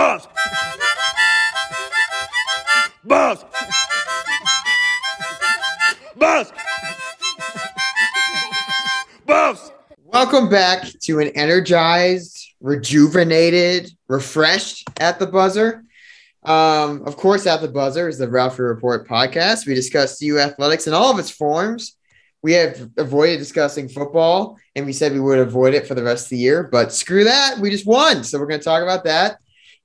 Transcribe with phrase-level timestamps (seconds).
[0.00, 0.28] Buffs!
[3.04, 3.44] Buffs!
[6.16, 6.52] Buffs!
[9.26, 9.72] Buffs!
[9.98, 15.84] Welcome back to an energized, rejuvenated, refreshed at the buzzer.
[16.44, 19.66] Um, of course, at the buzzer is the Ralphie Report podcast.
[19.66, 21.96] We discuss CU athletics in all of its forms.
[22.40, 26.24] We have avoided discussing football, and we said we would avoid it for the rest
[26.24, 26.62] of the year.
[26.62, 29.40] But screw that, we just won, so we're going to talk about that.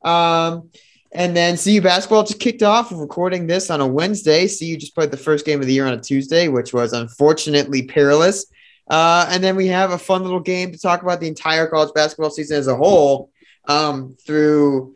[0.05, 0.69] Um,
[1.11, 2.91] and then CU basketball just kicked off.
[2.91, 4.47] Recording this on a Wednesday.
[4.47, 7.83] CU just played the first game of the year on a Tuesday, which was unfortunately
[7.83, 8.45] perilous.
[8.89, 11.93] Uh, and then we have a fun little game to talk about the entire college
[11.93, 13.31] basketball season as a whole
[13.67, 14.95] um, through,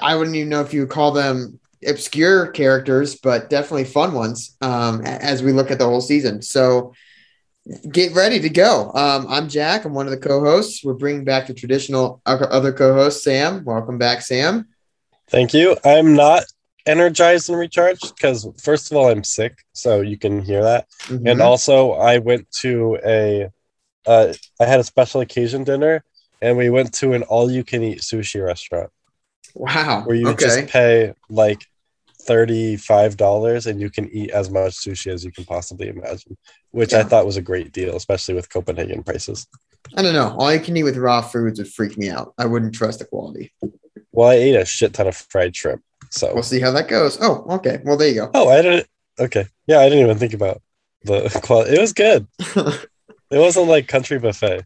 [0.00, 4.56] I wouldn't even know if you would call them obscure characters, but definitely fun ones
[4.60, 6.42] um, as we look at the whole season.
[6.42, 6.94] So
[7.90, 8.90] get ready to go.
[8.94, 9.84] Um, I'm Jack.
[9.84, 10.84] I'm one of the co-hosts.
[10.84, 13.64] We're bringing back the traditional other co-host, Sam.
[13.64, 14.68] Welcome back, Sam.
[15.28, 15.76] Thank you.
[15.84, 16.44] I'm not
[16.86, 21.30] energized and recharged because first of all, I'm sick, so you can hear that, Mhm.
[21.30, 23.50] and also I went to a,
[24.06, 26.02] uh, I had a special occasion dinner,
[26.40, 28.90] and we went to an all-you-can-eat sushi restaurant
[29.54, 30.02] wow.
[30.04, 30.46] where you okay.
[30.46, 31.66] just pay like
[32.22, 36.36] thirty-five dollars and you can eat as much sushi as you can possibly imagine,
[36.72, 39.46] which I thought was a great deal, especially with Copenhagen prices.
[39.96, 40.36] I don't know.
[40.38, 42.34] All you can eat with raw foods would freak me out.
[42.38, 43.52] I wouldn't trust the quality.
[44.12, 47.18] Well, I ate a shit ton of fried shrimp, so We'll see how that goes.
[47.20, 47.80] Oh, okay.
[47.84, 48.30] Well, there you go.
[48.34, 48.86] oh, I didn't.
[49.18, 50.62] Okay, yeah, I didn't even think about
[51.04, 51.74] the quality.
[51.76, 52.26] It was good.
[53.32, 54.64] It wasn't like country buffet.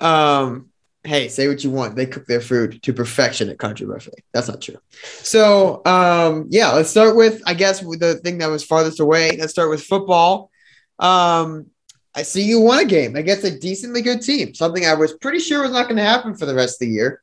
[0.00, 0.68] um,
[1.02, 1.96] hey, say what you want.
[1.96, 4.22] They cook their food to perfection at Country Buffet.
[4.34, 4.76] That's not true.
[5.22, 9.36] So, um, yeah, let's start with, I guess, with the thing that was farthest away.
[9.38, 10.50] Let's start with football.
[10.98, 11.66] Um,
[12.14, 15.38] I see you won a game against a decently good team, something I was pretty
[15.38, 17.22] sure was not going to happen for the rest of the year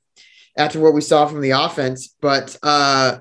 [0.56, 2.16] after what we saw from the offense.
[2.22, 3.20] But uh,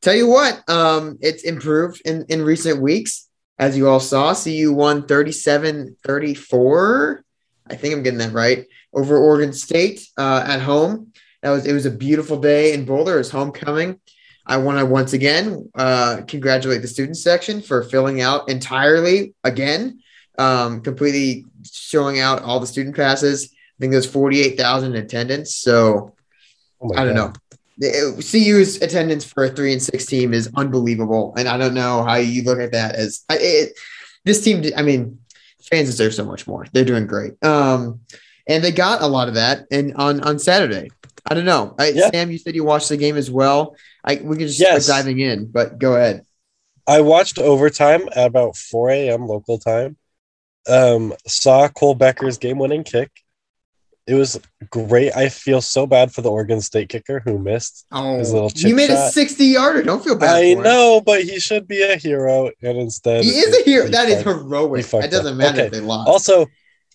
[0.00, 3.28] tell you what, um, it's improved in, in recent weeks.
[3.58, 7.24] As you all saw, CU won 37 34.
[7.66, 11.12] I think I'm getting that right over Oregon State uh, at home.
[11.42, 13.14] That was it was a beautiful day in Boulder.
[13.14, 14.00] It was homecoming.
[14.46, 20.00] I want to once again uh, congratulate the student section for filling out entirely again,
[20.38, 23.50] um, completely showing out all the student passes.
[23.52, 25.54] I think there's 48,000 in attendance.
[25.54, 26.14] So
[26.80, 27.32] Oh I don't God.
[27.32, 27.32] know.
[27.78, 32.04] The- CU's attendance for a three and six team is unbelievable, and I don't know
[32.04, 33.72] how you look at that as it,
[34.24, 34.62] this team.
[34.76, 35.18] I mean,
[35.70, 36.66] fans deserve so much more.
[36.72, 37.98] They're doing great, um,
[38.46, 39.66] and they got a lot of that.
[39.72, 40.90] And on on Saturday,
[41.28, 41.74] I don't know.
[41.78, 42.10] I, Yeah.
[42.10, 43.76] Sam, you said you watched the game as well.
[44.04, 44.84] I we can just Yes.
[44.84, 46.22] start diving in, but go ahead.
[46.86, 49.26] I watched overtime at about 4 a.m.
[49.26, 49.96] local time.
[50.68, 53.10] Um, saw Cole Becker's game-winning kick.
[54.06, 55.16] It was great.
[55.16, 57.86] I feel so bad for the Oregon State kicker who missed.
[57.90, 59.82] Oh, His little you chip made a sixty yarder.
[59.82, 60.28] Don't feel bad.
[60.36, 60.62] I for him.
[60.62, 63.86] know, but he should be a hero, and instead he is a hero.
[63.86, 64.84] he That is heroic.
[64.84, 65.66] he doesn't matter Okay.
[65.68, 66.06] if they lost.
[66.10, 66.46] Also,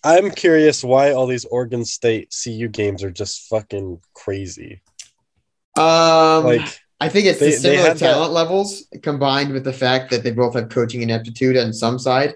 [0.02, 4.80] I'm curious why all these Oregon State CU games are just fucking crazy.
[5.76, 9.72] um, Like, I think it's They- the similar had that- talent levels combined with the
[9.72, 12.34] fact that they both have coaching ineptitude on some side.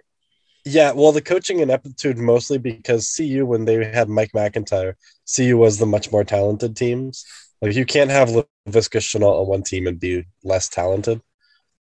[0.67, 4.95] yeah, well, the coaching ineptitude mostly because CU, when they had Mike McIntyre,
[5.27, 7.25] CU was the much more talented teams.
[7.61, 11.21] Like, you can't have Laviska Shenault on one team and be less talented.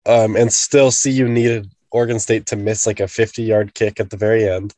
[0.06, 4.10] Um, and still, CU needed Oregon State to miss like a 50 yard kick at
[4.12, 4.74] the very end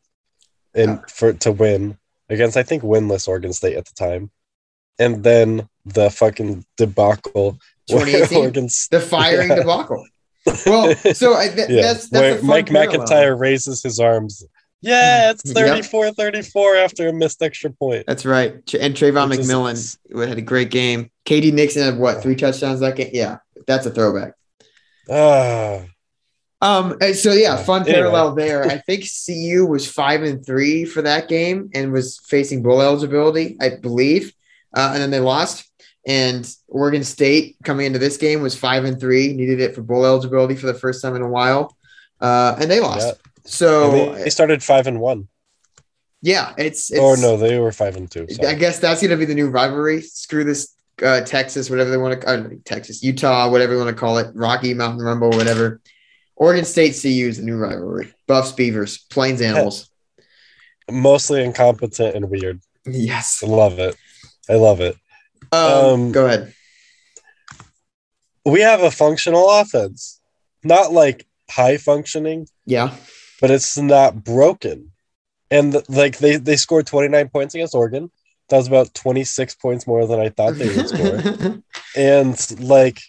[0.75, 0.99] and Yeah.
[1.09, 1.97] for to win
[2.29, 4.31] against, I think, winless Oregon State at the time.
[4.99, 7.57] And then the fucking debacle.
[7.89, 8.37] where 2018?
[8.37, 9.55] Oregon The firing Yeah.
[9.55, 10.05] debacle.
[10.65, 13.05] Well, so I, th- yeah, that's that's where a fun Mike parallel.
[13.05, 14.43] McIntyre raises his arms.
[14.81, 15.55] Yeah, it's Yep.
[15.55, 18.05] 34 34 after a missed extra point.
[18.07, 18.53] That's right.
[18.79, 19.47] And Travon Which is-
[20.11, 21.11] McMillian had a great game.
[21.25, 21.51] K.D.
[21.51, 23.11] Nixon had what three touchdowns that game?
[23.13, 23.37] Yeah,
[23.67, 24.33] that's a throwback.
[25.09, 25.81] Ah,
[26.61, 26.97] Um.
[27.13, 27.95] So yeah, fun Anyway.
[27.95, 28.65] parallel there.
[28.65, 33.57] I think CU was five and three for that game and was facing bowl eligibility,
[33.59, 34.33] I believe.
[34.75, 35.67] Uh, and then they lost.
[36.05, 40.05] And Oregon State coming into this game was five and three, needed it for bowl
[40.05, 41.75] eligibility for the first time in a while,
[42.19, 43.07] uh, and they lost.
[43.07, 43.13] Yeah.
[43.45, 45.27] So they, they started five and one.
[46.21, 48.27] yeah, it's, it's or no, they were five and two.
[48.47, 50.01] I guess that's gonna be the new rivalry.
[50.01, 53.99] Screw this uh, Texas, whatever they want to, uh, Texas, Utah, whatever you want to
[53.99, 55.81] call it, Rocky Mountain Rumble, whatever.
[56.41, 58.11] Oregon State CU is the new rivalry.
[58.27, 59.91] Buffs, Beavers, Plains Animals.
[60.91, 62.61] Mostly incompetent and weird.
[62.83, 63.43] Yes.
[63.43, 63.95] I love it.
[64.49, 64.95] I love it.
[65.51, 66.51] Um, Um, go ahead.
[68.43, 70.19] We have a functional offense,
[70.63, 72.95] not like high functioning, Yeah.
[73.39, 74.91] but it's not broken.
[75.51, 78.09] And like they they scored 29 points against Oregon.
[78.49, 81.61] That was about 26 points more than I thought they would score.
[81.95, 82.99] and like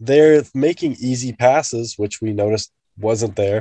[0.00, 3.60] they're making easy passes, which we noticed wasn't there.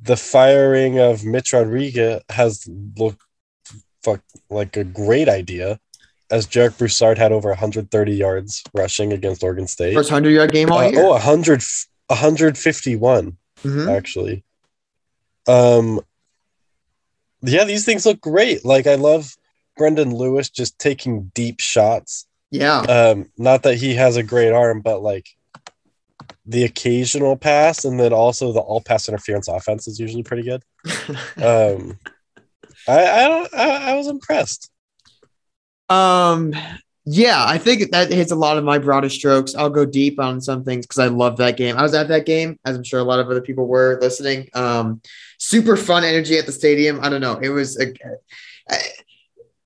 [0.00, 3.20] The firing of Mitch Rodriguez has looked
[4.02, 4.20] fuck
[4.50, 5.78] like a great idea,
[6.30, 9.94] as Jarek Broussard had over 130 yards rushing against Oregon State.
[9.94, 11.04] First hundred yard game all Uh, year.
[11.04, 11.62] oh, 100,
[12.08, 13.96] 151 Mhm.
[13.96, 14.44] actually.
[15.46, 16.00] Um,
[17.42, 18.64] yeah, these things look great.
[18.64, 19.36] Like I love
[19.76, 22.26] Brendan Lewis just taking deep shots.
[22.50, 22.80] Yeah.
[22.80, 25.28] Um, not that he has a great arm, but like
[26.46, 30.62] the occasional pass, and then also the all pass interference offense is usually pretty good.
[31.42, 31.98] Um,
[32.88, 34.70] I I don't I, I was impressed.
[35.88, 36.54] Um,
[37.04, 39.54] yeah, I think that hits a lot of my broader strokes.
[39.54, 41.76] I'll go deep on some things because I love that game.
[41.76, 44.48] I was at that game, as I'm sure a lot of other people were listening.
[44.54, 45.02] Um,
[45.38, 47.00] super fun energy at the stadium.
[47.02, 47.38] I don't know.
[47.42, 47.92] It was a,
[48.70, 48.76] a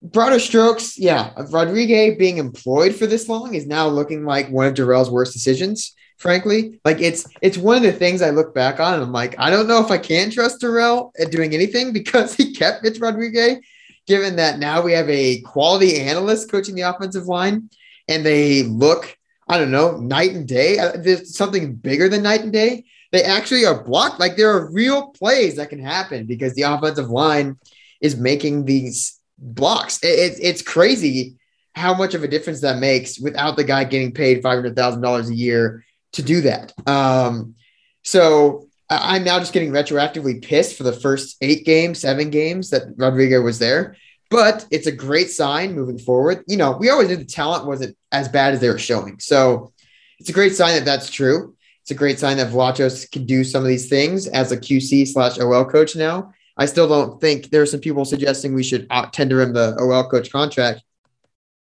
[0.02, 0.98] broader strokes.
[0.98, 5.34] Yeah, Rodriguez being employed for this long is now looking like one of Dorrell's worst
[5.34, 5.94] decisions.
[6.16, 9.34] Frankly, like it's it's one of the things I look back on and I'm like,
[9.38, 12.98] I don't know if I can trust Dorrell at doing anything because he kept Mitch
[13.00, 13.58] Rodriguez
[14.06, 17.68] given that now we have a quality analyst coaching the offensive line
[18.08, 19.16] and they look,
[19.48, 20.78] I don't know, night and day.
[20.78, 22.84] Uh, There's something bigger than night and day.
[23.12, 24.18] They actually are blocked.
[24.20, 27.58] Like there are real plays that can happen because the offensive line
[28.00, 29.98] is making these blocks.
[30.02, 31.36] It, it- it's crazy
[31.74, 35.84] how much of a difference that makes without the guy getting paid $500,000 a year
[36.16, 36.72] to do that.
[36.86, 37.54] Um,
[38.02, 42.82] so I'm now just getting retroactively pissed for the first eight games, seven games that
[42.96, 43.96] Rodrigo was there.
[44.28, 46.44] But it's a great sign moving forward.
[46.48, 49.20] You know, we always knew the talent wasn't as bad as they were showing.
[49.20, 49.72] So
[50.18, 51.54] it's a great sign that that's true.
[51.82, 55.06] It's a great sign that Vlachos can do some of these things as a QC
[55.06, 56.32] slash OL coach now.
[56.56, 59.76] I still don't think there are some people suggesting we should uh, tender him the
[59.78, 60.82] OL coach contract.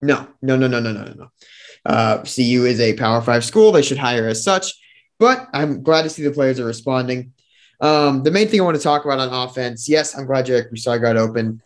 [0.00, 1.28] No, no, no, no, no, no, no, no.
[1.88, 4.74] Uh, CU is a Power Five school; they should hire as such.
[5.18, 7.32] But I'm glad to see the players are responding.
[7.80, 10.68] Um, the main thing I want to talk about on offense, yes, I'm glad Jarek
[10.68, 11.62] Broussard got open.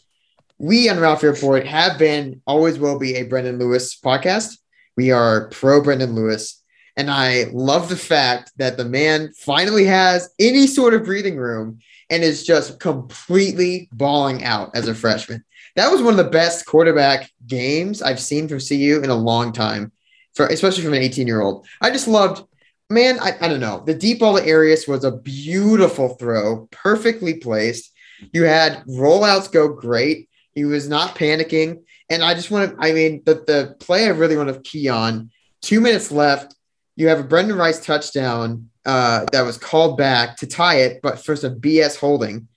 [0.58, 4.58] We on Ralph Report have been, always will be a Brendan Lewis podcast.
[4.96, 6.62] We are pro Brendan Lewis.
[6.96, 11.78] And I love the fact that the man finally has any sort of breathing room
[12.10, 15.42] and is just completely balling out as a freshman.
[15.76, 19.52] That was one of the best quarterback games I've seen from CU in a long
[19.52, 19.90] time,
[20.34, 21.66] for especially from an 18 year old.
[21.80, 22.44] I just loved,
[22.90, 23.82] man, I, I don't know.
[23.84, 27.92] The deep ball to Arias was a beautiful throw, perfectly placed.
[28.32, 30.28] You had rollouts go great.
[30.54, 31.82] He was not panicking.
[32.08, 34.88] And I just want to, I mean, the, the play I really want to key
[34.88, 35.30] on
[35.60, 36.54] two minutes left.
[36.96, 41.24] You have a Brendan Rice touchdown uh, that was called back to tie it, but
[41.24, 42.48] for some BS holding.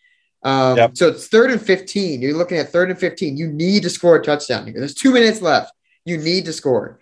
[0.44, 0.98] Um, Yep.
[0.98, 2.22] So it's third and 15.
[2.22, 3.36] You're looking at third and 15.
[3.36, 4.76] You need to score a touchdown here.
[4.78, 5.74] There's two minutes left.
[6.06, 7.00] You need to score.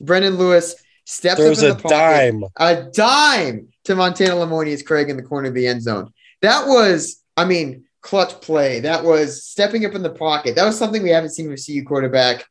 [0.00, 0.74] Brendan Lewis
[1.04, 2.44] steps There's up in a the pocket dime.
[2.56, 6.12] a dime to Montana Lemonious-Craig in the corner of the end zone.
[6.42, 8.80] That was, I mean, clutch play.
[8.80, 10.54] That was stepping up in the pocket.
[10.54, 12.46] That was something we haven't seen from CU quarterback,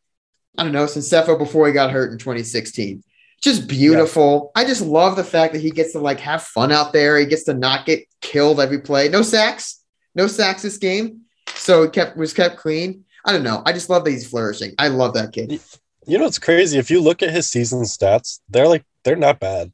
[0.57, 3.03] I don't know, since Sefo before he got hurt in 2016.
[3.41, 4.51] Just beautiful.
[4.55, 7.17] I just love the fact that he gets to like have fun out there.
[7.17, 9.07] He gets to not get killed every play.
[9.07, 9.81] No sacks,
[10.13, 11.21] no sacks this game.
[11.55, 13.05] So it kept was kept clean.
[13.23, 13.63] I don't know.
[13.65, 14.73] I just love that he's flourishing.
[14.77, 15.61] I love that kid.
[16.07, 16.77] You know what's crazy?
[16.77, 19.71] If you look at his season stats, they're like they're not bad.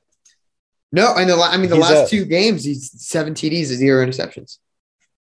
[0.92, 4.06] No, and the, I mean the He's last a- two games, he's seven TDs, zero
[4.06, 4.60] interceptions.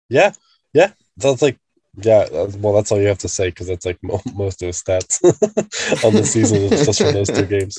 [0.10, 0.32] Yeah,
[0.74, 0.92] yeah.
[1.18, 1.58] That's like
[2.02, 2.28] yeah.
[2.58, 5.24] Well, that's all you have to say because that's like mo- most of his stats
[6.06, 7.78] on the season is just from those two games.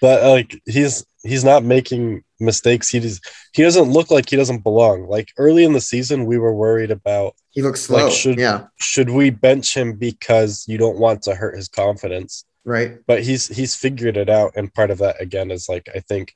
[0.00, 2.88] But like he's he's not making mistakes.
[2.90, 3.20] He does,
[3.54, 5.06] he doesn't look like he doesn't belong.
[5.08, 8.04] Like early in the season, we were worried about He looks slow.
[8.04, 12.44] Like, should- yeah, should we bench him because you don't want to hurt his confidence.
[12.64, 12.98] Right.
[13.06, 16.34] But he's he's figured it out, and part of that again is like I think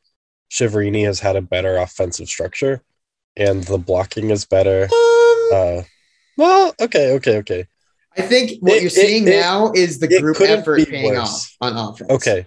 [0.50, 2.82] Chiaverini has had a better offensive structure,
[3.36, 4.84] and the blocking is better.
[4.84, 5.82] Um, Uh,
[6.36, 7.66] well, okay, okay, okay.
[8.16, 11.18] I think what it- you're seeing it- it- now is the group effort paying worse.
[11.18, 12.10] off on offense.
[12.10, 12.46] Okay.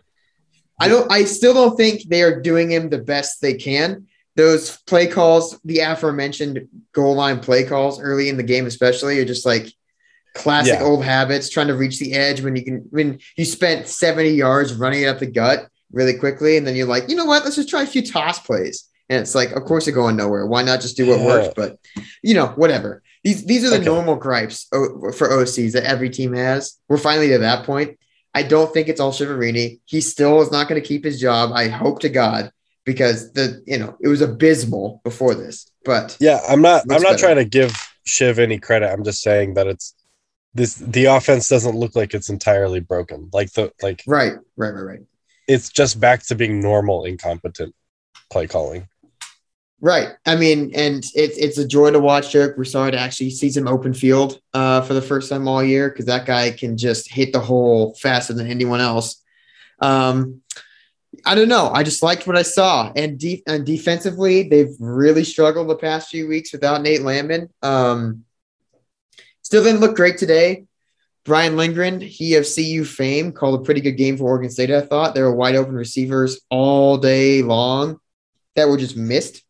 [0.79, 1.11] I don't.
[1.11, 4.05] I still don't think they are doing him the best they can.
[4.35, 9.25] Those play calls, the aforementioned goal line play calls early in the game, especially, are
[9.25, 9.71] just like
[10.33, 10.83] classic Yeah.
[10.85, 11.50] old habits.
[11.50, 12.85] Trying to reach the edge when you can.
[12.89, 16.88] When you spent 70 yards running it up the gut really quickly, and then you're
[16.88, 17.43] like, you know what?
[17.43, 18.85] Let's just try a few toss plays.
[19.09, 20.45] And it's like, of course, they're going nowhere.
[20.45, 21.25] Why not just do what Yeah.
[21.25, 21.53] works?
[21.55, 21.77] But
[22.23, 23.01] you know, whatever.
[23.23, 23.85] These these are the Okay.
[23.85, 26.73] normal gripes for OCs that every team has.
[26.89, 27.97] We're finally to that point.
[28.33, 29.79] I don't think it's all Chiaverini.
[29.85, 31.51] He still is not going to keep his job.
[31.53, 32.51] I hope to God
[32.85, 35.67] because the you know it was abysmal before this.
[35.83, 36.83] But Yeah, I'm not.
[36.83, 37.17] I'm not better.
[37.17, 37.73] trying to give
[38.05, 38.89] Shiv any credit.
[38.89, 39.93] I'm just saying that it's
[40.53, 40.75] this.
[40.75, 43.29] The offense doesn't look like it's entirely broken.
[43.34, 45.00] Like the like right, right, right, right.
[45.48, 47.75] it's just back to being normal incompetent
[48.29, 48.88] play calling.
[49.84, 50.10] Right.
[50.27, 53.96] I mean, and it's it's a joy to watch Derek Broussard actually see some open
[53.96, 57.39] field uh, for the first time all year because that guy can just hit the
[57.39, 59.24] hole faster than anyone else.
[59.79, 60.41] Um,
[61.25, 61.72] I don't know.
[61.74, 66.10] I just liked what I saw, and, de- and defensively, they've really struggled the past
[66.10, 67.50] few weeks without Nate Landman.
[67.62, 68.24] Um,
[69.51, 70.63] still didn't look great today.
[71.25, 74.72] Brian Lindgren, he of CU fame, called a pretty good game for Oregon State.
[74.72, 78.00] I thought there were wide open receivers all day long
[78.55, 79.43] that were just missed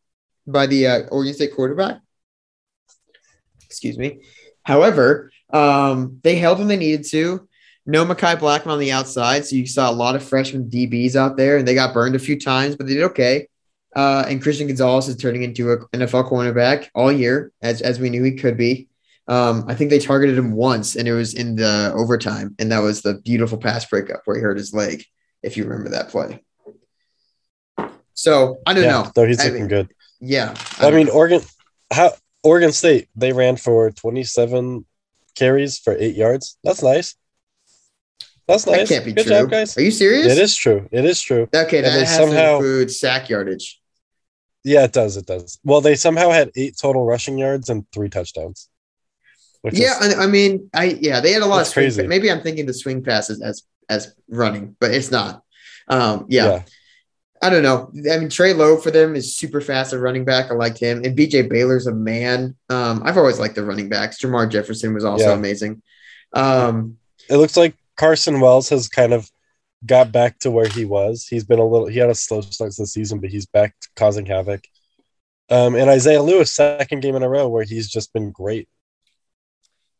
[0.47, 1.99] by the uh, Oregon State quarterback.
[3.63, 4.23] Excuse me.
[4.63, 7.47] However, um, they held when they needed to.
[7.85, 11.37] No Mekhi Blackmon on the outside, so you saw a lot of freshman DBs out
[11.37, 13.47] there, and they got burned a few times, but they did okay.
[13.95, 18.09] Uh, and Christian Gonzalez is turning into an NFL cornerback all year, as as we
[18.09, 18.87] knew he could be.
[19.27, 22.79] Um, I think they targeted him once, and it was in the overtime, and that
[22.79, 25.03] was the beautiful pass breakup where he hurt his leg.
[25.43, 26.43] If you remember that play.
[28.13, 29.11] So I don't yeah, know.
[29.15, 29.93] though he's I looking mean, good.
[30.19, 31.41] Yeah, I mean, Oregon,
[31.91, 32.11] how
[32.43, 34.85] Oregon State they ran for 27
[35.35, 36.57] carries for eight yards.
[36.63, 37.15] That's nice.
[38.47, 38.89] That's nice.
[38.89, 39.37] that can't be Good true.
[39.37, 39.77] job, guys.
[39.77, 40.27] Are you serious?
[40.27, 40.87] It is true.
[40.91, 41.47] It is true.
[41.55, 43.79] Okay, And that they has somehow- to include sack yardage.
[44.63, 45.17] Yeah, it does.
[45.17, 45.57] It does.
[45.63, 48.67] Well, they somehow had eight total rushing yards and three touchdowns.
[49.63, 52.07] Yeah, is, I, mean, I yeah, they had a lot of swing, crazy.
[52.07, 55.43] Maybe I'm thinking the swing passes as as running, but it's not.
[55.87, 56.63] Um, yeah, yeah.
[57.43, 57.91] I don't know.
[58.11, 60.51] I mean, Trey Lowe for them is super fast at running back.
[60.51, 62.55] I liked him, and BJ Baylor's a man.
[62.69, 64.19] Um, I've always liked the running backs.
[64.19, 65.33] Jermar Jefferson was also Yeah.
[65.33, 65.81] amazing.
[66.33, 66.97] Um,
[67.29, 69.29] It looks like Carson Wells has kind of
[69.85, 71.25] got back to where he was.
[71.27, 71.87] He's been a little.
[71.87, 74.63] He had a slow start to the season, but he's back causing havoc.
[75.49, 78.69] Um, and Isaiah Lewis, second game in a row where he's just been great.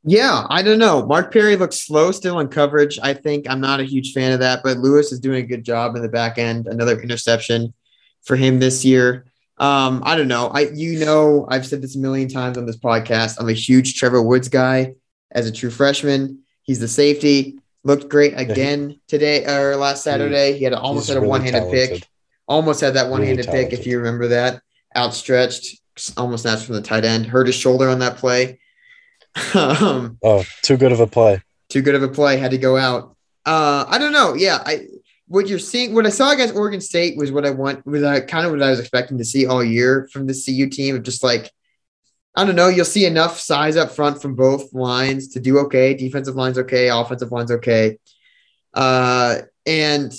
[0.04, 1.06] Yeah, I don't know.
[1.06, 2.98] Mark Perry looks slow still in coverage.
[3.04, 5.64] I think I'm not a huge fan of that, but Lewis is doing a good
[5.64, 6.68] job in the back end.
[6.68, 7.74] Another interception
[8.24, 9.26] for him this year.
[9.58, 10.48] Um, I don't know.
[10.48, 13.40] I you know I've said this a million times on this podcast.
[13.40, 14.96] I'm a huge Trevor Woods guy
[15.30, 16.40] as a true freshman.
[16.64, 17.60] He's the safety.
[17.84, 20.58] Looked great again today or last Saturday.
[20.58, 22.08] He had almost He's had a really one-handed pick.
[22.48, 24.62] Almost had that one-handed pick, if you remember that.
[24.96, 25.80] Outstretched,
[26.18, 27.26] almost snatched from the tight end.
[27.26, 28.60] Hurt his shoulder on that play.
[29.56, 31.42] Um, Oh, too good of a play.
[31.70, 33.16] too good of a play, had to go out.
[33.46, 34.34] Uh, I don't know.
[34.34, 34.88] Yeah, I
[35.28, 38.20] what you're seeing, what I saw against Oregon State was what I want, was uh,
[38.28, 40.98] kind of what I was expecting to see all year from the CU team.
[40.98, 41.50] Of just like,
[42.36, 45.94] I don't know, you'll see enough size up front from both lines to do okay.
[45.94, 47.98] Defensive line's okay, offensive line's okay,
[48.74, 50.14] uh, and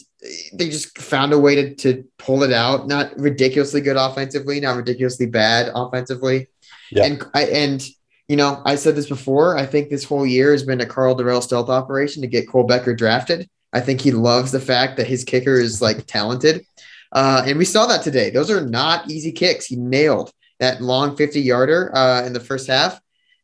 [0.55, 2.89] they just found a way to to pull it out.
[2.89, 6.49] Not ridiculously good offensively, not ridiculously bad offensively.
[6.91, 7.05] Yeah.
[7.05, 7.85] And I and
[8.29, 9.57] you know, I said this before.
[9.57, 12.65] I think this whole year has been a Karl Dorrell stealth operation to get Cole
[12.65, 13.49] Becker drafted.
[13.73, 16.65] I think he loves the fact that his kicker is like talented.
[17.11, 18.31] Uh, and we saw that today.
[18.31, 19.67] Those are not easy kicks.
[19.67, 23.01] He nailed that long 50 yarder uh, in the first half,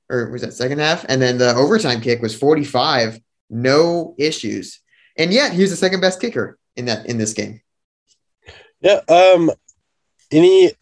[0.08, 1.04] or was that second half?
[1.08, 3.20] And then the overtime kick was 45,
[3.50, 4.80] no issues.
[5.16, 7.60] And yet he was the second best kicker in that in this game.
[8.80, 9.00] Yeah.
[9.08, 9.50] Um.
[10.30, 10.72] Any?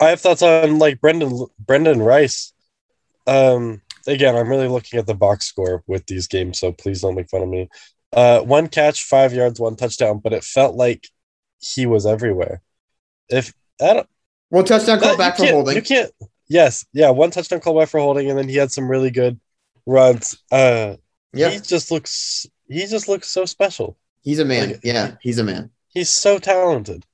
[0.00, 2.52] I have thoughts on like Brendan Brendan Rice.
[3.26, 3.82] Um.
[4.08, 7.28] Again, I'm really looking at the box score with these games, so please don't make
[7.28, 7.68] fun of me.
[8.12, 11.08] Uh, one catch, five yards, one touchdown, but it felt like
[11.58, 12.62] he was everywhere.
[13.28, 13.52] If
[13.82, 14.08] I don't,
[14.50, 15.74] Well, touchdown call back for holding.
[15.74, 16.12] You can't.
[16.48, 19.40] Yes, yeah, one touchdown call back for holding, and then he had some really good
[19.86, 20.40] runs.
[20.52, 20.94] Uh,
[21.32, 22.46] Yeah, he just looks.
[22.68, 23.96] He just looks so special.
[24.22, 24.68] he's a man.
[24.70, 25.70] like- Yeah, he's a man.
[25.88, 27.04] He's so talented.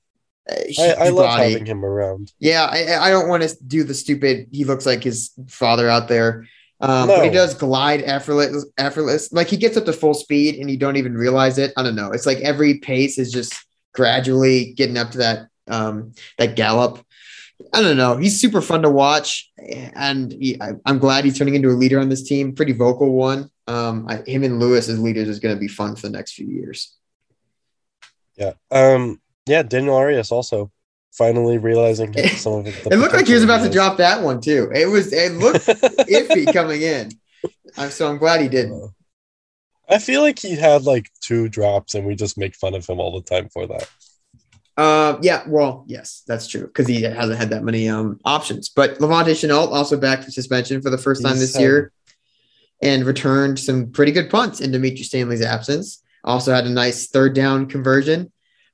[0.50, 2.32] Uh, I, I love having him around.
[2.38, 4.49] Yeah, I, I don't want to do the stupid.
[4.50, 6.46] He looks like his father out there,
[6.80, 8.66] um, but he does glide effortless.
[8.76, 11.72] Effortless, like he gets up to full speed and you don't even realize it.
[11.76, 12.11] I don't know.
[12.11, 13.54] It's like every pace is just
[13.94, 17.04] gradually getting up to that um, that gallop.
[17.72, 18.16] I don't know.
[18.16, 22.00] He's super fun to watch, and he, I, I'm glad he's turning into a leader
[22.00, 22.54] on this team.
[22.54, 23.49] Pretty vocal one.
[23.68, 26.32] Um, I, him and Lewis as leaders is going to be fun for the next
[26.32, 26.96] few years.
[28.37, 28.54] Yeah.
[28.72, 29.20] Um.
[29.46, 29.62] Yeah.
[29.62, 30.70] Daniel Arias also
[31.12, 32.87] finally realizing It- some of it.
[32.87, 34.70] It looked like he was about to drop that one too.
[34.75, 35.12] It was.
[35.12, 37.12] It looked iffy coming in.
[37.76, 38.92] I'm so I'm glad he didn't.
[39.88, 43.00] I feel like he had like two drops, and we just make fun of him
[43.00, 43.88] all the time for that.
[44.75, 48.68] Uh, yeah, well, yes, that's true because he hasn't had that many um options.
[48.70, 51.92] But La'Vontae Shenault also back from suspension for the first time He's this had- year,
[52.80, 56.02] and returned some pretty good punts in Dimitri Stanley's absence.
[56.25, 58.32] Also had a nice third down conversion.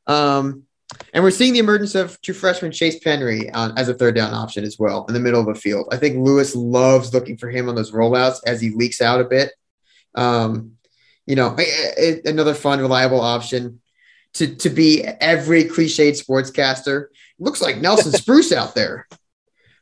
[0.08, 0.64] Um,
[1.12, 4.32] and we're seeing the emergence of true freshman Chase Penry on, as a third down
[4.34, 5.88] option as well in the middle of the field.
[5.92, 9.24] I think Lewis loves looking for him on those rollouts as he leaks out a
[9.24, 9.52] bit.
[10.14, 10.72] Um,
[11.26, 13.80] you know, a- a- another fun, reliable option.
[14.34, 17.06] to to be every cliched sportscaster.
[17.38, 19.06] Looks like Nelson Spruce out there.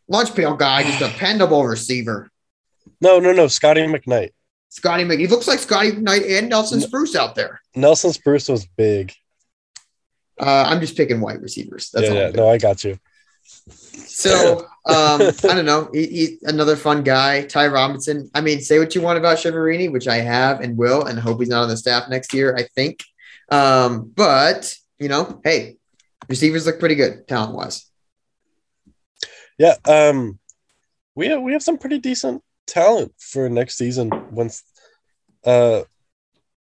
[0.09, 2.30] Lunch pail guy, just a dependable receiver.
[3.00, 3.49] No, no, no.
[3.49, 4.30] Scotty McKnight.
[4.68, 5.18] Scotty Mc.
[5.18, 7.61] He looks like Scotty Knight and Nelson Spruce out there.
[7.75, 9.12] Nelson Spruce was big.
[10.38, 11.90] Uh, I'm just picking white receivers.
[11.90, 12.16] That's yeah, all.
[12.16, 12.30] yeah.
[12.30, 12.98] No, I got you.
[14.06, 15.88] So um, I don't know.
[15.92, 17.44] He, he's another fun guy.
[17.44, 18.30] Ty Robinson.
[18.34, 21.40] I mean, say what you want about Chiaverini, which I have and will, and hope
[21.40, 22.56] he's not on the staff next year.
[22.56, 23.04] I think.
[23.50, 25.76] Um, but you know, hey,
[26.28, 27.86] receivers look pretty good talent wise.
[29.58, 29.74] Yeah.
[29.84, 30.38] Um,
[31.14, 34.10] we have we have some pretty decent talent for next season.
[34.30, 34.62] Once,
[35.44, 35.82] uh,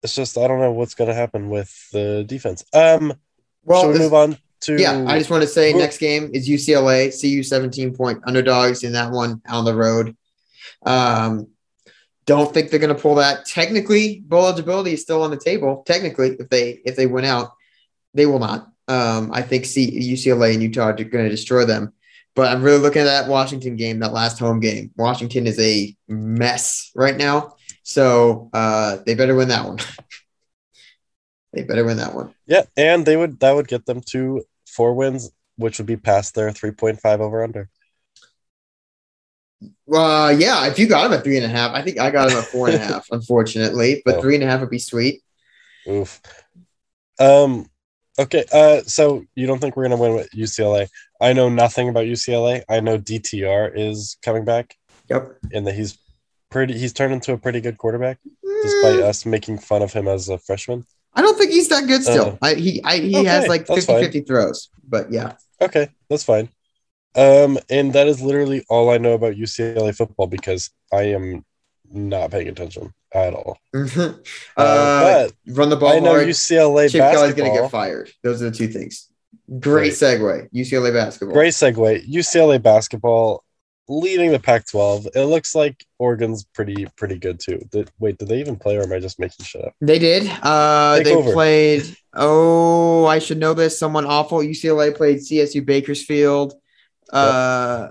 [0.01, 2.63] it's just I don't know what's gonna happen with the defense.
[2.73, 3.13] Um,
[3.69, 4.81] Well, shall we move on to?
[4.81, 7.09] yeah, I just want to say next game is UCLA.
[7.09, 10.17] CU 17 point underdogs in that one on the road.
[10.85, 11.47] Um,
[12.25, 13.45] don't think they're going to pull that.
[13.45, 15.83] Technically, bowl eligibility is still on the table.
[15.85, 17.51] Technically, if they if they win out,
[18.15, 18.67] they will not.
[18.87, 21.93] Um, I think C- UCLA and Utah are going to destroy them.
[22.35, 24.91] But I'm really looking at that Washington game, that last home game.
[24.95, 29.77] Washington is a mess right now, so uh, they better win that one.
[31.53, 32.33] they better win that one.
[32.45, 36.35] Yeah, and they would that would get them to four wins, which would be past
[36.35, 37.69] their three point five over under.
[39.91, 42.29] Uh, yeah, if you got him at three and a half, I think I got
[42.31, 44.21] him at four and a half, unfortunately, but Oh.
[44.21, 45.21] three and a half would be sweet.
[45.89, 46.21] Oof.
[47.19, 47.69] Um.
[48.17, 48.45] Okay.
[48.53, 48.81] Uh.
[48.83, 50.87] So you don't think we're gonna win with UCLA?
[51.19, 52.63] I know nothing about UCLA.
[52.69, 54.75] I know DTR is coming back,
[55.09, 55.37] Yep.
[55.51, 55.97] and that he's
[56.49, 56.77] pretty.
[56.77, 58.19] He's turned into a pretty good quarterback,
[58.63, 60.85] despite Mm, us making fun of him as a freshman.
[61.19, 62.37] I don't think he's that good still.
[62.41, 64.03] Uh, I, he I, he okay, has like that's 50 fine.
[64.03, 65.33] 50 throws, but yeah.
[65.61, 66.47] Okay, that's fine.
[67.13, 71.43] Um, and that is literally all I know about UCLA football because I am
[71.91, 73.57] not paying attention at all.
[73.75, 74.13] uh,
[74.55, 76.27] Uh, run the ball I know hard.
[76.29, 77.33] UCLA Chip basketball.
[77.35, 78.11] going to get fired.
[78.23, 79.09] Those are the two things.
[79.59, 80.49] Great segue.
[80.53, 81.33] UCLA basketball.
[81.33, 82.07] Great segue.
[82.07, 83.43] UCLA basketball
[83.89, 85.07] leading the Pac-12.
[85.15, 87.59] It looks like Oregon's pretty pretty good too.
[87.71, 89.73] Did, wait, did they even play, or am I just making shit up?
[89.81, 90.29] They did.
[90.41, 91.33] Uh, Take they over.
[91.33, 91.97] played.
[92.13, 93.77] Oh, I should know this.
[93.77, 94.37] Someone awful.
[94.39, 96.53] UCLA played CSU Bakersfield.
[97.11, 97.89] Uh,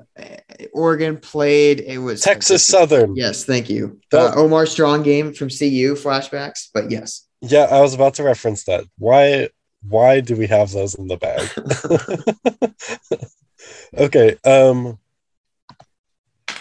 [0.72, 1.80] Oregon played.
[1.80, 3.16] It was Texas Southern.
[3.16, 4.00] Yes, thank you.
[4.10, 7.26] Don't- Uh, Omar Strong game from CU flashbacks, but yes.
[7.40, 8.84] Yeah, I was about to reference that.
[8.98, 9.48] Why
[9.82, 11.48] why do we have those in the bag?
[13.98, 14.36] okay.
[14.44, 14.98] Um.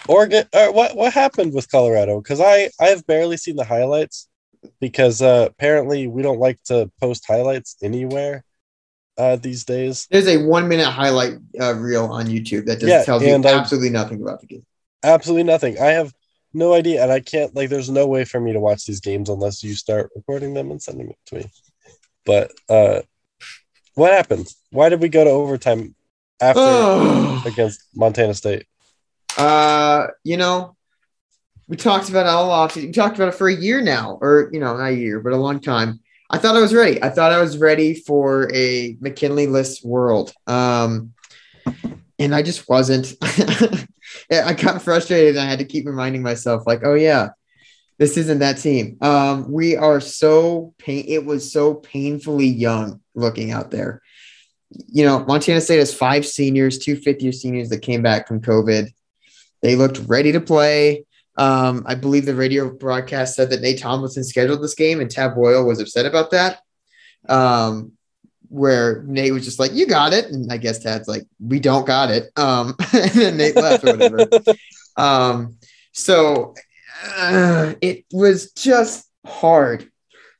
[0.08, 0.44] Oregon.
[0.52, 2.20] Uh, what what happened with Colorado?
[2.20, 4.28] Because I I have barely seen the highlights
[4.80, 8.44] because uh, apparently we don't like to post highlights anywhere
[9.16, 10.06] uh, these days.
[10.10, 13.58] There's a one minute highlight uh, reel on YouTube that just Yeah, tells you I-
[13.58, 14.66] absolutely nothing about the game.
[15.04, 15.78] Absolutely nothing.
[15.78, 16.12] I have
[16.54, 17.68] no idea, and I can't like.
[17.70, 20.82] There's no way for me to watch these games unless you start recording them and
[20.82, 21.50] sending it to me.
[22.26, 23.02] But uh,
[23.94, 24.48] what happened?
[24.70, 25.94] Why did we go to overtime
[26.40, 28.66] after against Montana State?
[29.38, 30.76] Uh, you know,
[31.68, 32.76] we talked about it all off.
[32.76, 35.32] We talked about it for a year now, or you know, not a year, but
[35.32, 36.00] a long time.
[36.30, 37.02] I thought I was ready.
[37.02, 40.34] I thought I was ready for a McKinley list world.
[40.46, 41.14] Um,
[42.18, 43.14] and I just wasn't.
[44.30, 45.36] I got frustrated.
[45.36, 47.30] I had to keep reminding myself, like, oh yeah,
[47.98, 48.96] this isn't that team.
[49.00, 51.04] Um, we are so pain.
[51.06, 54.02] It was so painfully young looking out there.
[54.70, 58.40] You know, Montana State has five seniors, two fifth year seniors that came back from
[58.40, 58.88] COVID.
[59.62, 61.04] They looked ready to play.
[61.36, 65.34] Um, I believe the radio broadcast said that Nate Tomlinson scheduled this game, and Tad
[65.34, 66.60] Boyle was upset about that.
[67.28, 67.92] Um,
[68.48, 71.86] where Nate was just like, "You got it," and I guess Tad's like, "We don't
[71.86, 74.26] got it." Um, and then Nate left or whatever.
[74.96, 75.58] Um,
[75.92, 76.54] so
[77.16, 79.88] uh, it was just hard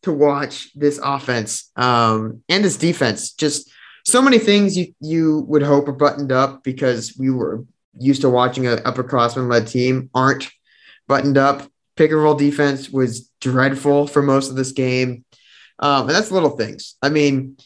[0.02, 3.32] to watch this offense um, and this defense.
[3.34, 3.70] Just
[4.04, 7.64] so many things you you would hope are buttoned up because we were
[7.98, 10.48] used to watching an upperclassman led team aren't
[11.06, 11.70] buttoned up.
[11.96, 15.24] Pick and roll defense was dreadful for most of this game,
[15.78, 16.96] um, and that's little things.
[17.02, 17.56] I mean.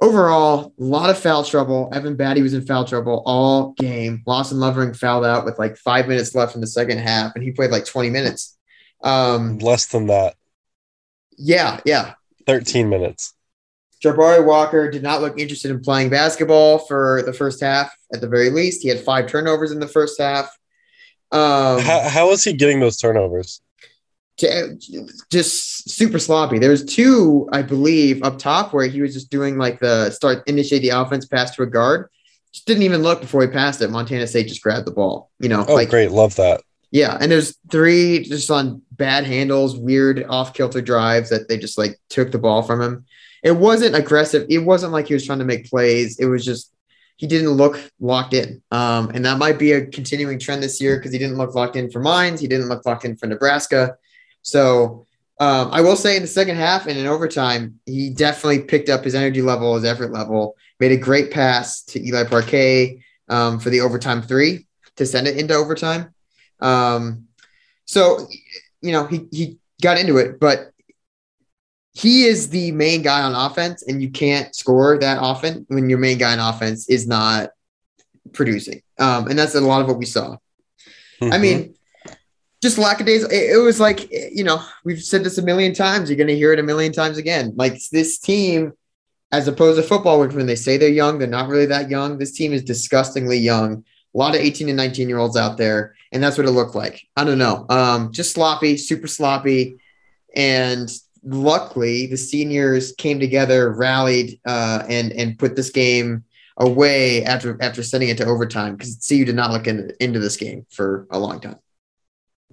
[0.00, 1.88] Overall, a lot of foul trouble.
[1.94, 4.22] Evan Battey was in foul trouble all game.
[4.26, 7.52] Lawson Lovering fouled out with like five minutes left in the second half, and he
[7.52, 8.58] played like 20 minutes.
[9.02, 10.34] Um, Less than that,
[11.38, 12.14] yeah, yeah.
[12.46, 13.34] 13 minutes.
[14.04, 18.28] Jabari Walker did not look interested in playing basketball for the first half, at the
[18.28, 18.82] very least.
[18.82, 20.46] He had five turnovers in the first half.
[21.32, 23.60] Um, how, how is he getting those turnovers?
[24.36, 24.76] to,
[25.30, 26.58] just super sloppy.
[26.58, 30.42] There was two, I believe, up top where he was just doing like the start
[30.48, 32.08] initiate the offense pass to a guard.
[32.52, 33.90] Just didn't even look before he passed it.
[33.90, 35.30] Montana State just grabbed the ball.
[35.38, 36.10] You know, Oh, like great.
[36.10, 36.62] Love that.
[36.90, 37.16] yeah.
[37.20, 41.98] And there's three just on bad handles, weird off kilter drives that they just like
[42.10, 43.04] took the ball from him.
[43.44, 44.46] It wasn't aggressive.
[44.48, 46.18] It wasn't like he was trying to make plays.
[46.18, 46.72] It was just
[47.16, 48.60] he didn't look locked in.
[48.72, 51.76] Um, and that might be a continuing trend this year because he didn't look locked
[51.76, 52.40] in for Mines.
[52.40, 53.96] He didn't look locked in for Nebraska.
[54.42, 55.06] So
[55.38, 59.04] um, I will say in the second half and in overtime, he definitely picked up
[59.04, 63.70] his energy level, his effort level, made a great pass to Eli Parquet um, for
[63.70, 66.12] the overtime three to send it into overtime.
[66.60, 67.28] Um,
[67.84, 68.26] so,
[68.80, 70.72] you know, he, he got into it, but
[71.94, 75.98] he is the main guy on offense, and you can't score that often when your
[75.98, 77.50] main guy on offense is not
[78.32, 78.82] producing.
[78.98, 80.36] Um, and that's a lot of what we saw.
[81.20, 81.32] Mm-hmm.
[81.32, 81.74] I mean,
[82.60, 83.36] just lackadaisical.
[83.36, 86.10] It, it was like, you know, we've said this a million times.
[86.10, 87.52] You're going to hear it a million times again.
[87.54, 88.72] Like this team,
[89.30, 92.18] as opposed to football, which when they say they're young, they're not really that young.
[92.18, 93.84] This team is disgustingly young.
[94.14, 95.94] A lot of 18 and 19 year olds out there.
[96.10, 97.06] And that's what it looked like.
[97.16, 97.66] I don't know.
[97.68, 99.76] Um, just sloppy, super sloppy.
[100.34, 100.90] And
[101.24, 106.24] luckily the seniors came together, rallied, uh, and and put this game
[106.58, 110.36] away after after sending it to overtime because CU did not look in, into this
[110.36, 111.58] game for a long time.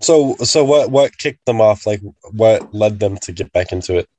[0.01, 1.86] So so what what kicked them off?
[1.86, 4.10] Like what led them to get back into it?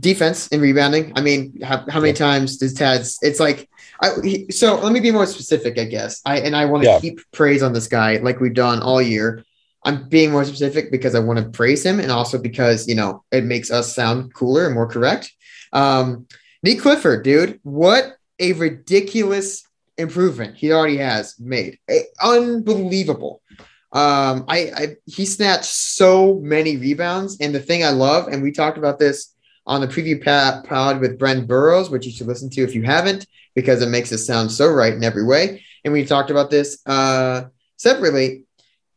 [0.00, 1.12] Defense and rebounding.
[1.16, 3.18] I mean, how, how many times does Tad's?
[3.20, 3.68] It's like,
[4.00, 6.22] I, he, so let me be more specific, I guess.
[6.24, 6.98] I and I want to Yeah.
[6.98, 9.44] keep praise on this guy like we've done all year.
[9.84, 13.24] I'm being more specific because I want to praise him and also because, you know,
[13.32, 15.32] it makes us sound cooler and more correct.
[15.72, 16.26] Um,
[16.62, 19.66] Nick Clifford, dude, what a ridiculous
[19.98, 21.78] improvement he already has made.
[21.90, 23.42] A- unbelievable.
[23.92, 28.50] Um, I, I he snatched so many rebounds, and the thing I love, and we
[28.50, 29.34] talked about this
[29.66, 30.22] on the preview
[30.66, 34.10] pod with Brent Burrows, which you should listen to if you haven't, because it makes
[34.10, 35.62] it sound so right in every way.
[35.84, 37.44] And we talked about this uh,
[37.76, 38.44] separately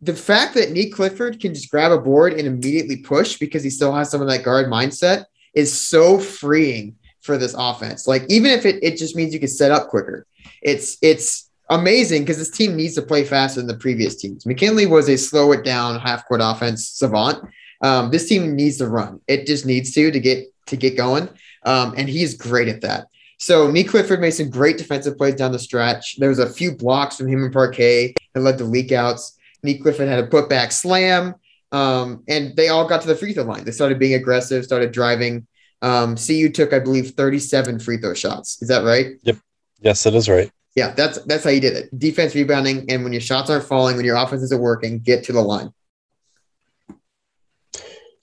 [0.02, 3.70] the fact that Nick Clifford can just grab a board and immediately push because he
[3.70, 8.08] still has some of that guard mindset is so freeing for this offense.
[8.08, 10.28] Like even if it, it just means you can set up quicker,
[10.62, 14.46] it's it's amazing because this team needs to play faster than the previous teams.
[14.46, 17.44] McKinley was a slow it down half court offense savant.
[17.82, 19.22] Um, this team needs to run.
[19.28, 21.30] It just needs to to get to get going,
[21.64, 23.08] um, and he's great at that.
[23.38, 26.16] So Nick Clifford made some great defensive plays down the stretch.
[26.18, 29.38] There was a few blocks from him and Parquet that led to leak outs.
[29.66, 31.36] Nick Clifford had a putback slam,
[31.72, 33.66] um, and they all got to the free throw line.
[33.66, 35.48] They started being aggressive, started driving.
[35.82, 38.62] Um, CU took, I believe, 37 free throw shots.
[38.62, 39.16] Is that right?
[39.24, 39.38] Yep.
[39.82, 40.50] Yes, it is right.
[40.76, 41.98] Yeah, that's that's how you did it.
[41.98, 45.34] Defense rebounding, and when your shots aren't falling, when your offense isn't working, get to
[45.34, 45.74] the line.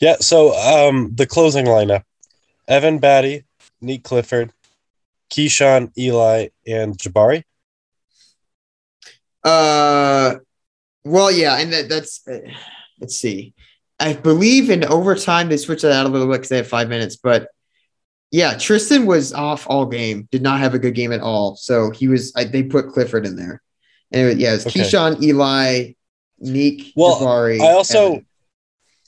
[0.00, 2.02] Yeah, so um the closing lineup.
[2.68, 3.44] Evan Battey,
[3.81, 4.52] Nick Clifford,
[5.31, 7.44] Keeshawn, Eli, and Jabari.
[9.42, 10.37] Uh,
[11.04, 12.40] well, yeah, and that, that's uh,
[13.00, 13.54] let's see.
[13.98, 16.88] I believe in overtime they switched that out a little bit because they had five
[16.88, 17.48] minutes, but
[18.32, 20.26] yeah, Tristan was off all game.
[20.32, 21.54] Did not have a good game at all.
[21.56, 22.32] So he was.
[22.34, 23.62] I, they put Clifford in there,
[24.10, 24.80] and it, yeah, it's Okay.
[24.80, 25.92] Keeshawn, Eli,
[26.38, 27.60] Neek, Well, Jabari.
[27.60, 28.26] I also Evan.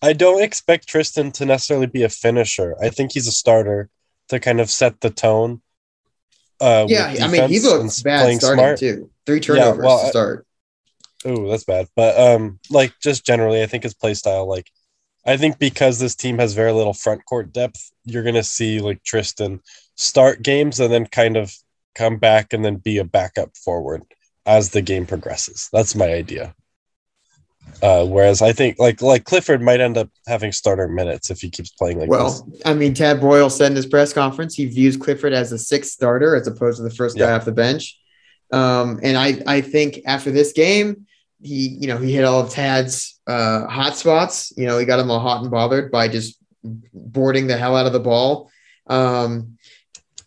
[0.03, 2.77] I don't expect Tristan to necessarily be a finisher.
[2.83, 3.89] I think he's a starter
[4.29, 5.63] to kind of set the tone.
[6.61, 8.79] Uh, yeah, I mean he looks bad starting smart.
[8.79, 9.11] too.
[9.25, 10.44] Three turnovers well, to start.
[11.25, 11.89] Oh, that's bad.
[11.97, 14.71] But um, like just generally, I think his play style, like
[15.27, 19.03] I think because this team has very little front court depth, you're gonna see like
[19.03, 19.61] Tristan
[19.97, 21.53] start games and then kind of
[21.95, 24.03] come back and then be a backup forward
[24.45, 25.69] as the game progresses.
[25.73, 26.55] That's my idea.
[27.83, 31.49] Uh, whereas I think like like Clifford might end up having starter minutes if he
[31.49, 32.19] keeps playing like this.
[32.19, 35.59] Well, I mean, Tad Boyle said in his press conference he views Clifford as a
[35.59, 37.99] sixth starter as opposed to the first guy off the bench.
[38.53, 41.07] Um, and I, I think after this game,
[41.45, 44.53] he, you know, he hit all of Tad's uh, hot spots.
[44.57, 47.87] You know, he got him all hot and bothered by just boarding the hell out
[47.87, 48.51] of the ball.
[48.87, 49.59] Um,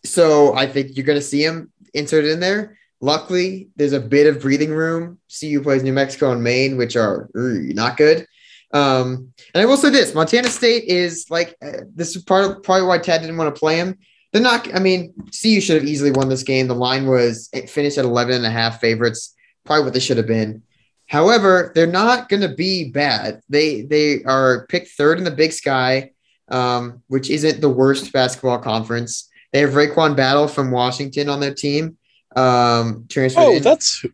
[0.06, 2.77] so I think you're going to see him inserted in there.
[3.01, 5.19] Luckily, there's a bit of breathing room.
[5.39, 8.27] CU plays New Mexico and Maine, which are ooh, not good.
[8.71, 12.63] Um, and I will say this: Montana State is like uh, this is part of
[12.63, 13.97] probably why Tad didn't want to play him.
[14.34, 14.73] They're not.
[14.75, 16.67] I mean, CU should have easily won this game.
[16.67, 20.17] The line was it finished at 11 and a half favorites, probably what they should
[20.17, 20.63] have been.
[21.08, 23.41] However, they're not going to be bad.
[23.50, 26.12] They they are picked third in the Big Sky,
[26.50, 29.30] um, which isn't the worst basketball conference.
[29.54, 31.98] They have RaeQuan Battle from Washington on their team.
[32.36, 33.63] Um, transferred oh, in.
[33.63, 34.06] that's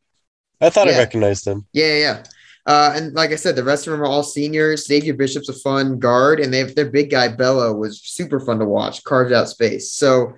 [0.61, 0.93] I thought Yeah.
[0.93, 1.65] I recognized him.
[1.73, 2.23] Yeah, yeah, yeah.
[2.65, 4.87] Uh, and like I said, the rest of them are all seniors.
[4.87, 8.59] Xavier Bishop's a fun guard, and they have their big guy Belo was super fun
[8.59, 9.91] to watch, carved out space.
[9.91, 10.33] So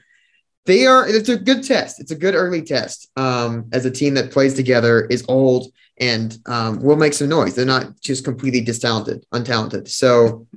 [0.65, 1.07] they are.
[1.07, 1.99] It's a good test.
[1.99, 3.11] It's a good early test.
[3.15, 7.55] Um, as a team that plays together, is old, and um, will make some noise.
[7.55, 9.87] They're not just completely distalented, untalented.
[9.87, 10.47] So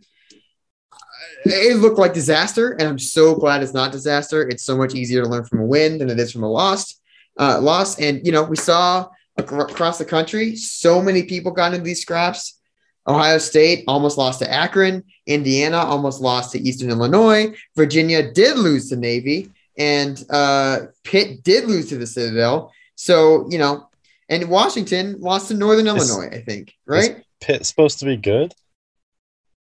[1.44, 4.48] it looked like disaster, and I'm so glad it's not disaster.
[4.48, 7.01] It's so much easier to learn from a win than it is from a loss.
[7.38, 11.85] Uh, loss, and you know, we saw across the country, so many people got into
[11.85, 12.61] these scraps.
[13.07, 15.05] Ohio State almost lost to Akron.
[15.27, 17.55] Indiana almost lost to Eastern Illinois.
[17.77, 22.72] Virginia did lose to Navy, and uh, Pitt did lose to the Citadel.
[22.96, 23.88] So you know,
[24.29, 27.23] and Washington lost to Northern Is- Illinois, I think, right?
[27.41, 28.55] Pitt supposed to be good.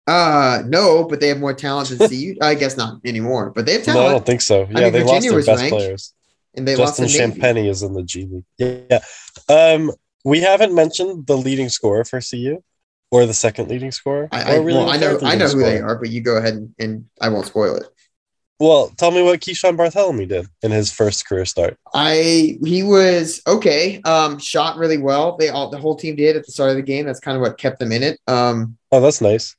[0.06, 2.34] Uh no, but they have more talent than CU.
[2.42, 4.62] I guess not anymore, but they have No, I don't think so.
[4.62, 5.76] Yeah, mean, they lost Virginia their best ranked.
[5.76, 6.14] players.
[6.54, 7.16] and they Justin lost.
[7.16, 8.44] Champagnie is in the G League.
[8.58, 9.00] Yeah.
[9.48, 9.92] Um,
[10.24, 12.62] we haven't mentioned the leading scorer for CU
[13.10, 14.28] or the second leading scorer.
[14.32, 16.54] I, I, really well, I know I know who they are, but you go ahead
[16.54, 17.86] and, and I won't spoil it.
[18.60, 21.78] Well, tell me what Keeshawn Barthelemy did in his first career start.
[21.94, 24.02] I he was okay.
[24.02, 25.38] Um, shot really well.
[25.38, 27.06] They all the whole team did at the start of the game.
[27.06, 28.20] That's kind of what kept them in it.
[28.26, 29.56] Um, Oh, that's nice.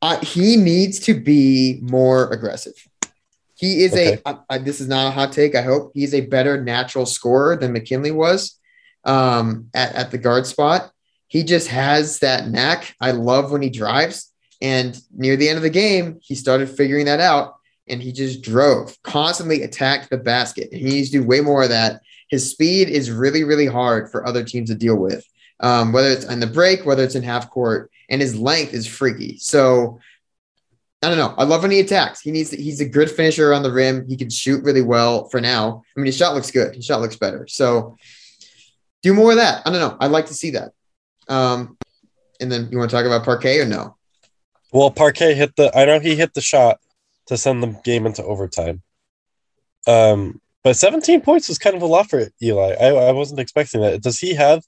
[0.00, 2.74] I, he needs to be more aggressive.
[3.56, 4.22] He is Okay.
[4.24, 4.58] a.
[4.60, 5.54] This is not a hot take.
[5.54, 8.58] I hope he's a better natural scorer than McKinley was
[9.04, 10.92] um, at at the guard spot.
[11.26, 12.94] He just has that knack.
[13.02, 14.32] I love when he drives.
[14.60, 17.56] And near the end of the game, he started figuring that out,
[17.88, 20.68] and he just drove, constantly attacked the basket.
[20.72, 22.02] And he needs to do way more of that.
[22.28, 25.24] His speed is really, really hard for other teams to deal with,
[25.60, 28.86] um, whether it's on the break, whether it's in half court, and his length is
[28.86, 29.38] freaky.
[29.38, 30.00] So
[31.02, 31.34] I don't know.
[31.38, 32.20] I love when he attacks.
[32.20, 32.50] He needs.
[32.50, 34.06] He's a good finisher on the rim.
[34.08, 35.84] He can shoot really well for now.
[35.96, 36.74] I mean, his shot looks good.
[36.74, 37.46] His shot looks better.
[37.46, 37.96] So
[39.02, 39.62] do more of that.
[39.64, 39.96] I don't know.
[40.00, 40.72] I'd like to see that.
[41.28, 41.78] Um,
[42.40, 43.96] and then you want to talk about Parquet or no?
[44.72, 45.76] Well, Parquet hit the.
[45.76, 46.78] I know he hit the shot
[47.26, 48.82] to send the game into overtime.
[49.86, 52.74] Um, but 17 points was kind of a lot for Eli.
[52.74, 54.02] I, I wasn't expecting that.
[54.02, 54.62] Does he have?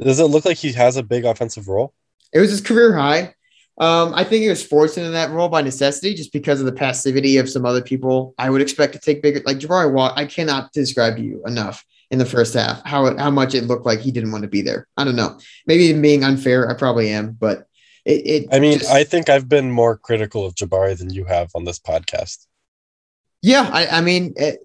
[0.00, 1.92] Does it look like he has a big offensive role?
[2.32, 3.34] It was his career high.
[3.78, 6.72] Um, I think he was forced into that role by necessity, just because of the
[6.72, 8.34] passivity of some other people.
[8.38, 10.14] I would expect to take bigger, like Jabari Walk.
[10.16, 13.98] I cannot describe you enough in the first half how how much it looked like
[13.98, 14.86] he didn't want to be there.
[14.96, 15.38] I don't know.
[15.66, 16.70] Maybe being unfair.
[16.70, 17.66] I probably am, but
[18.04, 18.26] it.
[18.26, 21.50] it I mean, just- I think I've been more critical of Jabari than you have
[21.54, 22.46] on this podcast.
[23.42, 24.58] Yeah, I, I mean, it,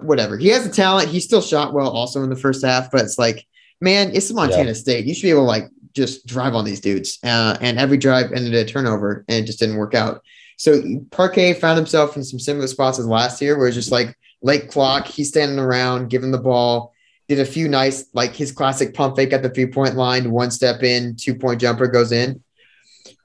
[0.00, 0.36] whatever.
[0.36, 1.10] He has the talent.
[1.10, 3.46] He still shot well also in the first half, but it's like,
[3.80, 5.06] man, it's Montana State.
[5.06, 7.20] You should be able to like just drive on these dudes.
[7.22, 10.22] Uh, and every drive ended a turnover, and it just didn't work out.
[10.56, 14.16] So Parquet found himself in some similar spots as last year, where it's just like
[14.42, 15.06] late clock.
[15.06, 16.92] He's standing around, giving the ball.
[17.28, 20.50] Did a few nice, like his classic pump fake at the three point line, one
[20.50, 22.42] step in, two point jumper goes in.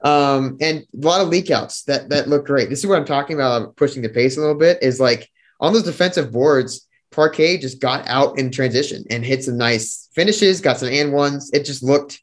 [0.02, 2.68] Um, and a lot of leakouts that that look great.
[2.68, 5.72] This is what I'm talking about pushing the pace a little bit, is like on
[5.72, 10.78] those defensive boards, Parquet just got out in transition and hit some nice finishes, got
[10.78, 11.50] some and ones.
[11.52, 12.20] It just looked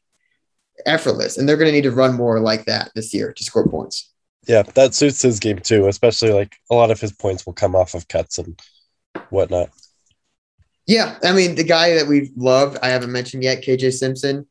[0.84, 1.38] effortless.
[1.38, 4.10] And they're gonna need to run more like that this year to score points.
[4.46, 7.74] Yeah, that suits his game too, especially like a lot of his points will come
[7.74, 8.60] off of cuts and
[9.30, 9.70] whatnot.
[10.86, 14.46] Yeah, I mean the guy that we've loved, I haven't mentioned yet, KJ Simpson,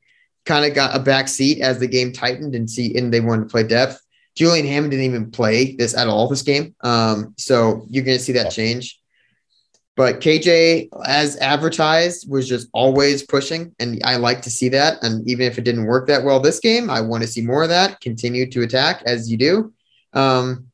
[0.46, 3.44] kind of got a back seat as the game tightened and see and they wanted
[3.44, 4.02] to play depth.
[4.36, 6.76] Julian Hammond didn't even play this at all this game.
[6.82, 9.00] Um, so you're gonna see that change.
[10.00, 15.04] But KJ, as advertised, was just always pushing, and I like to see that.
[15.04, 17.64] And even if it didn't work that well this game, I want to see more
[17.64, 18.00] of that.
[18.00, 19.74] Continue to attack as you do,
[20.14, 20.68] um,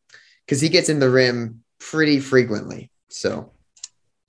[0.45, 2.91] because he gets in the rim pretty frequently.
[3.10, 3.51] So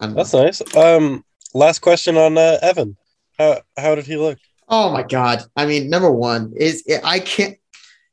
[0.01, 0.25] I don't know.
[0.25, 0.75] That's nice.
[0.75, 2.96] Um, last question on uh, Evan.
[3.38, 4.38] How how did he look?
[4.68, 5.42] Oh my god!
[5.57, 7.57] I mean, number one is I can't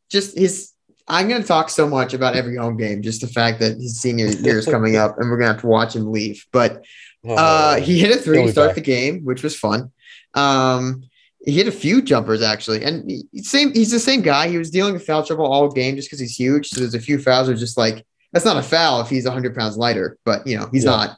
[0.09, 0.71] just his.
[1.07, 3.99] I'm going to talk so much about every home game, just the fact that his
[3.99, 6.45] senior year is coming up, and we're going to have to watch him leave.
[6.53, 6.85] But
[7.27, 8.75] uh, he hit a three to start back.
[8.75, 9.91] the game, which was fun.
[10.33, 11.03] Um,
[11.45, 13.73] he hit a few jumpers actually, and he, same.
[13.73, 14.47] He's the same guy.
[14.47, 16.69] He was dealing with foul trouble all game just because he's huge.
[16.69, 19.25] So there's a few fouls that are just like that's not a foul if he's
[19.25, 20.91] 100 pounds lighter, but you know he's Yeah.
[20.91, 21.17] not.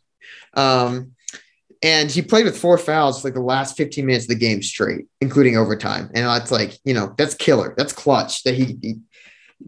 [0.87, 1.14] Um,
[1.85, 4.63] and he played with four fouls for like the last 15 minutes of the game
[4.63, 6.09] straight, including overtime.
[6.15, 7.75] And that's like, you know, that's killer.
[7.77, 8.95] That's clutch that he, he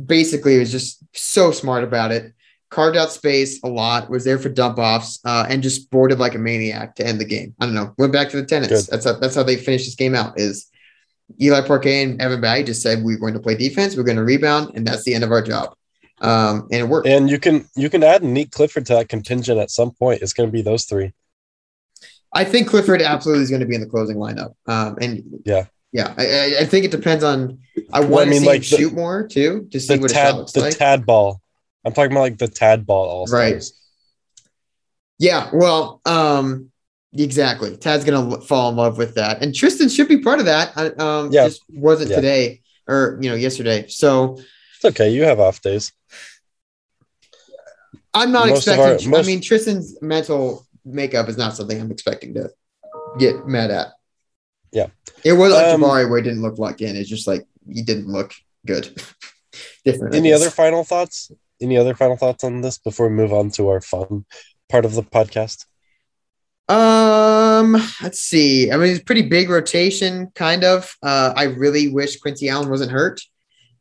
[0.04, 2.34] basically was just so smart about it.
[2.72, 6.34] Carved out space a lot, was there for dump offs, uh, and just boarded like
[6.34, 7.54] a maniac to end the game.
[7.60, 7.94] I don't know.
[8.00, 8.88] Went back to the tenants.
[8.88, 10.40] That's how, that's how they finished this game out.
[10.40, 10.72] Is
[11.40, 14.24] Eli Parquet and Evan Battey just said we're going to play defense, we're going to
[14.24, 15.76] rebound, and that's the end of our job.
[16.20, 17.08] Um, and it worked.
[17.08, 20.24] And you can you can add Neat Clifford to that contingent at some point.
[20.24, 21.14] It's going to be those three.
[22.34, 24.54] I think Clifford absolutely is going to be in the closing lineup.
[24.68, 25.66] Um, and Yeah.
[25.92, 27.60] yeah, I, I- think it depends on.
[27.94, 29.96] I Well, I want mean, to see like him the- shoot more too to see
[29.96, 30.78] The what tad looks the like.
[30.78, 31.42] tad ball.
[31.86, 33.64] I'm talking about like the tad ball all Right.
[35.20, 36.70] yeah, well, um,
[37.14, 37.78] exactly.
[37.78, 40.74] Tad's going to fall in love with that, and Tristan should be part of that.
[40.76, 41.48] I- Um, Yeah.
[41.48, 42.16] just wasn't Yeah.
[42.18, 43.86] today or you know yesterday.
[43.88, 44.38] So
[44.76, 45.10] It's okay.
[45.10, 45.92] You have off days.
[48.14, 49.14] I'm not Most expecting.
[49.14, 52.50] our- I mean, Tristan's mental makeup is not something I'm expecting to
[53.20, 53.88] get mad at.
[54.72, 54.88] Yeah.
[55.24, 56.96] it was like Um, Jabari where it didn't look locked in.
[56.96, 58.34] It's just like he didn't look
[58.66, 59.02] good.
[59.86, 60.14] Different.
[60.16, 61.32] Any other final thoughts?
[61.62, 64.26] Any other final thoughts on this before we move on to our fun
[64.70, 65.66] part of the podcast?
[66.70, 67.74] Um,
[68.04, 68.72] let's see.
[68.72, 70.94] I mean, it's pretty big rotation, kind of.
[71.02, 73.22] Uh, I really wish Quincy Allen wasn't hurt.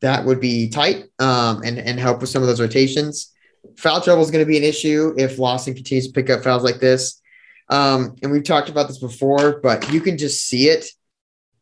[0.00, 1.06] That would be tight.
[1.18, 3.32] Um, and and help with some of those rotations.
[3.76, 6.64] Foul trouble is going to be an issue if Lawson continues to pick up fouls
[6.64, 7.20] like this.
[7.68, 10.86] Um, and we've talked about this before, but you can just see it.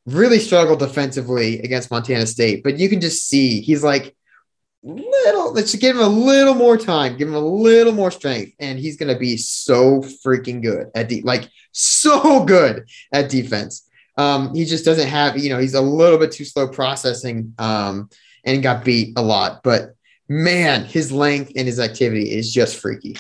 [0.07, 4.15] Really struggled defensively against Montana State, but you can just see he's like
[4.83, 5.55] little.
[5.55, 8.99] Let's give him a little more time, give him a little more strength, and he's
[8.99, 13.89] going to be so freaking good at de- like so good at defense.
[14.19, 18.11] Um, he just doesn't have, you know, he's a little bit too slow processing, um,
[18.45, 19.63] and got beat a lot.
[19.63, 19.95] But
[20.29, 23.17] man, his length and his activity is just freaky.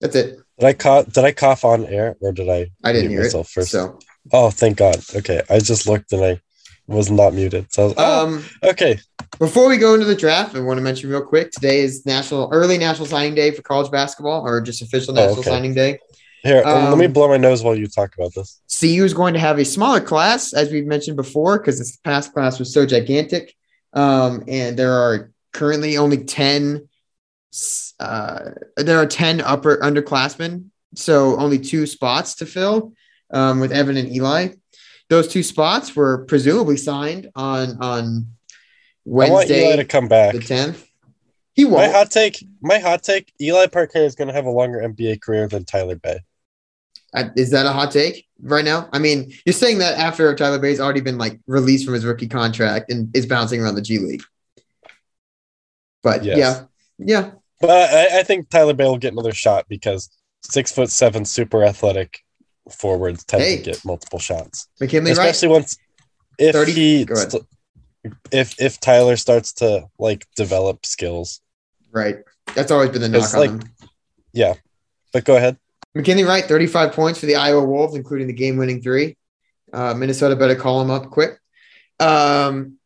[0.00, 0.38] That's it.
[0.58, 1.12] Did I cough?
[1.12, 2.70] Did I cough on air, or did I?
[2.84, 3.46] I didn't hear it.
[3.46, 3.70] first?
[3.70, 3.98] So,
[4.32, 5.00] Oh, thank God.
[5.14, 6.40] Okay, I just looked and I
[6.86, 7.72] was not muted.
[7.72, 8.98] So, was- oh, um, okay.
[9.38, 12.48] Before we go into the draft, I want to mention real quick today is national
[12.52, 15.50] early national signing day for college basketball, or just official Oh, national okay.
[15.50, 15.98] signing day.
[16.42, 18.60] Here, let me um, blow my nose while you talk about this.
[18.80, 22.32] CU is going to have a smaller class, as we've mentioned before, because this past
[22.32, 23.54] class was so gigantic.
[23.92, 26.88] Um, and there are currently only 10,
[28.00, 30.66] uh, there are 10 upper underclassmen.
[30.94, 32.92] So only two spots to fill
[33.30, 34.54] um, with Evan and Eli.
[35.08, 38.26] Those two spots were presumably signed on, on
[39.04, 39.32] Wednesday.
[39.32, 40.34] I want Eli to come back.
[40.34, 40.84] the 10th.
[41.54, 41.90] He won't.
[41.90, 42.46] My hot take.
[42.62, 43.32] My hot take.
[43.40, 46.20] Eli Parquet is going to have a longer NBA career than Tyler Bey.
[47.36, 48.88] Is that a hot take right now?
[48.92, 52.28] I mean, you're saying that after Tyler Bey's already been like released from his rookie
[52.28, 54.22] contract and is bouncing around the G League.
[56.02, 56.38] But Yes.
[56.38, 56.64] yeah,
[56.98, 60.08] yeah, But I, I think Tyler Bey will get another shot because
[60.42, 62.20] six foot seven, super athletic
[62.70, 63.56] forwards tend Hey.
[63.56, 65.18] to get multiple shots, McKinley, right?
[65.30, 65.76] especially once
[66.38, 66.72] if 30?
[66.72, 67.42] he st-
[68.30, 71.40] if if Tyler starts to like develop skills.
[71.90, 72.18] Right.
[72.54, 73.62] That's always been the knock on like- him.
[74.32, 74.54] Yeah,
[75.12, 75.56] but go ahead.
[75.94, 79.16] McKinley Wright, 35 points for the Iowa Wolves, including the game winning three.
[79.72, 81.38] Uh, Minnesota better call him up quick.
[82.00, 82.76] Um,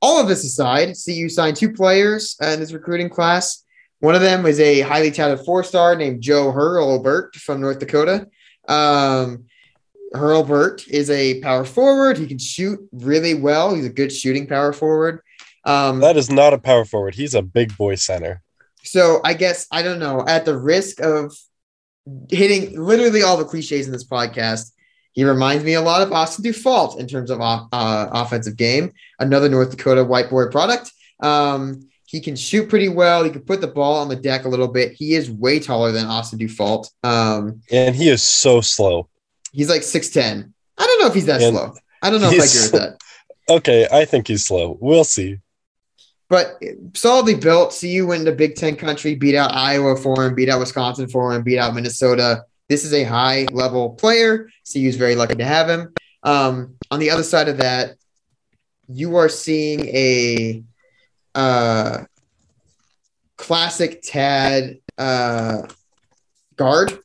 [0.00, 3.64] all of this aside, CU signed two players uh, in this recruiting class.
[4.00, 8.28] One of them was a highly touted four star named Joe Hurlbert from North Dakota.
[8.68, 9.46] Um,
[10.14, 12.18] Hurlbert is a power forward.
[12.18, 13.74] He can shoot really well.
[13.74, 15.20] He's a good shooting power forward.
[15.64, 17.14] Um, That is not a power forward.
[17.14, 18.42] He's a big boy center.
[18.84, 20.24] so I guess I don't know.
[20.26, 21.34] At the risk of
[22.30, 24.72] hitting literally all the cliches in this podcast,
[25.12, 28.92] he reminds me a lot of Austin Dufault in terms of uh, offensive game.
[29.18, 30.92] Another North Dakota white boy product.
[31.20, 33.24] Um, he can shoot pretty well.
[33.24, 34.92] He can put the ball on the deck a little bit.
[34.92, 36.88] He is way taller than Austin Dufault.
[37.02, 39.08] Um, And he is so slow.
[39.52, 40.52] he's like six ten.
[40.78, 41.74] I don't know if he's that And slow.
[42.02, 42.98] I don't know if I agree with that.
[43.48, 44.76] Okay, I think he's slow.
[44.80, 45.38] We'll see.
[46.28, 46.60] But
[46.94, 47.76] solidly built.
[47.78, 51.32] CU went into Big Ten country, beat out Iowa for him, beat out Wisconsin for
[51.34, 52.44] him, beat out Minnesota.
[52.68, 54.48] This is a high level player.
[54.70, 55.94] CU is very lucky to have him.
[56.22, 57.96] Um, on the other side of that,
[58.88, 60.64] you are seeing a
[61.34, 62.04] uh,
[63.36, 65.62] classic Tad uh,
[66.56, 66.98] guard.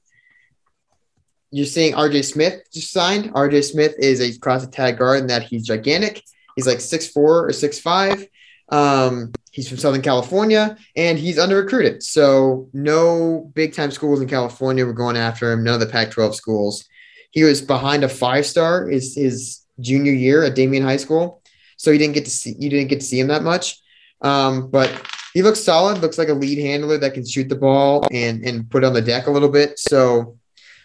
[1.51, 3.33] You're seeing RJ Smith just signed.
[3.33, 6.23] RJ Smith is a classic Tad guard in that he's gigantic.
[6.55, 8.25] He's like six four or six five.
[8.71, 12.01] Um, he's from Southern California and he's under recruited.
[12.01, 15.63] So no big time schools in California were going after him.
[15.63, 16.85] None of the Pac-12 schools.
[17.31, 21.41] He was behind a five star his his junior year at Damien High School.
[21.77, 23.79] So he didn't get to see you didn't get to see him that much.
[24.21, 24.89] Um, but
[25.33, 28.69] he looks solid, looks like a lead handler that can shoot the ball and and
[28.69, 29.79] put on the deck a little bit.
[29.79, 30.37] So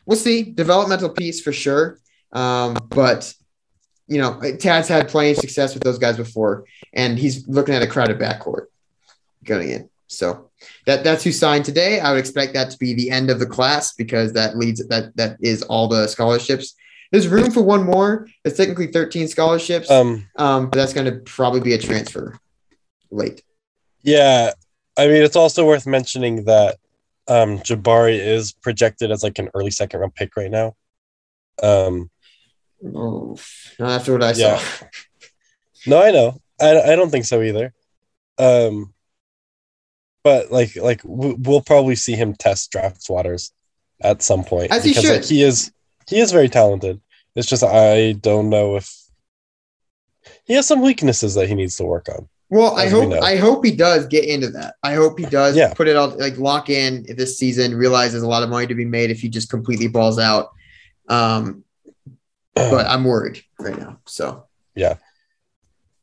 [0.06, 0.42] we'll see.
[0.42, 1.98] Developmental piece for sure.
[2.32, 3.32] Um, but
[4.08, 7.82] you know, Tad's had plenty of success with those guys before, and he's looking at
[7.82, 8.66] a crowded backcourt
[9.44, 9.90] going in.
[10.08, 10.50] So
[10.86, 11.98] that that's who signed today.
[11.98, 15.16] I would expect that to be the end of the class because that leads that
[15.16, 16.74] that is all the scholarships.
[17.10, 18.28] There's room for one more.
[18.44, 22.38] It's technically 13 scholarships, um, Um, but that's going to probably be a transfer
[23.10, 23.42] late.
[24.02, 24.52] yeah,
[24.96, 26.78] I mean, it's also worth mentioning that
[27.28, 30.74] um, Jabari is projected as like an early second round pick right now.
[31.62, 32.10] Um,
[32.94, 33.36] Oh,
[33.78, 34.58] not after what I Yeah.
[34.58, 34.86] saw.
[35.86, 36.40] no, I know.
[36.60, 37.72] I, I don't think so either.
[38.38, 38.92] Um,
[40.24, 43.52] but like like we'll probably see him test draft waters
[44.02, 45.24] at some point As he like, should.
[45.24, 45.72] he is
[46.08, 47.00] he is very talented.
[47.34, 48.92] It's just I don't know if
[50.44, 52.28] he has some weaknesses that he needs to work on.
[52.48, 53.22] Well, I as we hope.
[53.22, 54.74] I hope he does get into that.
[54.82, 55.74] I hope he does Yeah.
[55.74, 57.74] put it all like lock in this season.
[57.76, 60.50] Realize there's a lot of money to be made if he just completely balls out.
[61.08, 61.64] Um,
[62.56, 63.98] but I'm worried right now.
[64.06, 64.96] So Yeah.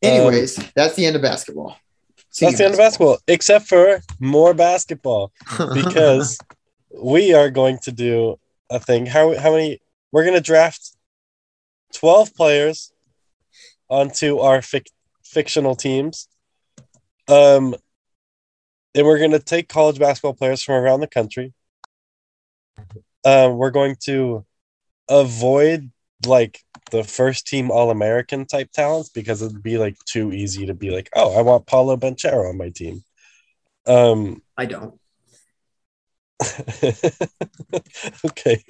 [0.02, 1.78] Anyways, that's the end of basketball.
[2.30, 5.32] See That's the end of basketball, except for more basketball
[5.74, 6.38] because
[6.92, 8.38] we are going to do
[8.70, 9.06] a thing.
[9.06, 9.80] How how many?
[10.12, 10.96] We're going to draft
[11.94, 12.92] twelve players
[13.90, 14.92] onto our fic-
[15.24, 16.28] fictional teams.
[17.28, 17.76] Um,
[18.96, 21.54] and we're going to take college basketball players from around the country.
[23.26, 24.46] Um, we're going to
[25.10, 25.92] avoid
[26.26, 26.60] like
[26.92, 30.90] the first team All American type talents because it'd be like too easy to be
[30.92, 33.04] like, oh, I want Paolo Banchero on my team.
[33.86, 35.00] Um, I don't.
[38.26, 38.64] okay,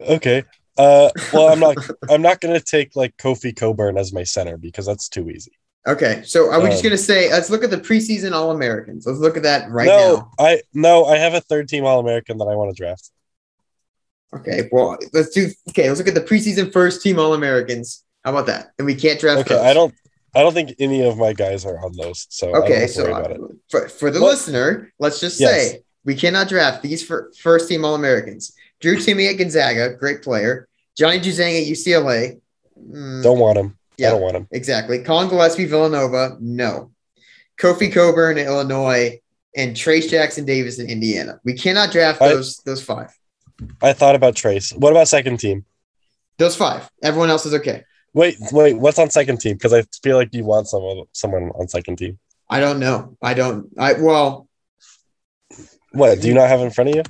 [0.00, 0.44] okay.
[0.78, 1.76] Uh, well, I'm not.
[2.10, 5.52] I'm not gonna take like Kofi Cockburn as my center because that's too easy.
[5.86, 9.06] Okay, so are we just Um, gonna say let's look at the preseason All Americans?
[9.06, 10.30] Let's look at that right no, now.
[10.38, 13.10] I no, I have a third team All American that I want to draft.
[14.34, 15.50] Okay, well let's do.
[15.70, 18.04] Okay, let's look at the preseason first team All Americans.
[18.24, 18.72] How about that?
[18.78, 19.40] And we can't draft.
[19.42, 19.64] Okay, those.
[19.64, 19.94] I don't.
[20.34, 23.30] I don't think any of my guys are on those, so Okay, so uh, about
[23.30, 23.40] it.
[23.70, 25.70] for, for the What- listener, let's just Yes.
[25.70, 28.52] say we cannot draft these for first team All Americans.
[28.80, 30.68] Drew Timme at Gonzaga, great player.
[30.98, 32.38] Johnny Juzang at UCLA.
[32.78, 33.78] mm, Don't want him.
[33.96, 34.46] Yeah, I don't want him.
[34.50, 34.98] exactly.
[35.02, 36.90] Collin Gillespie, Villanova, no.
[37.58, 39.18] Kofi Cockburn at Illinois,
[39.56, 41.40] and Trayce Jackson Davis in Indiana.
[41.44, 43.08] We cannot draft I- those those five.
[43.82, 44.76] I thought about Trayce.
[44.76, 45.64] What about second team?
[46.38, 46.88] Those five.
[47.02, 47.84] Everyone else is okay.
[48.12, 48.74] Wait, wait.
[48.78, 49.54] What's on second team?
[49.54, 52.18] Because I feel like you want someone someone on second team.
[52.48, 53.16] I don't know.
[53.22, 53.68] I don't.
[53.78, 54.48] I well,
[55.92, 56.20] What?
[56.20, 57.02] Do you not have in front of you?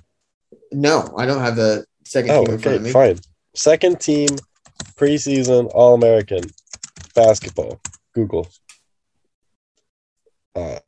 [0.73, 2.93] no, I don't have the second Oh, team in front of okay, me.
[2.93, 3.19] fine.
[3.55, 4.29] Second team,
[4.97, 6.43] preseason All American
[7.15, 7.81] basketball.
[8.15, 8.49] Google.
[10.55, 10.79] Uh,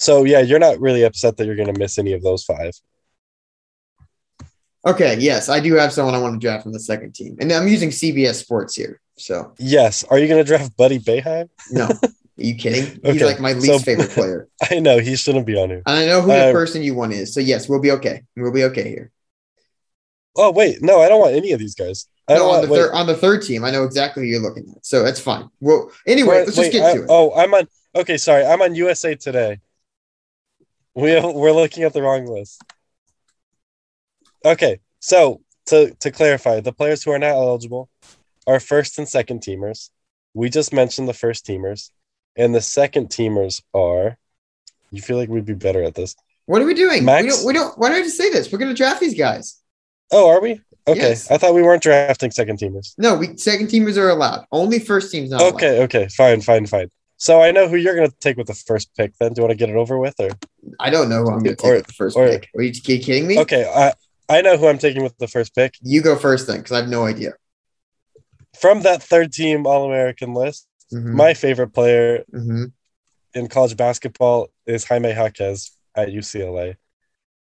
[0.00, 2.72] so yeah, you're not really upset that you're going to miss any of those five.
[4.86, 7.52] Okay, yes, I do have someone I want to draft from the second team, and
[7.52, 8.98] I'm using CBS Sports here.
[9.18, 10.02] So Yes.
[10.04, 11.50] Are you going to draft Buddy Boeheim?
[11.70, 12.84] no, are you kidding?
[13.04, 15.82] He's Okay, like my least so- favorite player, I know he shouldn't be on here.
[15.86, 17.34] and I know who the Uh, person you want is.
[17.34, 18.22] So yes, we'll be okay.
[18.36, 19.10] We'll be okay here.
[20.36, 22.06] Oh wait, no, I don't want any of these guys.
[22.26, 24.72] I No, on the third on the third team, I know exactly who you're looking
[24.74, 24.86] at.
[24.86, 25.50] So that's fine.
[25.60, 27.06] Well, anyway, wait, let's just wait, get I- to it.
[27.10, 27.68] Oh, I'm on.
[27.94, 29.60] Okay, sorry, I'm on USA Today.
[30.94, 32.62] We we're looking at the wrong list.
[34.44, 37.88] Okay, so to to clarify, the players who are not eligible
[38.46, 39.90] are first and second teamers.
[40.34, 41.90] We just mentioned the first teamers,
[42.36, 44.18] and the second teamers are.
[44.92, 46.16] You feel like we'd be better at this?
[46.46, 47.04] What are we doing?
[47.04, 47.22] Max?
[47.22, 47.46] We don't.
[47.46, 47.78] We don't.
[47.78, 48.50] Why do I just say this?
[48.50, 49.60] We're gonna draft these guys.
[50.10, 50.60] Oh, are we?
[50.88, 51.30] Okay, Yes.
[51.30, 52.94] I thought we weren't drafting second teamers.
[52.98, 54.46] No, we second teamers are allowed.
[54.50, 55.54] Only first teams not allowed.
[55.54, 56.90] Okay, okay, fine, fine, fine.
[57.20, 59.12] So I know who you're gonna take with the first pick.
[59.20, 60.30] Then, do you want to get it over with, or
[60.80, 62.48] I don't know who I'm gonna take Or- with the first or- pick.
[62.56, 63.38] Are you kidding me?
[63.40, 63.70] okay?
[63.72, 63.92] I
[64.34, 65.74] I know who I'm taking with the first pick.
[65.82, 67.34] You go first then, because I have no idea.
[68.58, 72.72] from that third team All American list, Mhm, my favorite player mhm.
[73.34, 76.76] in college basketball is Jaime Jaquez at UCLA.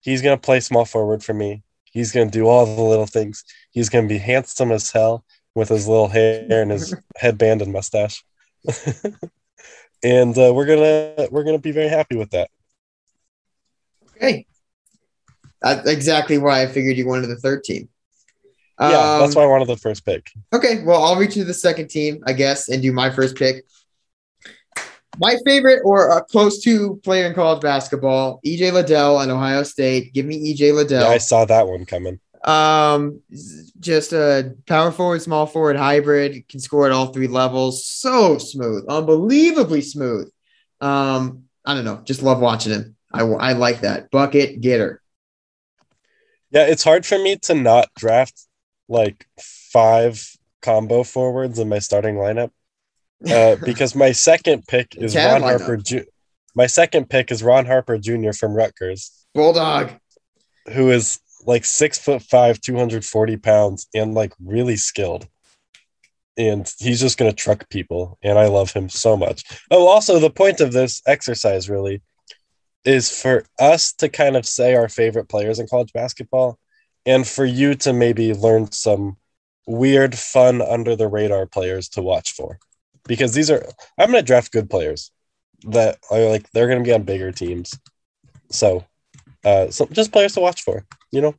[0.01, 1.61] He's going to play small forward for me.
[1.86, 3.43] He's going to do all the little things.
[3.71, 5.24] He's going to be handsome as hell
[5.55, 8.24] with his little hair and his headband and mustache.
[10.04, 12.49] and uh, we're gonna we're gonna be very happy with that.
[14.16, 14.45] Okay.
[15.62, 17.88] That's exactly why I figured you wanted the third team.
[18.80, 20.30] Yeah, that's Um, why I wanted the first pick.
[20.51, 23.64] Okay, well, I'll reach into the second team, I guess, and do my first pick.
[25.20, 30.12] My favorite or uh, close to player in college basketball, EJ Liddell at Ohio State.
[30.14, 31.04] Give me EJ Liddell.
[31.04, 32.20] Yeah, I saw that one coming.
[32.44, 33.22] Um,
[33.80, 36.48] just a power forward, small forward hybrid.
[36.50, 37.86] Can score at all three levels.
[37.86, 40.30] So smooth, unbelievably smooth.
[40.82, 42.96] Um, I don't know, just love watching him.
[43.14, 45.02] I, I like that bucket getter.
[46.52, 48.48] Yeah, it's hard for me to not draft
[48.89, 50.28] like five
[50.62, 52.52] combo forwards in my starting lineup
[53.30, 55.60] uh, because my second pick is Ron lineup.
[55.60, 55.78] Harper.
[55.78, 56.06] Ju-
[56.56, 58.32] my second pick is Ron Harper Jr.
[58.32, 59.91] from Rutgers, Bulldog.
[60.72, 65.28] who is like six foot five, two hundred forty pounds, and like really skilled.
[66.38, 69.44] And he's just gonna truck people, and I love him so much.
[69.70, 72.02] Oh, also the point of this exercise really
[72.86, 76.58] is for us to kind of say our favorite players in college basketball,
[77.06, 79.18] and for you to maybe learn some
[79.68, 82.60] weird, fun, under the radar players to watch for,
[83.08, 83.66] because these are
[83.98, 85.12] I'm gonna draft good players
[85.68, 87.78] that are like they're gonna be on bigger teams.
[88.52, 88.86] So,
[89.44, 91.36] uh, so just players to watch for, you know.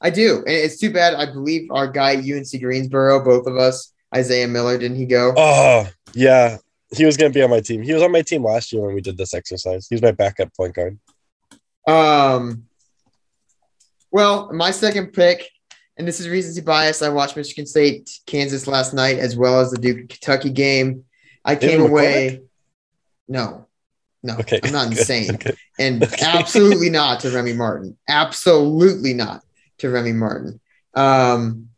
[0.00, 0.38] I do.
[0.38, 1.14] And it's too bad.
[1.14, 5.32] I believe our guy, UNC Greensboro, both of us Isaiah Miller, didn't he go?
[5.36, 6.58] Oh, yeah.
[6.94, 7.82] He was going to be on my team.
[7.82, 9.86] He was on my team last year when we did this exercise.
[9.88, 10.98] He's my backup point guard.
[11.86, 12.64] Um,
[14.10, 15.48] well, my second pick,
[15.96, 17.00] and this is recency bias.
[17.00, 21.04] I watched Michigan State, Kansas last night, as well as the Duke Kentucky game.
[21.44, 22.42] I came David away.
[23.26, 23.68] No,
[24.22, 24.60] no, Okay.
[24.62, 25.52] I'm not insane, okay.
[25.78, 26.24] and Okay.
[26.26, 27.96] absolutely not to Remy Martin.
[28.08, 29.42] Absolutely not
[29.78, 30.60] to Remy Martin.
[30.94, 31.68] Um,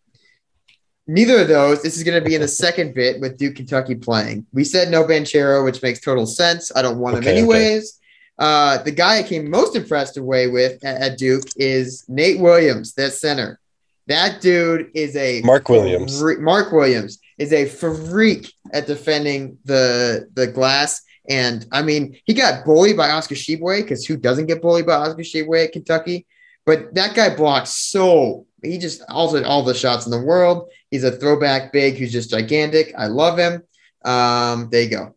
[1.07, 1.83] neither of those.
[1.83, 4.47] This is going to be in the second bit with Duke Kentucky playing.
[4.53, 6.71] We said no Banchero, which makes total sense.
[6.75, 7.99] I don't want him Okay, anyways.
[8.39, 12.95] Uh, the guy I came most impressed away with at, at Duke is Nate Williams,
[12.95, 13.61] that center.
[14.09, 16.21] That dude is a Mark Williams.
[16.21, 21.01] fre- Mark Williams is a freak at defending the the glass.
[21.29, 24.95] And I mean, he got bullied by Oscar Tshiebwe because who doesn't get bullied by
[24.95, 26.27] Oscar Tshiebwe at Kentucky?
[26.67, 30.69] But that guy blocks so he just also all the shots in the world.
[30.91, 32.95] He's a throwback big who's just gigantic.
[32.97, 33.63] I love him.
[34.05, 35.15] Um, there you go.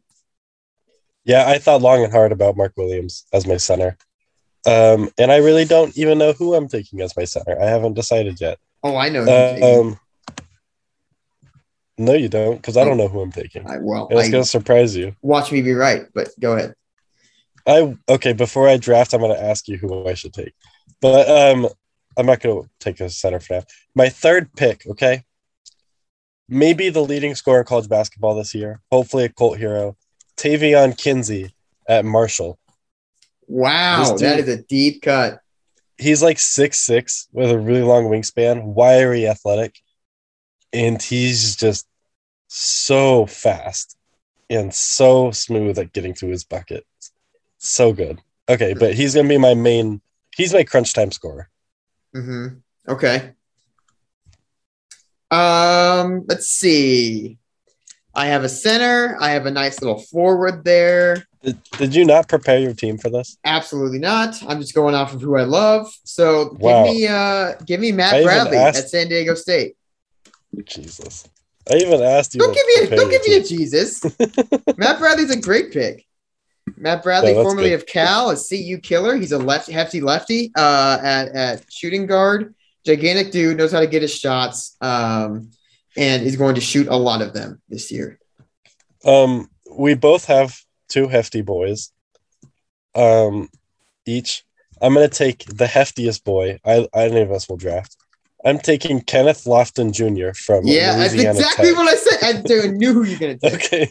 [1.24, 3.98] Yeah, I thought long and hard about Mark Williams as my center.
[4.66, 7.62] Um, and I really don't even know who I'm taking as my center.
[7.62, 8.60] I haven't decided yet.
[8.84, 9.24] Oh, I know.
[9.24, 9.90] who.
[9.90, 10.00] Um,
[11.98, 13.68] no, you don't, because I don't know who I'm taking.
[13.68, 15.16] I, well, It's I, gonna surprise you.
[15.22, 16.74] watch me be right, but go ahead.
[17.66, 18.34] I okay.
[18.34, 20.54] Before I draft, I'm gonna ask you who I should take,
[21.02, 21.68] but um,
[22.18, 23.64] I'm not gonna take a center for now.
[23.96, 25.24] My third pick, okay,
[26.48, 28.80] maybe the leading scorer in college basketball this year.
[28.92, 29.98] Hopefully, a cult hero,
[30.38, 31.54] Taevion Kinsey
[31.90, 32.58] at Marshall.
[33.48, 35.40] Wow, This that dude- is a deep cut.
[35.98, 39.76] He's like six six with a really long wingspan, wiry, athletic,
[40.74, 41.88] and he's just
[42.48, 43.98] so fast
[44.50, 46.86] and so smooth at getting to his bucket.
[47.58, 48.22] So good.
[48.50, 50.02] Okay, but he's gonna be my main.
[50.36, 51.50] He's my crunch time scorer.
[52.14, 52.48] hmm
[52.88, 53.34] Okay.
[55.30, 57.38] Um, let's see.
[58.16, 59.18] I have a center.
[59.20, 61.26] I have a nice little forward there.
[61.44, 63.38] Did, did you not prepare your team for this?
[63.46, 64.42] Absolutely not.
[64.48, 65.94] I'm just going off of who I love.
[66.04, 66.84] So Wow.
[66.84, 69.76] give me uh give me Matt even Bradley asked- at San Diego State.
[70.66, 71.28] Jesus.
[71.70, 72.40] I even asked you.
[72.40, 73.44] Don't give me a, don't give me a.
[73.44, 74.04] Jesus.
[74.78, 76.06] Matt Bradley's a great pick.
[76.76, 77.82] Matt Bradley, formerly good.
[77.82, 79.16] of Cal, a CU killer.
[79.16, 82.54] He's a left hefty lefty uh, at, at shooting guard.
[82.86, 85.52] Gigantic dude, knows how to get his shots, um,
[85.98, 88.20] and is going to shoot a lot of them this year.
[89.04, 91.92] Um, we both have two hefty boys.
[92.96, 93.50] Um,
[94.06, 94.44] each.
[94.82, 96.60] I'm gonna take the heftiest boy.
[96.64, 97.98] I, I any of us will draft.
[98.46, 100.38] I'm taking Kenneth Lofton Jr.
[100.38, 100.92] from Louisiana.
[100.92, 101.76] Yeah, that's exactly Tech.
[101.76, 102.52] what I said.
[102.52, 103.54] I knew who you're going to take.
[103.66, 103.90] Okay.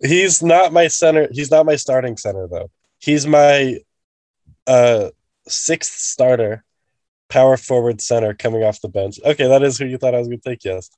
[0.00, 1.28] He's not my center.
[1.30, 2.70] He's not my starting center though.
[2.98, 3.78] He's my
[4.66, 5.10] uh
[5.46, 6.64] sixth starter,
[7.28, 9.20] power forward center coming off the bench.
[9.24, 10.90] Okay, that is who you thought I was gonna take, yes.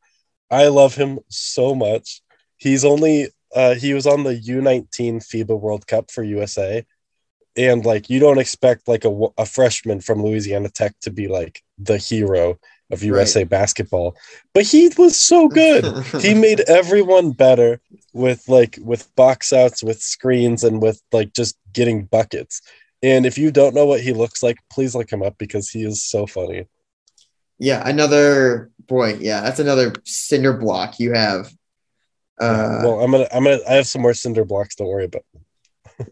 [0.50, 2.22] I love him so much.
[2.56, 4.88] He's only uh he was on the U19
[5.22, 6.82] FIBA World Cup for USA.
[7.56, 11.62] And like you don't expect like a, a freshman from Louisiana Tech to be like
[11.76, 12.58] the hero
[12.94, 14.16] of USA basketball,
[14.54, 15.84] but he was so good
[16.20, 17.80] he made everyone better
[18.12, 22.62] with like with box outs with screens and with like just getting buckets
[23.02, 25.82] and if you don't know what he looks like please look him up because he
[25.84, 26.66] is so funny
[27.58, 29.14] Yeah, another boy.
[29.14, 31.52] Yeah, that's another cinder block you have.
[32.40, 35.22] Uh, well i'm gonna i'm gonna i have some more cinder blocks don't worry about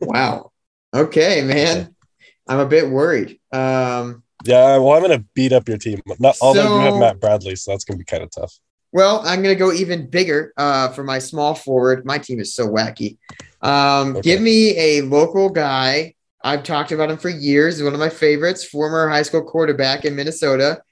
[0.00, 0.52] wow.
[0.94, 1.94] Okay, man.
[2.48, 3.38] I'm a bit worried.
[3.52, 7.56] Um, yeah well i'm gonna beat up your team not although you have matt bradley
[7.56, 8.58] so that's gonna be kind of tough
[8.92, 12.04] well, I'm going to go even bigger uh, for my small forward.
[12.04, 13.16] My team is so wacky.
[13.62, 14.20] Um, Okay.
[14.20, 16.14] Give me a local guy.
[16.44, 17.76] I've talked about him for years.
[17.76, 20.82] He's one of my favorites, former high school quarterback in Minnesota,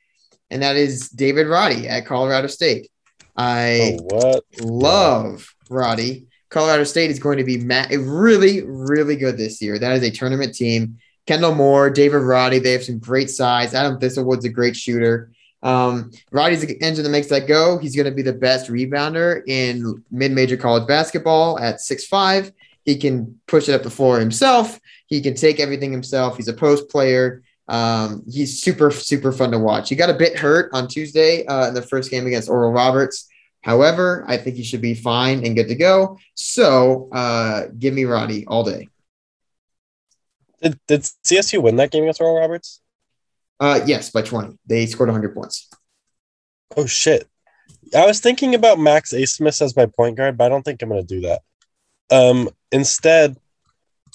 [0.50, 2.88] and that is David Roddy at Colorado State.
[3.36, 6.26] I oh what love Roddy.
[6.48, 9.78] Colorado State is going to be ma- really, really good this year.
[9.78, 10.98] That is a tournament team.
[11.26, 13.74] Kendle Moore, David Roddy, they have some great size.
[13.74, 15.30] Adam Thistlewood's a great shooter.
[15.62, 17.78] Um, Roddy's the engine that makes that go.
[17.78, 22.50] He's going to be the best rebounder in mid-major college basketball at six five.
[22.84, 24.80] He can push it up the floor himself.
[25.06, 26.36] He can take everything himself.
[26.36, 27.42] He's a post player.
[27.68, 29.90] Um, he's super, super fun to watch.
[29.90, 33.28] He got a bit hurt on Tuesday uh, in the first game against Oral Roberts.
[33.60, 36.18] However, I think he should be fine and good to go.
[36.34, 38.88] So uh, give me Roddy all day.
[40.62, 42.80] Did, did csu win that game against Oral roberts
[43.60, 44.58] Uh, yes, by 20.
[44.66, 45.68] They scored 100 points.
[46.76, 47.26] oh shit
[47.96, 50.88] i was thinking about max Abmas as my point guard but i don't think i'm
[50.88, 51.40] gonna do that
[52.10, 53.36] um instead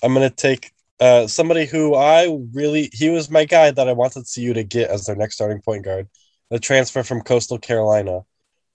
[0.04, 0.72] i'm gonna take
[1.02, 2.20] uh somebody who i
[2.54, 5.62] really he was my guy that i wanted cu to get as their next starting
[5.62, 6.08] point guard
[6.50, 8.22] the transfer from coastal carolina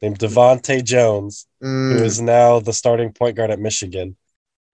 [0.02, 4.16] named DeVante' Jones, Mm, who is now the starting point guard at Michigan.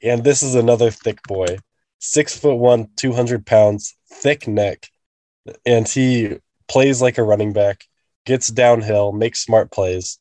[0.00, 1.58] And this is another thick boy,
[1.98, 4.88] six foot one, 200 pounds, thick neck.
[5.64, 6.38] And he
[6.68, 7.84] plays like a running back,
[8.24, 10.18] gets downhill, makes smart plays.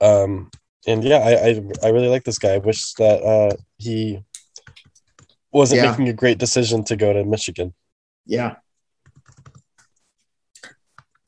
[0.00, 0.50] Um,
[0.86, 2.54] and yeah, I, I, I really like this guy.
[2.54, 4.20] I wish that uh, he
[5.52, 5.90] wasn't Yeah.
[5.90, 7.72] making a great decision to go to Michigan.
[8.26, 8.56] yeah.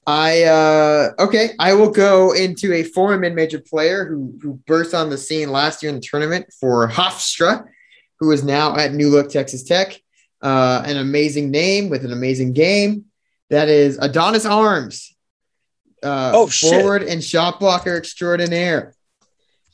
[0.08, 5.10] I uh okay, I will go into a former mid-major player who who burst on
[5.10, 7.64] the scene last year in the tournament for Hofstra,
[8.20, 10.00] who is now at New Look, Texas Tech.
[10.42, 13.06] Uh, an amazing name with an amazing game.
[13.50, 15.14] That is Adonis Arms.
[16.02, 16.70] Uh, Oh, shit.
[16.70, 18.94] forward and shot blocker extraordinaire.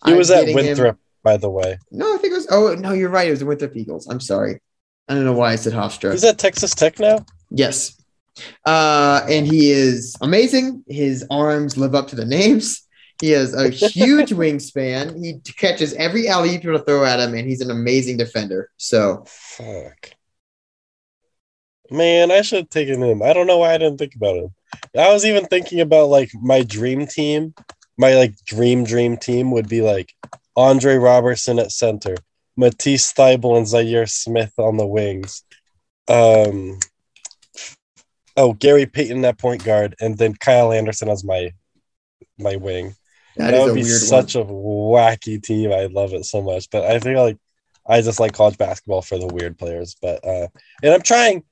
[0.05, 1.79] He I'm was at getting him- Winthrop, by the way.
[1.91, 2.47] No, I think it was.
[2.51, 3.27] Oh no, you're right.
[3.29, 4.07] It was the Winthrop Eagles.
[4.09, 4.61] I'm sorry.
[5.09, 6.13] I don't know why I said Hofstra.
[6.13, 7.25] He's at Texas Tech now.
[7.51, 8.01] Yes.
[8.65, 10.85] Uh, and he is amazing.
[10.89, 12.82] His arms live up to the names.
[13.23, 15.25] He has a huge wingspan.
[15.25, 18.69] He catches every alley people throw at him, and he's an amazing defender.
[18.79, 20.11] So Fuck.
[21.89, 23.23] Man, I should have taken him.
[23.23, 24.49] I don't know why I didn't think about him.
[24.99, 27.55] I was even thinking about like my dream team.
[27.97, 30.13] My like dream dream team would be like
[30.57, 32.17] Andre Roberson at center,
[32.57, 35.45] Matisse Thybulle and Zhaire Smith on the wings.
[36.09, 36.81] Um
[38.37, 41.53] oh Gary Payton at point guard, and then Kyle Anderson as my
[42.37, 42.97] my wing.
[43.37, 45.73] That would be such a wacky team.
[45.73, 46.69] I love it so much.
[46.71, 47.39] But I think like
[47.87, 49.97] I just like college basketball for the weird players.
[50.01, 50.49] But uh
[50.83, 51.45] and I'm trying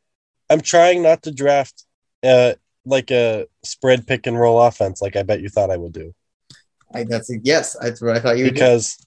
[0.48, 1.84] I'm trying not to draft
[2.22, 2.54] uh
[2.84, 6.12] like a spread pick and roll offense like I bet you thought I would do.
[6.88, 7.02] one.
[7.02, 7.76] I, that's a, yes.
[7.80, 8.60] That's what I thought you would do.
[8.60, 9.04] Because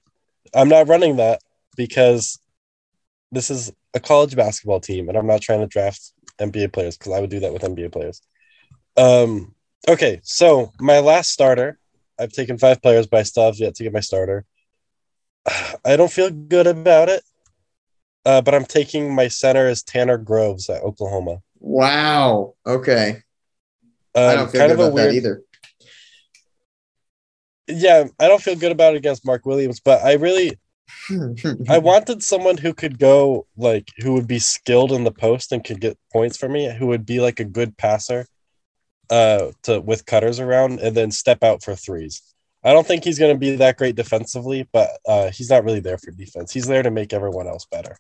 [0.54, 1.42] I'm not running that
[1.76, 2.40] because
[3.32, 7.14] this is a college basketball team and I'm not trying to draft NBA players because
[7.14, 8.22] I would do that with NBA players.
[8.98, 9.56] Um
[9.88, 11.80] okay, so my last starter,
[12.24, 14.46] I've taken five players, but I still have yet to get my starter.
[15.86, 17.24] I don't feel good about it.
[18.26, 21.42] Uh, but I'm taking my center as Tanner Groves at Oklahoma.
[21.60, 22.56] Wow.
[22.66, 23.22] Okay.
[24.16, 25.42] Um, I don't feel kind good of about that either.
[27.68, 28.06] yeah.
[28.18, 30.58] I don't feel good about it against Mark Williams, but I really
[31.70, 35.64] I wanted someone who could go like who would be skilled in the post and
[35.64, 38.26] could get points for me, who would be like a good passer
[39.10, 42.22] uh to with cutters around and then step out for threes.
[42.64, 45.82] I don't think he's going to be that great defensively, but uh he's not really
[45.82, 46.52] there for defense.
[46.54, 47.98] He's there to make everyone else better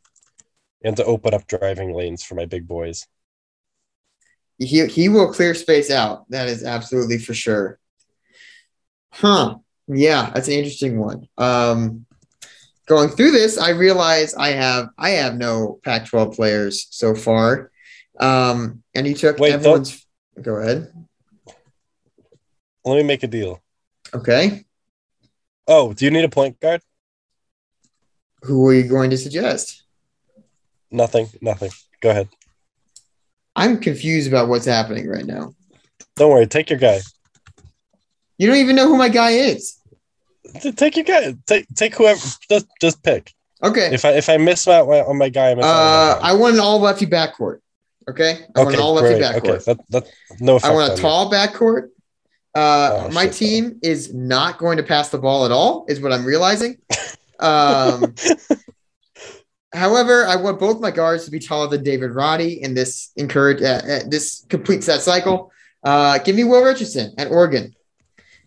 [0.83, 3.07] and to open up driving lanes for my big boys.
[4.57, 6.29] he he will clear space out.
[6.29, 7.79] That is absolutely for sure.
[9.11, 9.57] Huh.
[9.87, 11.27] Yeah, that's an interesting one.
[11.37, 12.05] Um
[12.85, 17.71] going through this, I realize I have I have no Pac-12 players so far.
[18.19, 20.05] Um and you took Wait, everyone's
[20.41, 20.91] go ahead.
[22.85, 23.61] Let me make a deal.
[24.13, 24.65] Okay.
[25.67, 26.81] Oh, do you need a point guard?
[28.43, 29.83] Who are you going to suggest?
[30.91, 31.71] Nothing, nothing.
[32.01, 32.27] Go ahead.
[33.55, 35.53] I'm confused about what's happening right now.
[36.17, 36.47] Don't worry.
[36.47, 36.99] Take your guy.
[38.37, 39.77] You don't even know who my guy is.
[40.75, 41.35] Take your guy.
[41.47, 42.19] Take take whoever.
[42.49, 43.31] Just just pick.
[43.63, 43.93] Okay.
[43.93, 46.29] If I if I miss my on my guy, I miss Uh, my guy.
[46.29, 47.59] I want an all lefty backcourt.
[48.09, 48.45] Okay.
[48.55, 49.49] I want an all lefty backcourt.
[49.49, 50.07] Okay, that, that
[50.39, 51.89] no I want a tall backcourt.
[52.55, 53.33] Uh, Oh, my shit.
[53.33, 56.77] team is not going to pass the ball at all, is what I'm realizing.
[57.39, 58.13] Um,
[59.73, 63.61] however, I want both my guards to be taller than David Roddy and this encourage
[63.61, 65.51] uh, uh, this completes that cycle.
[65.83, 67.75] Uh, give me Will Richardson at Oregon.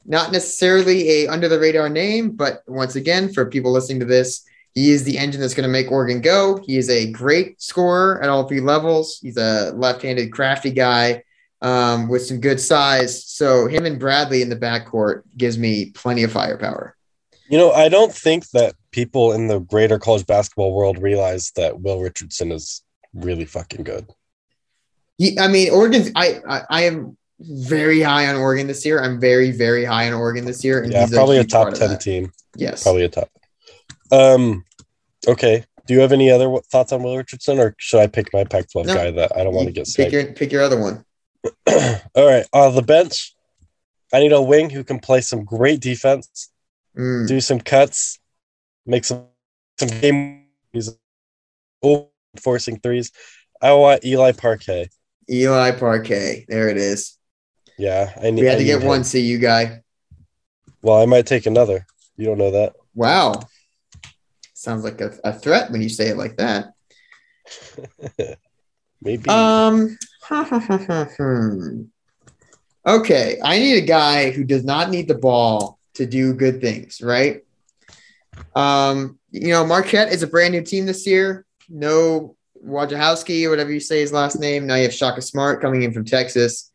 [0.04, 4.44] Not necessarily a under the radar name, but once again, for people listening to this,
[4.76, 6.60] he is the engine that's going to make Oregon go.
[6.62, 9.18] He is a great scorer at all three levels.
[9.20, 11.22] He's a left-handed, crafty guy
[11.62, 13.24] um, with some good size.
[13.24, 16.94] So him and Bradley in the backcourt gives me plenty of firepower.
[17.48, 21.80] You know, I don't think that people in the greater college basketball world realize that
[21.80, 22.82] Will Richardson is
[23.14, 24.12] really fucking good.
[25.16, 26.10] He, I mean, Oregon's.
[26.14, 29.02] I, I I am very high on Oregon this year.
[29.02, 30.82] I'm very very high on Oregon this year.
[30.82, 32.32] And Yeah, he's probably a huge top ten team.
[32.56, 32.82] Yes.
[32.82, 33.30] Probably a top.
[34.12, 34.64] Um,
[35.26, 35.64] okay.
[35.86, 38.86] Do you have any other thoughts on Will Richardson, or should I pick my Pac-12
[38.86, 38.94] No.
[38.94, 41.04] guy that I don't want to get pick your pick your other one.
[42.14, 43.34] All right, on the bench,
[44.12, 46.50] I need a wing who can play some great defense,
[46.96, 48.18] Mm, do some cuts,
[48.84, 49.26] make some
[49.78, 50.46] some game.
[51.82, 52.10] Oh,
[52.42, 53.12] forcing threes.
[53.60, 54.88] I want Eli Parquet.
[55.30, 56.46] Eli Parquet.
[56.48, 57.16] There it is.
[57.78, 58.40] Yeah, I need.
[58.40, 58.88] We had to get him.
[58.88, 59.82] one CU guy.
[60.82, 61.86] Well, I might take another.
[62.16, 62.74] You don't know that.
[62.94, 63.40] Wow.
[64.56, 66.72] Sounds like a, a threat when you say it like that.
[69.02, 69.28] Maybe.
[69.28, 69.98] Um.
[70.30, 71.82] hmm.
[72.86, 77.02] okay, I need a guy who does not need the ball to do good things,
[77.02, 77.42] right?
[78.54, 81.44] Um, you know, Marquette is a brand new team this year.
[81.68, 82.34] No
[82.64, 84.66] Wojciechowski or whatever you say his last name.
[84.66, 86.72] Now you have Shaka Smart coming in from Texas.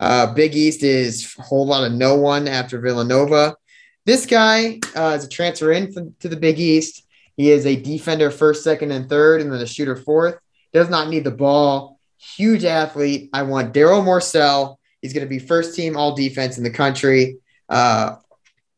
[0.00, 3.54] Uh, Big East is a whole lot of no one after Villanova.
[4.06, 7.04] This guy uh, is a transfer in from, to the Big East.
[7.38, 10.36] He is a defender first, second, and third, and then a shooter fourth.
[10.74, 11.98] Does not need the ball.
[12.36, 13.30] Huge athlete.
[13.32, 14.76] I want Darryl Morsell.
[15.00, 17.38] He's going to be first team all defense in the country.
[17.68, 18.16] Uh,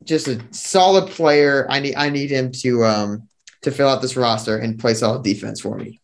[0.05, 1.67] just a solid player.
[1.71, 3.29] I need I need him to um,
[3.63, 5.99] to fill out this roster and play solid defense for me.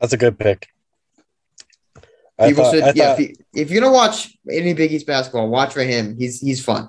[0.00, 0.68] That's a good pick.
[2.38, 3.14] I People thought- should, I yeah.
[3.14, 6.16] thought- If, you, if you're gonna watch any Big East basketball, watch for him.
[6.16, 6.88] He's he's fun.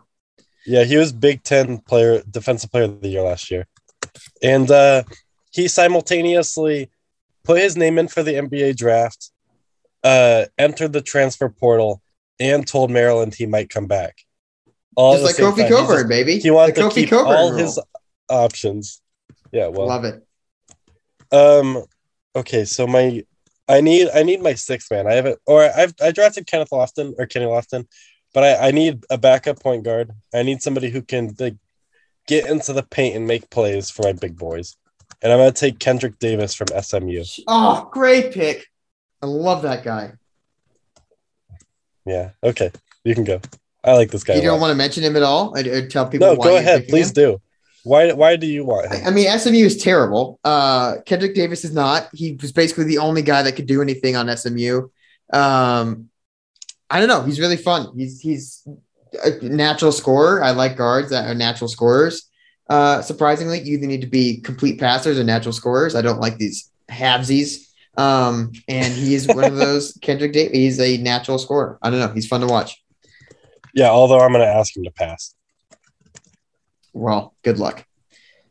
[0.67, 3.65] Yeah, he was Big Ten player, defensive player of the year last year,
[4.41, 5.03] and uh,
[5.51, 6.89] he simultaneously
[7.43, 9.31] put his name in for the NBA draft,
[10.03, 12.01] uh, entered the transfer portal,
[12.39, 14.17] and told Maryland he might come back.
[14.95, 15.65] All Just like Kofi time.
[15.65, 16.39] He Cockburn, just- baby.
[16.39, 17.59] He wanted to Kofi keep Cockburn all rule.
[17.59, 17.79] his
[18.29, 19.01] options.
[19.51, 20.23] Yeah, well, Love it.
[21.31, 21.83] um,
[22.35, 23.23] okay, so my,
[23.67, 25.07] I need, I need my sixth man.
[25.07, 27.85] I haven't, or I've, I drafted Kenneth Lofton or Kenny Lofton,
[28.33, 30.11] but I, I need a backup point guard.
[30.33, 31.55] I need somebody who can like
[32.27, 34.77] get into the paint and make plays for my big boys.
[35.21, 37.23] And I'm gonna take Kendrick Davis from SMU.
[37.47, 38.67] Oh, great pick.
[39.21, 40.13] I love that guy.
[42.05, 42.71] Yeah, okay,
[43.03, 43.41] you can go.
[43.83, 44.35] I like this guy.
[44.35, 45.57] You don't want to mention him at all?
[45.57, 47.13] Or, or tell people no, go ahead, please him?
[47.13, 47.41] do.
[47.83, 49.05] Why, why do you want him?
[49.05, 50.39] I I mean, SMU is terrible.
[50.43, 52.09] Uh, Kendrick Davis is not.
[52.13, 54.89] He was basically the only guy that could do anything on SMU.
[55.31, 56.09] Um,
[56.89, 57.21] I don't know.
[57.23, 57.93] He's really fun.
[57.95, 58.67] He's he's
[59.23, 60.43] a natural scorer.
[60.43, 62.29] I like guards that are natural scorers.
[62.69, 65.95] Uh, surprisingly, you either need to be complete passers or natural scorers.
[65.95, 67.67] I don't like these halvesies.
[67.97, 69.97] Um, and he is one of those.
[70.01, 70.53] Kendrick Davis.
[70.53, 71.79] He's a natural scorer.
[71.81, 72.13] I don't know.
[72.13, 72.81] He's fun to watch.
[73.73, 75.35] Yeah, although I'm gonna ask him to pass.
[76.93, 77.85] Well, good luck.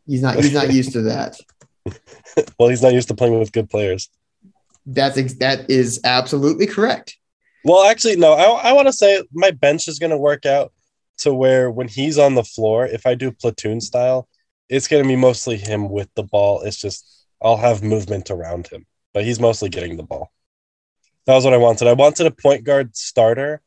[0.06, 0.36] He's not.
[0.36, 1.38] He's not used to that.
[2.58, 4.10] Well, he's not used to playing with good players.
[4.84, 7.16] That's ex- that is absolutely correct.
[7.66, 8.34] Well, actually, no.
[8.34, 10.72] I, I want to say my bench is going to work out
[11.18, 14.28] to where when he's on the floor, if I do platoon style,
[14.68, 16.62] it's going to be mostly him with the ball.
[16.62, 20.30] It's just I'll have movement around him, but he's mostly getting the ball.
[21.26, 21.88] That was what I wanted.
[21.88, 23.62] I wanted a point guard starter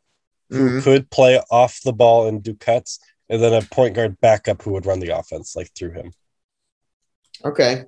[0.50, 0.84] who Mhm.
[0.84, 4.72] could play off the ball and do cuts, and then a point guard backup who
[4.72, 6.14] would run the offense like through him.
[7.44, 7.84] Okay.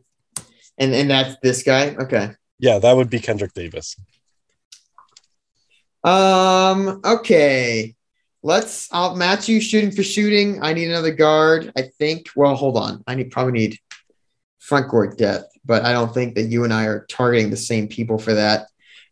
[0.78, 1.96] And and that's this guy.
[1.96, 2.32] Okay.
[2.60, 3.96] Yeah, that would be Kendrick Davis.
[6.04, 7.02] Um.
[7.06, 7.96] Okay.
[8.44, 8.88] Let's.
[8.92, 10.62] I'll match you shooting for shooting.
[10.64, 11.72] I need another guard.
[11.78, 12.28] I think.
[12.36, 13.04] Well, hold on.
[13.08, 13.78] I need probably need
[14.60, 17.88] front court depth, but I don't think that you and I are targeting the same
[17.88, 18.68] people for that.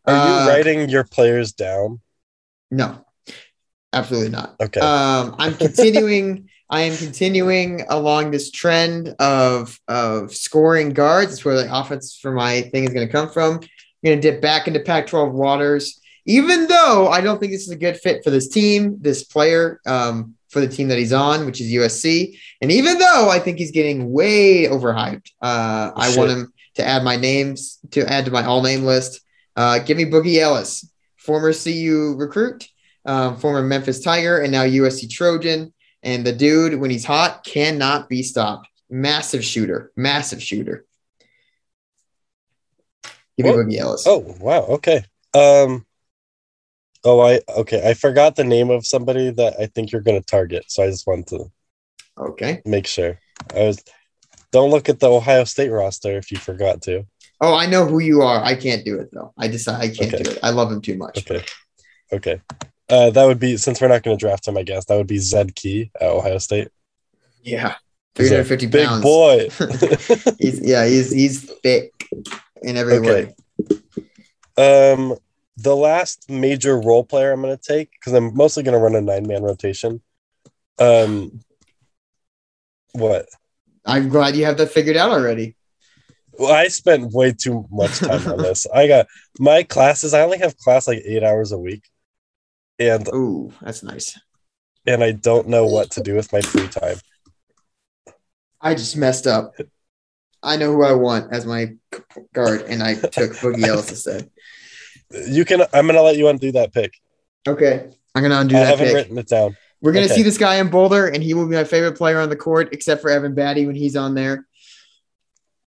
[0.06, 2.00] Are Uh, you writing your players down?
[2.72, 3.06] No.
[3.94, 4.56] Absolutely not.
[4.62, 4.80] Okay.
[4.80, 6.50] Um, I'm continuing.
[6.72, 11.32] I am continuing along this trend of of scoring guards.
[11.32, 13.56] That's where the offense for my thing is going to come from.
[13.56, 13.60] I'm
[14.06, 17.78] going to dip back into Pac-12 waters, even though I don't think this is a
[17.78, 21.62] good fit for this team, this player, um, for the team that he's on, which
[21.62, 22.38] is USC.
[22.62, 27.04] And even though I think he's getting way overhyped, uh, I want him to add
[27.04, 29.22] my names to add to my all name list.
[29.56, 32.68] Uh, give me Boogie Ellis, former CU recruit
[33.06, 35.74] um, former Memphis Tiger and now USC Trojan.
[36.04, 38.68] And the dude, when he's hot, cannot be stopped.
[38.90, 40.86] Massive shooter, massive shooter.
[43.38, 43.52] Give me?
[43.52, 44.06] Boogie Ellis.
[44.08, 45.04] Oh wow, okay.
[45.34, 45.86] Um
[47.04, 47.90] Oh, I okay.
[47.90, 50.88] I forgot the name of somebody that I think you're going to target, so I
[50.88, 51.46] just wanted to
[52.18, 52.62] okay.
[52.66, 53.20] make sure.
[53.56, 53.84] I was
[54.52, 57.06] don't look at the Ohio State roster if you forgot to.
[57.40, 58.44] Oh, I know who you are.
[58.44, 59.34] I can't do it though.
[59.38, 60.24] I decide I can't Okay.
[60.24, 60.40] do it.
[60.44, 61.20] I love him too much.
[61.20, 61.46] Okay,
[62.12, 62.42] okay.
[62.90, 64.58] Uh, that would be since we're not going to draft him.
[64.58, 66.68] I guess that would be Zed Key at Ohio State.
[67.44, 67.76] Yeah,
[68.16, 70.34] three hundred fifty three a hundred fifty Big boy.
[70.40, 71.94] he's yeah, he's he's thick
[72.62, 73.34] in every Okay.
[74.58, 74.94] way.
[74.94, 75.16] um,
[75.62, 78.96] the last major role player I'm going to take because I'm mostly going to run
[78.96, 80.02] a nine man rotation.
[80.80, 81.42] Um,
[82.94, 83.26] what?
[83.86, 85.56] I'm glad you have that figured out already.
[86.34, 88.66] Well, I spent way too much time on this.
[88.74, 89.08] I got
[89.40, 90.14] my classes.
[90.14, 91.84] I only have class like eight hours a week,
[92.78, 94.18] and Ooh, that's nice.
[94.88, 96.98] and I don't know what to do with my free time.
[98.62, 99.54] I just messed up.
[100.42, 101.74] I know who I want as my
[102.34, 104.30] guard, and I took Boogie Ellis instead.
[105.12, 105.62] You can.
[105.74, 106.94] I'm gonna let you undo that pick.
[107.48, 108.96] Okay, I'm gonna undo I that haven't pick.
[108.96, 109.58] written it down.
[109.82, 110.16] We're gonna okay.
[110.16, 112.70] see this guy in Boulder, and he will be my favorite player on the court,
[112.74, 114.46] except for Evan Battey when he's on there.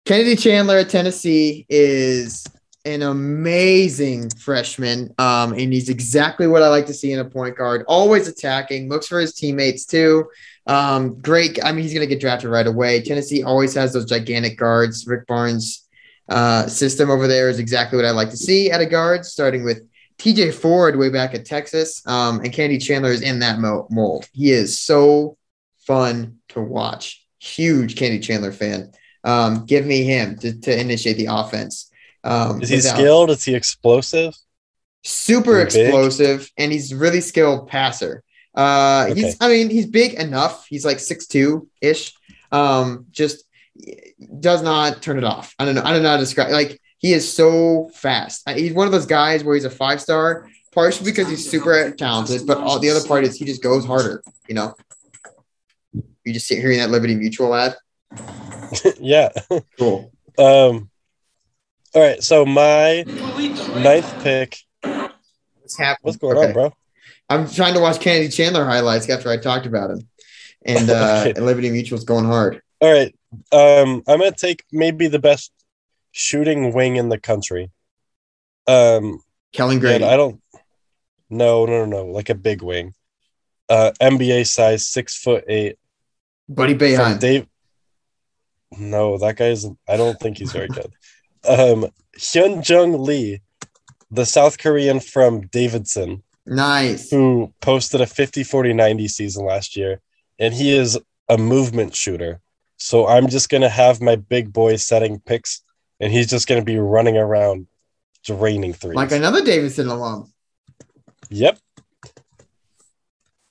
[0.05, 2.45] Kennedy Chandler at Tennessee is
[2.85, 7.57] an amazing freshman, um, and he's exactly what I like to see in a point
[7.57, 7.85] guard.
[7.87, 10.29] Always attacking, looks for his teammates too.
[10.67, 11.59] Um, great.
[11.65, 13.03] I mean, he's going to get drafted right away.
[13.03, 15.07] Tennessee always has those gigantic guards.
[15.07, 15.82] Rick Barnes'
[16.29, 19.65] uh, system over there is exactly what I like to see at a guard, starting
[19.65, 19.83] with
[20.19, 22.03] TJ Ford way back at Texas.
[22.07, 24.29] Um, and Candy Chandler is in that mo- mold.
[24.33, 25.37] He is so
[25.87, 27.25] fun to watch.
[27.41, 28.93] Huge Candy Chandler fan.
[29.25, 31.91] Um, give me him to, to initiate the offense.
[32.25, 33.31] Um, Is he without- skilled?
[33.31, 34.35] Is he explosive?
[35.05, 35.87] super he big?
[35.87, 38.23] explosive and he's really skilled passer.
[38.55, 39.21] Uh, Okay.
[39.21, 40.67] he's, I mean, he's big enough.
[40.69, 42.15] He's like six two ish.
[42.53, 43.43] Um, just
[44.41, 45.55] does not turn it off.
[45.59, 45.83] I don't know.
[45.85, 46.51] I don't know how to describe.
[46.51, 48.49] Like he is so fast.
[48.51, 52.47] He's one of those guys where he's a five star, partially because he's super talented,
[52.47, 54.23] but all the other part is he just goes harder.
[54.49, 54.75] You know.
[56.25, 57.75] You just sit hearing that Liberty Mutual ad.
[59.01, 59.31] yeah.
[59.79, 60.13] Cool.
[60.39, 60.89] Um.
[61.95, 62.23] All right.
[62.23, 63.03] So my
[63.83, 64.59] ninth pick.
[64.83, 65.97] What's happening?
[66.03, 66.47] What's going Okay.
[66.49, 66.73] on, bro?
[67.29, 70.09] I'm trying to watch Kennedy Chandler highlights after I talked about him,
[70.65, 71.33] and uh, Okay.
[71.37, 72.63] and Liberty Mutual's going hard.
[72.81, 73.15] All right.
[73.53, 74.03] Um.
[74.07, 75.53] I'm gonna take maybe the best
[76.13, 77.71] shooting wing in the country.
[78.67, 79.21] Um.
[79.53, 80.05] Kellen Grady.
[80.05, 80.41] I don't.
[81.29, 82.07] No, no, no, no.
[82.07, 82.95] Like a big wing.
[83.69, 85.79] Uh, NBA size, six foot eight.
[86.49, 87.47] Buddy From Dave.
[88.79, 89.65] No, that guy's.
[89.89, 90.93] I don't think he's very good.
[91.47, 93.41] Um, Hyun Jung Lee,
[94.11, 97.11] the South Korean from Davidson, Nice.
[97.11, 100.01] who posted a 50 40 90 season last year,
[100.39, 102.41] and he is a movement shooter.
[102.83, 105.63] So I'm just going to have my big boy setting picks,
[106.01, 107.69] and he's just going to be running around
[108.25, 108.97] draining threes.
[108.97, 110.33] Like another Davidson alum.
[111.31, 111.59] yep.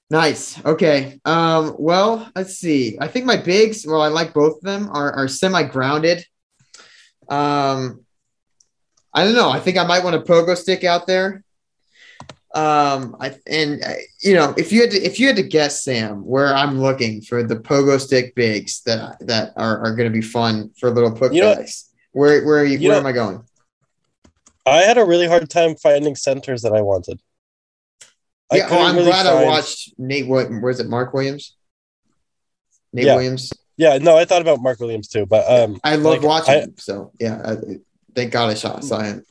[0.09, 0.63] Nice.
[0.65, 1.21] Okay.
[1.23, 2.97] Um, well, let's see.
[2.99, 6.25] I think my bigs, well, I like both of them, are, are semi-grounded.
[7.29, 8.05] Um,
[9.13, 9.49] I don't know.
[9.49, 11.45] I think I might want a pogo stick out there.
[12.53, 15.83] Um, I and uh, you know, if you had to if you had to guess,
[15.83, 20.21] Sam, where I'm looking for the pogo stick bigs that that are, are gonna be
[20.21, 21.65] fun for little poke You know.
[22.11, 23.43] Where where are you, You where know- am I going?
[24.65, 27.19] I had a really hard time finding centers that I wanted.
[28.51, 30.27] I yeah, oh, I'm really glad I watched Nate.
[30.27, 30.87] What was it?
[30.89, 31.55] Mark Williams.
[32.93, 33.15] Nate Yeah.
[33.15, 33.53] Williams.
[33.77, 36.59] Yeah, no, I thought about Mark Williams too, but um, I love like, watching I-
[36.59, 36.75] him.
[36.77, 37.55] So yeah, I,
[38.13, 39.25] thank God I saw, saw him.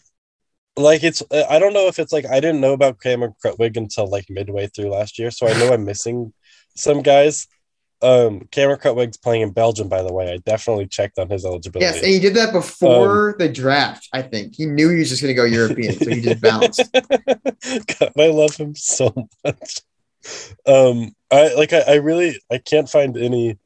[0.77, 3.77] Like it's uh, I don't know if it's like I didn't know about Cameron Krutwig
[3.77, 6.33] until like midway through last year, so I know I'm missing
[6.77, 7.47] some guys.
[8.03, 10.33] Um, Cameron Krutwig's playing in Belgium, by the way.
[10.33, 11.85] I definitely checked on his eligibility.
[11.85, 14.09] Yes, and he did that before Um, the draft.
[14.13, 16.83] I think he knew he was just going to go European, so he just bounced.
[16.93, 19.13] God, I love him so
[19.45, 19.83] much.
[20.67, 23.59] Um, I like I, I really I can't find any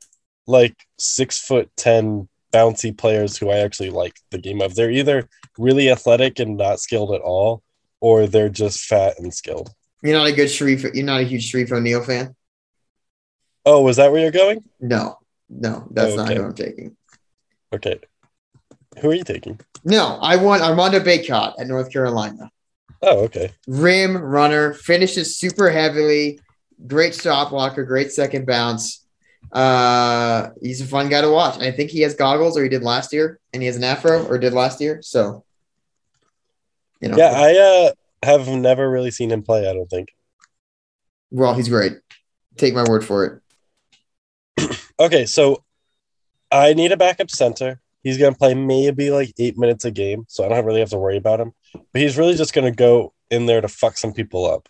[0.46, 4.74] like six foot ten bouncy players who I actually like the game of.
[4.74, 5.28] They're either
[5.58, 7.62] really athletic and not skilled at all,
[8.00, 9.70] or they're just fat and skilled.
[10.02, 10.94] You're not a good Shareef.
[10.94, 12.36] You're not a huge Shareef O'Neal fan.
[13.66, 14.62] Oh, was that where you're going?
[14.80, 16.96] No, no, that's not who I'm taking.
[17.72, 17.98] Okay.
[19.00, 19.58] Who are you taking?
[19.84, 22.50] No, I want Armando Bacot at North Carolina.
[23.02, 23.52] Oh, okay.
[23.66, 26.38] Rim runner, finishes super heavily,
[26.86, 29.03] great stop blocker, great second bounce.
[29.54, 31.58] Uh, he's a fun guy to watch.
[31.60, 34.24] I think he has goggles, or he did last year, and he has an afro,
[34.26, 35.00] or did last year.
[35.02, 35.44] So,
[37.00, 37.92] you know, Yeah, I uh
[38.26, 40.08] have never really seen him play, I don't think.
[41.30, 41.98] well, he's great.
[42.56, 43.40] Take my word for it.
[45.00, 45.64] Okay, so
[46.50, 47.80] I need a backup center.
[48.02, 50.98] He's gonna play maybe like eight minutes a game, so I don't really have to
[50.98, 51.52] worry about him.
[51.92, 54.68] But he's really just gonna go in there to fuck some people up.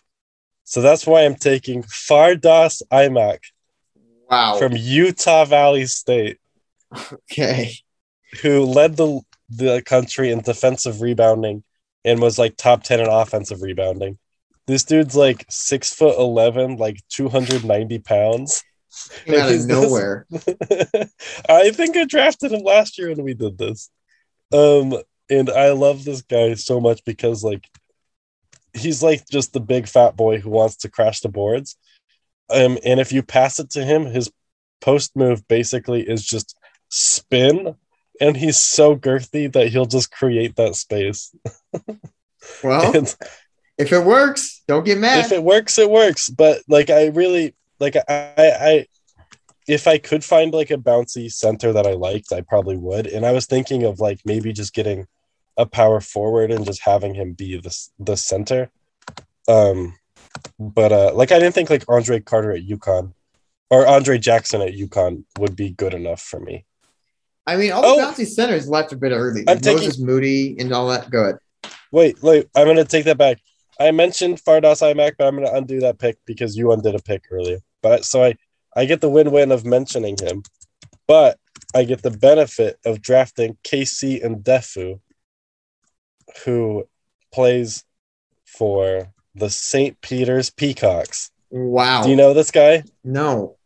[0.63, 3.39] So that's why I'm taking Fardaws Aimaq
[4.29, 4.57] Wow.
[4.57, 6.39] from Utah Valley State,
[7.31, 7.73] okay.
[8.41, 11.63] who led the the country in defensive rebounding
[12.03, 14.17] and was like top ten in offensive rebounding.
[14.67, 18.63] This dude's like six foot eleven, like two hundred ninety pounds.
[19.25, 20.25] Came out of He's this- nowhere.
[21.49, 23.89] I think I drafted him last year when we did this.
[24.53, 24.95] Um,
[25.29, 27.67] and I love this guy so much because like
[28.73, 31.77] he's like just the big fat boy who wants to crash the boards.
[32.49, 34.31] Um, and if you pass it to him, his
[34.81, 36.57] post move basically is just
[36.89, 37.75] spin,
[38.21, 41.33] and he's so girthy that he'll just create that space.
[42.63, 43.15] Well, And
[43.77, 45.25] if it works, don't get mad.
[45.25, 46.29] if it works, it works.
[46.29, 48.03] But like I really like I
[48.37, 48.85] I
[49.67, 53.07] if I could find like a bouncy center that I liked, I probably would.
[53.07, 55.07] And I was thinking of like maybe just getting
[55.57, 58.69] a power forward and just having him be the the center.
[59.47, 59.97] Um,
[60.59, 63.13] but uh, like I didn't think like Andre Carter at UConn
[63.69, 66.65] or Andre Jackson at UConn would be good enough for me.
[67.47, 67.97] I mean, all the Oh.
[68.11, 69.43] bouncy centers left a bit early.
[69.47, 71.09] I'm taking- Moses Moody and all that.
[71.09, 71.37] Go ahead.
[71.91, 72.47] Wait, wait.
[72.55, 73.37] I'm gonna take that back.
[73.79, 77.25] I mentioned Fardaws Aimaq, but I'm gonna undo that pick because you undid a pick
[77.31, 77.59] earlier.
[77.81, 78.35] But so I,
[78.75, 80.43] I get the win-win of mentioning him,
[81.07, 81.37] but
[81.73, 84.99] I get the benefit of drafting KC Ndefo,
[86.43, 86.87] who
[87.31, 87.83] plays
[88.45, 89.99] for the St.
[90.01, 91.31] Peter's Peacocks.
[91.49, 92.03] Wow.
[92.03, 92.83] Do you know this guy?
[93.03, 93.57] No.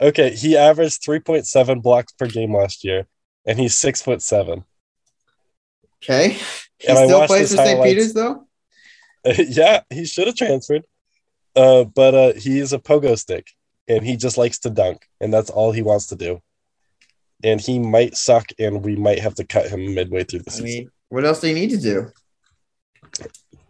[0.00, 3.06] Okay, he averaged 3.7 blocks per game last year,
[3.46, 4.64] and he's six foot seven.
[6.02, 6.38] Okay.
[6.78, 7.82] He And I still watched plays for St.
[7.82, 8.46] Peter's though.
[9.24, 10.84] yeah, he should have transferred.
[11.54, 13.48] Uh, but uh, he's a pogo stick,
[13.86, 16.40] and he just likes to dunk, and that's all he wants to do.
[17.44, 20.54] And he might suck, and we might have to cut him midway through the I
[20.54, 20.64] season.
[20.64, 22.12] mean, what else do you need to do?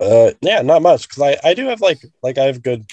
[0.00, 2.84] Uh, yeah, not much because I I do have like like I have good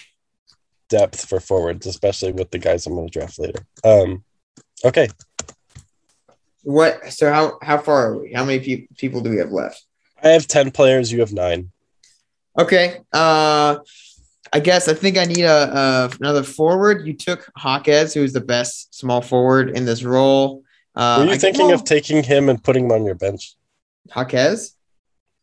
[0.89, 3.59] depth for forwards, especially with the guys I'm going to draft later.
[3.83, 4.23] Um,
[4.85, 5.07] okay,
[6.63, 7.11] What?
[7.13, 8.33] So how how far are we?
[8.33, 9.83] How many pe- people do we have left?
[10.23, 11.11] I have ten players.
[11.11, 11.71] You have nine.
[12.59, 12.97] Okay.
[13.13, 13.77] Uh,
[14.51, 17.05] I guess I think I need a, uh another forward.
[17.05, 20.63] You took Hawkes, who is the best small forward in this role.
[20.95, 23.55] Uh, Were you I- thinking well, of taking him and putting him on your bench?
[24.09, 24.73] Hawkes?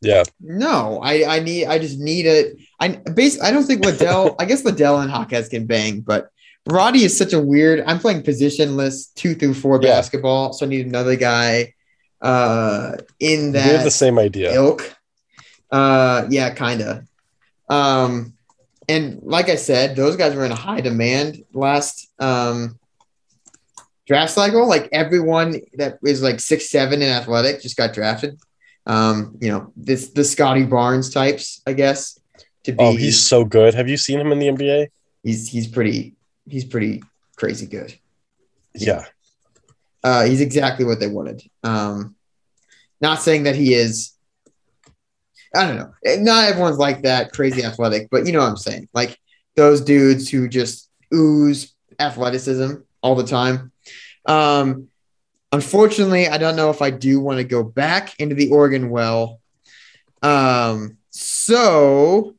[0.05, 2.57] Yeah, No, I I need I just need it.
[2.80, 4.36] I base I don't think Liddell.
[4.40, 6.28] I guess Liddell and Hawkes can bang, but
[6.66, 7.82] Roddy is such a weird.
[7.86, 9.90] I'm playing positionless two through four Yeah.
[9.90, 11.74] basketball, so I need another guy
[12.22, 14.52] uh in we have the same idea.
[14.55, 14.94] ilk.
[15.70, 17.02] Uh, yeah, kind of.
[17.68, 18.34] Um,
[18.88, 22.78] and like I said, those guys were in a high demand last um
[24.07, 24.68] draft cycle.
[24.68, 28.38] Like everyone that is like six seven in athletic just got drafted.
[28.87, 32.18] Um, you know, this the Scottie Barnes types, I guess.
[32.64, 33.74] To be, Oh, he's so good.
[33.74, 34.89] Have you seen him in the NBA?
[35.22, 36.14] he's he's pretty
[36.47, 37.03] he's pretty
[37.37, 37.95] crazy good.
[38.74, 39.05] Yeah.
[40.03, 41.43] Uh, he's exactly what they wanted.
[41.62, 42.14] Um,
[43.01, 44.12] not saying that he is.
[45.55, 45.95] I don't know.
[46.18, 48.89] Not everyone's like that crazy athletic, but you know what I'm saying.
[48.93, 49.18] Like
[49.57, 53.70] those dudes who just ooze athleticism all the time.
[54.26, 54.89] Um,
[55.55, 59.40] unfortunately, I don't know if I do want to go back into the Oregon well.
[60.22, 62.34] Um, so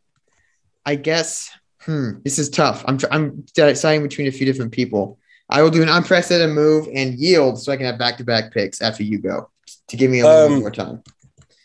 [0.86, 1.50] I guess
[1.82, 2.84] hmm, this is tough.
[2.88, 5.20] I'm tr- I'm deciding between a few different people.
[5.50, 8.52] I will do an unprecedented move and yield so I can have back to back
[8.52, 9.50] picks after you go
[9.88, 11.04] to give me a little Um, more time.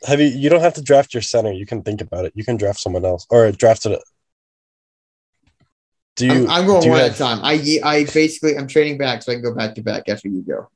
[0.07, 0.29] Have you?
[0.29, 1.53] You don't have to draft your center.
[1.53, 2.33] You can think about it.
[2.35, 4.03] You can draft someone else or draft it.
[6.17, 6.33] Do you?
[6.33, 7.41] I'm, I'm going one at a time.
[7.43, 10.43] I I basically I'm trading back so I can go back to back after you
[10.43, 10.69] go.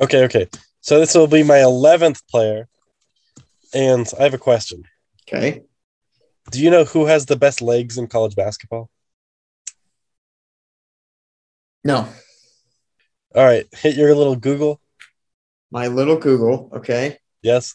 [0.00, 0.48] Okay, okay.
[0.80, 2.68] So this will be my eleventh player,
[3.72, 4.84] and I have a question.
[5.28, 5.62] Okay.
[6.50, 8.90] Do you know who has the best legs in college basketball?
[11.84, 12.06] No,
[13.34, 14.80] All right, hit your little Google.
[15.72, 16.70] my little Google.
[16.72, 17.18] Okay.
[17.42, 17.74] Yes,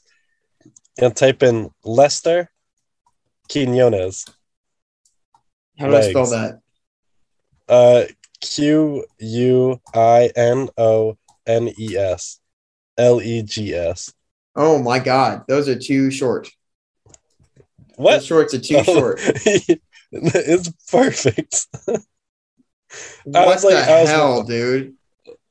[0.98, 2.50] and type in Lester
[3.52, 4.26] Quinones.
[5.78, 6.60] How do I spell that?
[7.68, 8.04] Uh,
[8.40, 12.40] Q U I N O N E S
[12.98, 14.14] L E G S.
[14.56, 16.50] Oh my God, those are too short.
[17.06, 17.16] Those
[17.96, 18.24] What?
[18.24, 19.20] shorts are too Oh, short.
[20.12, 21.68] it's perfect.
[23.26, 24.94] What was the I was- hell, dude?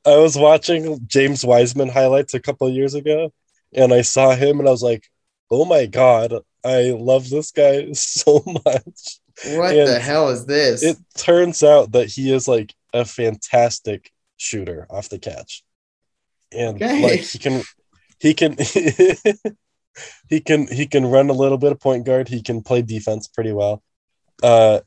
[0.06, 3.32] I was watching James Wiseman highlights a couple years ago,
[3.74, 5.04] and I saw him, and I was like,
[5.50, 6.32] "Oh my god,
[6.64, 10.82] I love this guy so much." What And the hell is this?
[10.82, 15.62] It turns out that he is like a fantastic shooter off the catch,
[16.56, 17.02] and Okay.
[17.02, 17.62] like he can,
[18.18, 18.56] he can,
[20.28, 22.28] he can, he can run a little bit of point guard.
[22.28, 23.82] He can play defense pretty well.
[24.42, 24.80] Uh,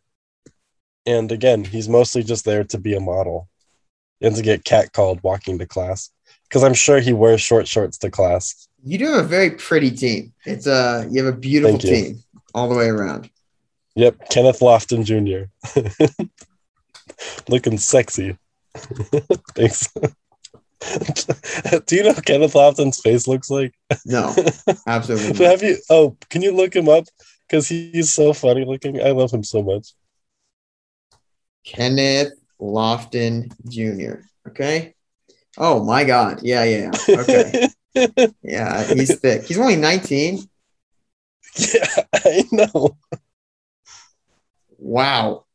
[1.05, 3.47] and again, he's mostly just there to be a model
[4.21, 6.11] and to get catcalled walking to class
[6.43, 8.67] because I'm sure he wears short shorts to class.
[8.83, 10.33] you do have a very pretty team.
[10.45, 13.29] It's uh you have a beautiful team all the way around.
[13.95, 15.49] Yep, Kenneth Lofton Jr.
[17.49, 18.37] Looking sexy.
[19.55, 19.89] Thanks.
[21.85, 23.73] Do you know what Kenneth Lofton's face looks like?
[24.05, 24.33] No,
[24.87, 25.33] absolutely.
[25.33, 25.77] So have you?
[25.89, 27.05] Oh, can you look him up?
[27.47, 29.01] Because he's so funny looking.
[29.01, 29.93] I love him so much.
[31.65, 34.21] Kenneth Lofton Jr.
[34.47, 34.95] Okay.
[35.57, 36.41] Oh my God.
[36.43, 36.91] Yeah, yeah.
[37.07, 37.19] yeah.
[37.19, 37.69] Okay.
[38.41, 39.43] yeah, he's thick.
[39.43, 40.39] He's only 19.
[41.57, 42.97] yeah, I know.
[44.77, 45.45] Wow.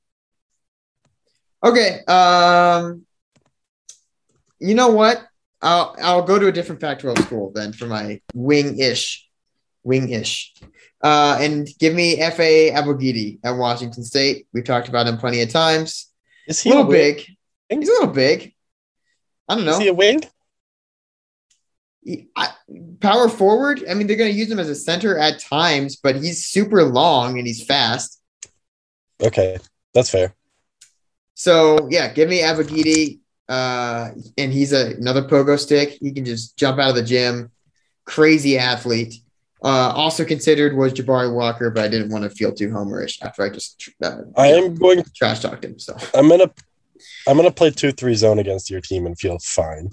[1.65, 2.01] Okay.
[2.07, 3.07] Um.
[4.59, 5.23] You know what?
[5.63, 9.27] I'll I'll go to a different Pac-12 school then for my wing-ish,
[9.83, 10.53] wing-ish,
[11.03, 14.47] uh, and give me Efe Abogidi at Washington State.
[14.53, 16.11] We've talked about him plenty of times.
[16.47, 17.15] Is A he little a wing?
[17.71, 17.81] big.
[17.81, 18.55] He's a little big.
[19.49, 19.73] I don't know.
[19.73, 20.23] Is he a wing?
[22.37, 22.51] I,
[23.01, 23.83] power forward.
[23.89, 26.85] I mean, they're going to use him as a center at times, but he's super
[26.85, 28.21] long and he's fast.
[29.23, 29.57] Okay,
[29.95, 30.35] that's fair.
[31.35, 33.21] So yeah, give me Abogidi.
[33.49, 35.99] Uh, and he's a, another pogo stick.
[36.01, 37.51] He can just jump out of the gym.
[38.05, 39.15] Crazy athlete.
[39.63, 43.43] Uh, also considered was Jabari Walker, but I didn't want to feel too homerish after
[43.43, 45.03] I just uh, I am going.
[45.17, 45.79] trash talked him.
[45.79, 46.51] So I'm gonna.
[47.27, 49.91] I'm gonna play two three zone against your team and feel fine.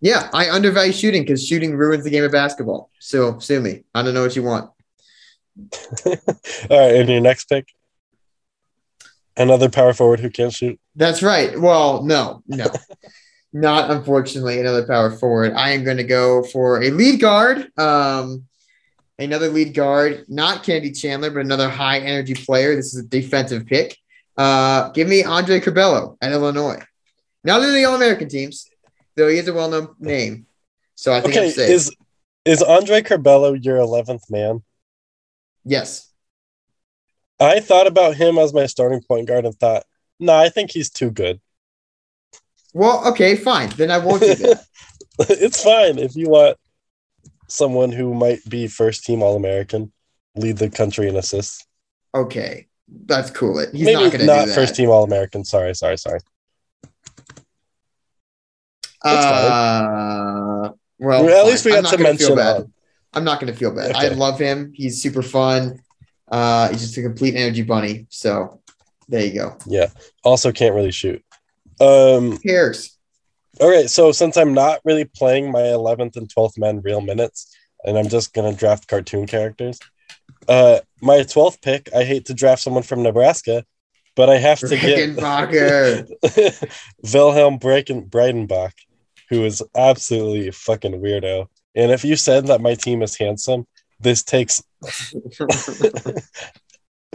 [0.00, 2.90] yeah, I undervalue shooting because shooting ruins the game of basketball.
[3.00, 3.84] So sue me.
[3.92, 4.70] I don't know what you want.
[6.06, 6.16] All
[6.70, 7.66] right, and your next pick.
[9.36, 10.78] Another power forward who can't shoot.
[10.94, 11.58] That's right.
[11.60, 12.66] Well, no, no,
[13.52, 15.52] not unfortunately another power forward.
[15.52, 17.70] I am going to go for a lead guard.
[17.78, 18.44] Um,
[19.18, 22.74] another lead guard, not Kennedy Chandler, but another high energy player.
[22.76, 23.96] This is a defensive pick.
[24.38, 26.80] Uh, give me Andre Curbelo at Illinois.
[27.44, 28.68] Not in the All American teams,
[29.16, 30.46] though he is a well known name.
[30.94, 31.70] So I think Okay, I'm safe.
[31.70, 31.94] is
[32.46, 34.62] is Andre Curbelo your eleventh man?
[35.64, 36.05] yes.
[37.38, 39.84] I thought about him as my starting point guard and thought,
[40.18, 41.40] no, I think he's too good.
[42.72, 43.70] Well, okay, fine.
[43.70, 44.64] Then I won't do that.
[45.28, 46.56] it's fine if you want
[47.48, 49.92] someone who might be first team All American,
[50.34, 51.66] lead the country in assists.
[52.14, 52.66] Okay,
[53.06, 53.58] that's cool.
[53.58, 53.70] It.
[53.72, 54.54] He's Maybe not going to not do that.
[54.54, 55.44] first team All American.
[55.44, 56.20] Sorry, sorry, sorry.
[59.02, 61.46] Uh, well, Well, at fine.
[61.46, 62.72] least we got to mention bad.
[63.14, 63.94] I'm not going to feel bad.
[63.94, 64.72] I love him.
[64.74, 65.80] He's super fun.
[66.30, 68.06] Uh, he's just a complete energy bunny.
[68.10, 68.60] So
[69.08, 69.56] there you go.
[69.66, 69.88] Yeah.
[70.24, 71.22] Also can't really shoot.
[71.80, 72.98] Um, Who cares?
[73.60, 73.88] all right.
[73.88, 77.54] So since I'm not really playing my 11th and 12th men real minutes,
[77.84, 79.78] and I'm just gonna draft cartoon characters,
[80.48, 83.64] uh, my 12th pick, I hate to draft someone from Nebraska,
[84.14, 85.16] but I have to get.
[87.12, 88.72] Wilhelm Breiten- Breidenbach,
[89.28, 91.46] who is absolutely a fucking weirdo.
[91.74, 93.66] And if you said that my team is handsome,
[94.00, 94.62] this takes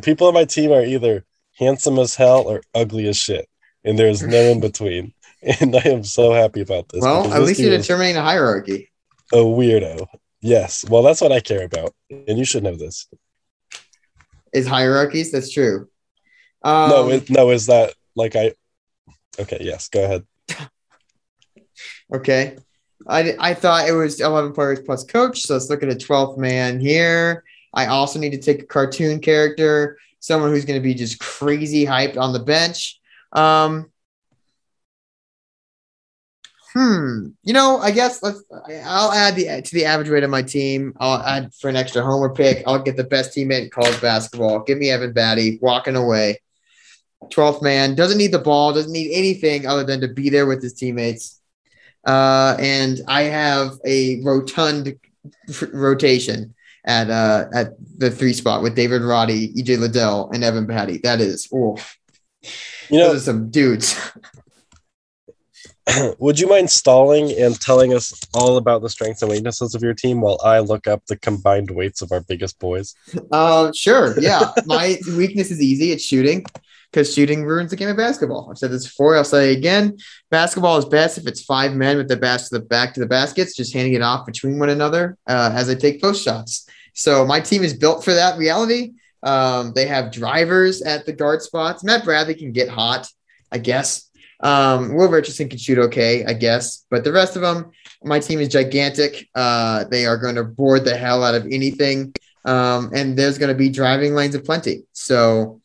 [0.01, 1.25] people on my team are either
[1.57, 3.47] handsome as hell or ugly as shit,
[3.83, 5.13] and there's no in between.
[5.59, 7.01] And I am so happy about this.
[7.01, 8.91] well, at this least you're determining a hierarchy.
[9.33, 10.05] a weirdo.
[10.39, 13.07] Yes, well, that's what I care about, and you should know this.
[14.53, 15.31] Is hierarchies?
[15.31, 15.89] That's true.
[16.61, 18.53] Um, no, it, no, is that like I?
[19.39, 20.27] Okay, yes, go ahead.
[22.13, 22.57] Okay.
[23.07, 25.41] I, I thought it was 11 players plus coach.
[25.41, 27.43] So let's look at a 12th man here.
[27.73, 31.85] I also need to take a cartoon character, someone who's going to be just crazy
[31.85, 32.99] hyped on the bench.
[33.31, 33.91] Um,
[36.73, 37.27] hmm.
[37.43, 38.43] You know, I guess let's.
[38.85, 40.93] I'll add the to the average rate of my team.
[40.99, 42.63] I'll add for an extra homer pick.
[42.67, 44.63] I'll get the best teammate in college basketball.
[44.63, 46.39] Give me Evan Battey walking away.
[47.29, 50.61] 12th man doesn't need the ball, doesn't need anything other than to be there with
[50.61, 51.40] his teammates.
[52.05, 54.97] Uh, and I have a rotund
[55.49, 60.65] f- rotation at uh, at the three spot with David Roddy, EJ Liddell, and Evan
[60.65, 61.01] Battey.
[61.03, 61.77] That is, oh,
[62.89, 63.99] You know, those are some dudes.
[66.19, 69.93] would you mind stalling and telling us all about the strengths and weaknesses of your
[69.93, 72.95] team while I look up the combined weights of our biggest boys?
[73.31, 74.51] Uh, sure, yeah.
[74.65, 75.91] My weakness is easy.
[75.91, 76.45] It's shooting
[76.91, 78.49] because shooting ruins the game of basketball.
[78.49, 79.15] I've said this before.
[79.15, 79.97] I'll say again.
[80.29, 83.05] Basketball is best if it's five men with the bas- to the back to the
[83.05, 86.67] baskets, just handing it off between one another uh, as they take post shots.
[86.93, 88.91] So my team is built for that reality.
[89.23, 91.83] Um, they have drivers at the guard spots.
[91.83, 93.07] Matt Bradley can get hot,
[93.51, 94.09] I guess.
[94.41, 96.85] Um, Will Richardson can shoot okay, I guess.
[96.89, 97.71] But the rest of them,
[98.03, 99.29] my team is gigantic.
[99.35, 102.13] Uh, they are going to board the hell out of anything.
[102.43, 104.83] Um, and there's going to be driving lanes of plenty.
[104.93, 105.61] So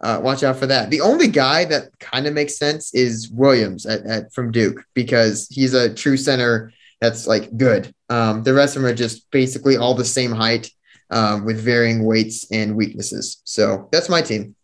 [0.00, 0.90] uh, watch out for that.
[0.90, 5.48] The only guy that kind of makes sense is Williams at, at from Duke because
[5.50, 7.94] he's a true center that's like good.
[8.08, 10.70] Um, the rest of them are just basically all the same height
[11.10, 13.40] um, with varying weights and weaknesses.
[13.44, 14.54] So that's my team.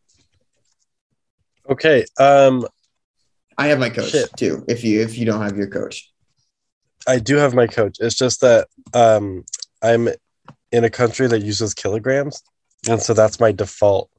[1.68, 2.66] Okay, um,
[3.56, 4.30] I have my coach Shit.
[4.36, 4.64] too.
[4.66, 6.10] If you if you don't have your coach,
[7.06, 7.98] I do have my coach.
[8.00, 9.44] It's just that um,
[9.82, 10.08] I'm
[10.72, 12.42] in a country that uses kilograms,
[12.88, 14.09] and so that's my default.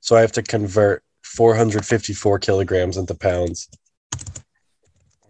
[0.00, 3.68] So I have to convert 454 kilograms into pounds.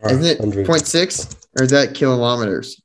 [0.04, 2.80] Isn't it 100 point six or is that kilometers?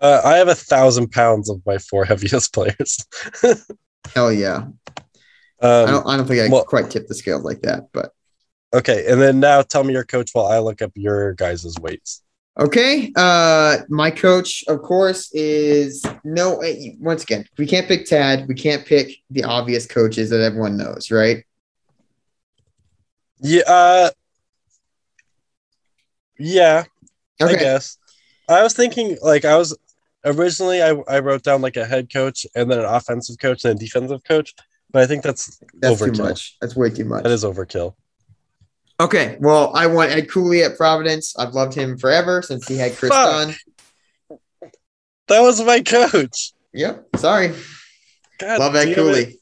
[0.00, 3.06] Uh, I have a thousand pounds of my four heaviest players.
[4.14, 4.66] Hell yeah!
[5.62, 8.12] I Um, don't I don't think I well- quite tip the scale like that, but
[8.74, 12.22] okay, and then now tell me your coach while I look up your guys' weights.
[12.60, 13.10] Okay.
[13.16, 16.58] Uh, my coach, of course, is no.
[16.60, 18.46] eh, Once again, we can't pick Tad.
[18.48, 21.42] We can't pick the obvious coaches that everyone knows, right?
[23.40, 24.10] Yeah, uh,
[26.38, 26.84] yeah,
[27.40, 27.60] I Okay.
[27.60, 27.96] guess.
[28.48, 29.74] I was thinking like I was
[30.26, 33.74] originally I, I wrote down like a head coach and then an offensive coach and
[33.76, 34.54] a defensive coach,
[34.90, 36.16] but I think that's, That's overkill.
[36.16, 36.56] too much.
[36.60, 37.22] That's way too much.
[37.22, 37.94] That is overkill.
[39.00, 41.34] Okay, well, I want Ed Cooley at Providence.
[41.38, 43.56] I've loved him forever since he had Kris Fuck.
[44.28, 44.38] Dunn.
[45.28, 46.52] That was my coach.
[46.74, 47.08] Yep.
[47.16, 47.54] Sorry.
[48.38, 48.94] God Love Ed it.
[48.94, 49.40] Cooley.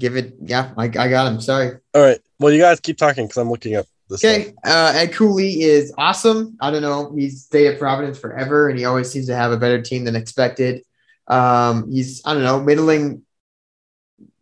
[0.00, 0.34] Give it.
[0.40, 1.40] Yeah, I, I got him.
[1.40, 1.78] Sorry.
[1.94, 2.18] All right.
[2.40, 4.24] Well, you guys keep talking because I'm looking up this.
[4.24, 4.52] Okay.
[4.64, 6.56] Uh, Ed Cooley is awesome.
[6.60, 7.14] I don't know.
[7.14, 10.16] He's stayed at Providence forever, and he always seems to have a better team than
[10.16, 10.82] expected.
[11.28, 13.22] Um, he's I don't know middling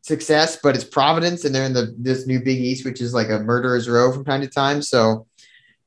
[0.08, 3.28] success, but it's Providence, and they're in the this new Big East, which is like
[3.28, 4.82] a murderer's row from time to time.
[4.82, 5.26] So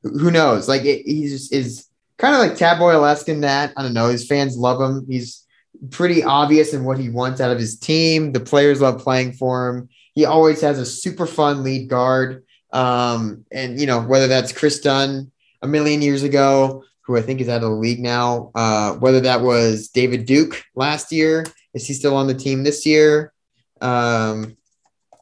[0.02, 0.68] who knows?
[0.68, 3.72] Like it, he's is kind of like Tad Boyle-esque in that.
[3.76, 4.08] I don't know.
[4.08, 5.06] His fans love him.
[5.08, 5.44] He's
[5.90, 8.32] pretty obvious in what he wants out of his team.
[8.32, 9.88] The players love playing for him.
[10.14, 12.44] He always has a super fun lead guard.
[12.72, 15.30] Um, and you know, whether that's Kris Dunn
[15.60, 19.20] a million years ago, who I think is out of the league now, uh, whether
[19.20, 21.44] that was David Duke last year,
[21.74, 23.31] is he still on the team this year?
[23.82, 24.56] Um,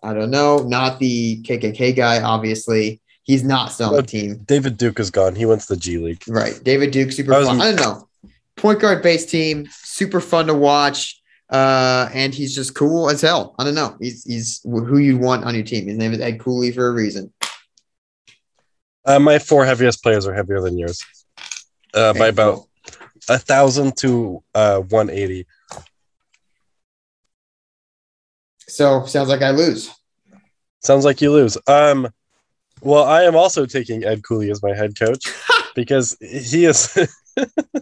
[0.02, 0.58] I don't know.
[0.58, 3.00] Not the KKK guy, obviously.
[3.22, 4.36] He's not still on the team.
[4.46, 5.34] David Duke is gone.
[5.34, 6.22] He went to the G League.
[6.26, 6.58] Right.
[6.64, 7.60] David Duke, super I fun.
[7.60, 8.08] I don't know.
[8.56, 11.16] Point guard based team, super fun to watch.
[11.48, 13.54] Uh, and he's just cool as hell.
[13.58, 13.96] I don't know.
[14.00, 15.86] He's he's who you want on your team.
[15.88, 17.32] His name is Ed Cooley for a reason.
[19.04, 21.02] Uh, my four heaviest players are heavier than yours.
[21.92, 22.68] Uh, by Okay, about cool.
[23.28, 25.46] a thousand to uh 180.
[28.70, 29.90] So sounds like I lose.
[30.82, 31.59] Sounds like you lose.
[31.66, 32.09] Um,
[32.80, 35.24] well, I am also taking Ed Cooley as my head coach
[35.74, 36.97] because he is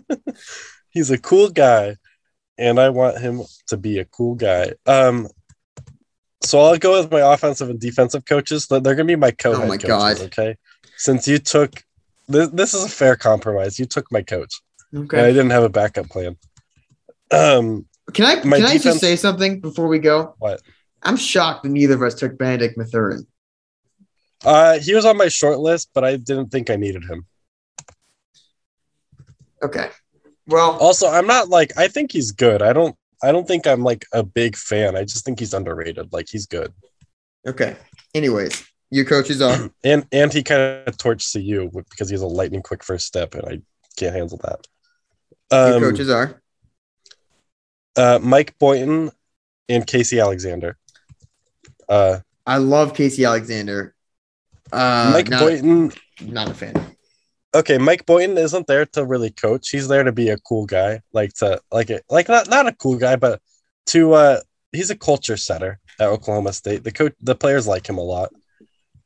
[0.91, 1.97] he's a cool guy,
[2.57, 4.73] and I want him to be a cool guy.
[4.87, 5.29] Um,
[6.43, 8.67] so I'll go with my offensive and defensive coaches.
[8.67, 9.89] They're going to be my co-head Oh my coaches.
[9.89, 10.21] God.
[10.23, 10.57] Okay,
[10.97, 11.83] since you took
[12.29, 13.79] this, this is a fair compromise.
[13.79, 14.61] You took my coach,
[14.95, 15.19] Okay.
[15.19, 16.37] and I didn't have a backup plan.
[17.31, 20.35] Um, Can I can I just say something before we go?
[20.39, 20.63] What?
[21.03, 23.27] I'm shocked that neither of us took Bennedict Mathurin.
[24.45, 27.27] uh, he was on my short list, but I didn't think I needed him.
[29.63, 29.91] Okay.
[30.47, 32.63] Well, Also, I'm not like I think he's good.
[32.63, 34.97] I don't I don't think I'm like a big fan.
[34.97, 36.13] I just think he's underrated.
[36.13, 36.73] Like he's good.
[37.47, 37.77] okay.
[38.15, 42.23] Anyways, your coaches are And and he kind of torched CU with- because he has
[42.23, 43.61] a lightning quick first step and I
[43.99, 44.67] can't handle that.
[45.53, 46.41] your Um, coaches are
[47.97, 49.11] uh, Mike Boynton
[49.69, 50.79] and Casey Alexander.
[51.89, 53.95] Uh, I love Casey Alexander.
[54.73, 55.93] Uh Mike not, Boynton.
[56.23, 56.75] not a fan.
[57.55, 59.71] Okay, Mike Boynton isn't there to really coach.
[59.71, 62.73] He's there to be a cool guy, like to like it, like not not a
[62.73, 63.41] cool guy, but
[63.87, 64.41] to uh,
[64.73, 66.85] he's a culture setter at Oklahoma State.
[66.85, 68.31] The coach, the players like him a lot.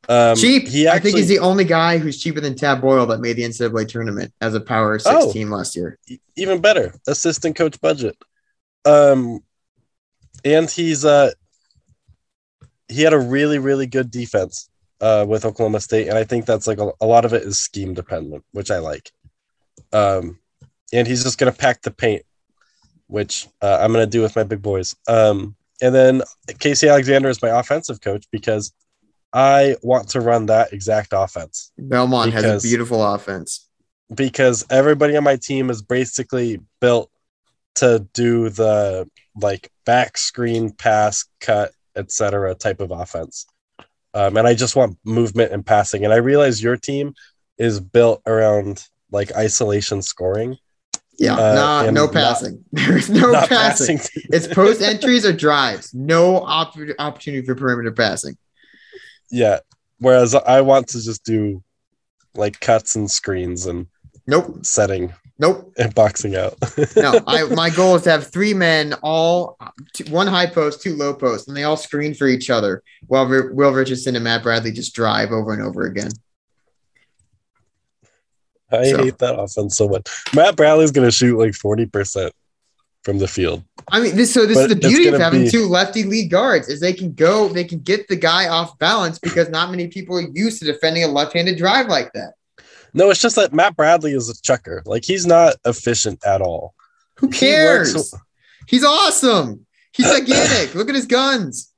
[0.09, 0.67] Um, Cheap.
[0.67, 3.45] He I think he's the only guy who's cheaper than Tad Boyle that made the
[3.45, 5.33] NCAA tournament as a Power Six Oh.
[5.33, 5.97] team last year.
[6.35, 8.17] even better assistant coach budget
[8.85, 9.39] um
[10.45, 11.31] and he's uh
[12.93, 14.69] he had a really really good defense
[15.01, 17.59] uh with oklahoma state and i think that's like a, a lot of it is
[17.59, 19.11] scheme dependent which i like.
[19.93, 20.39] Um
[20.93, 22.23] and he's just gonna pack the paint
[23.07, 24.95] which uh, i'm gonna do with my big boys.
[25.09, 26.23] Um and then
[26.61, 28.73] casey alexander is my offensive coach because
[29.33, 31.73] i want to run that exact offense.
[31.79, 33.69] Belmont has a beautiful offense.
[34.15, 37.11] because everybody on my team is basically built
[37.77, 39.09] to do the
[39.41, 43.47] like back screen pass cut etc type of offense
[44.15, 47.15] um, and i just want movement and passing and i realize your team
[47.59, 50.57] is built around like isolation scoring
[51.19, 52.65] Yeah, Uh, no not- passing.
[52.73, 53.99] There's no passing.
[53.99, 55.93] passing It's post entries or drives.
[55.93, 58.37] No op- opportunity for perimeter passing.
[59.31, 59.59] yeah
[59.99, 61.63] whereas i want to just do
[62.35, 63.87] like cuts and screens and
[64.27, 64.65] Nope.
[64.65, 65.13] setting
[65.43, 65.73] Nope.
[65.77, 66.55] and boxing out
[66.97, 67.21] No.
[67.27, 69.59] I my goal is to have three men, all
[69.93, 72.83] two, one high post, two low post, and they all screen for each other.
[73.09, 76.11] While Ri- Will Richardson and Matt Bradley just drive over and over again.
[78.71, 82.31] i So- hate that offense so much matt bradley's gonna shoot like 40%
[83.05, 85.51] from the field I mean, this so this But is the beauty of having be-
[85.51, 89.19] two lefty lead guards is they can go, they can get the guy off balance
[89.19, 92.35] because not many people are used to defending a left-handed drive like that.
[92.95, 94.83] No, it's just that Matt Bradley is a chucker.
[94.87, 96.75] Like he's not efficient at all.
[97.17, 97.95] Who He cares?
[97.95, 98.15] works-
[98.69, 99.67] He's awesome.
[99.93, 100.75] He's gigantic.
[100.75, 101.73] Look at his guns.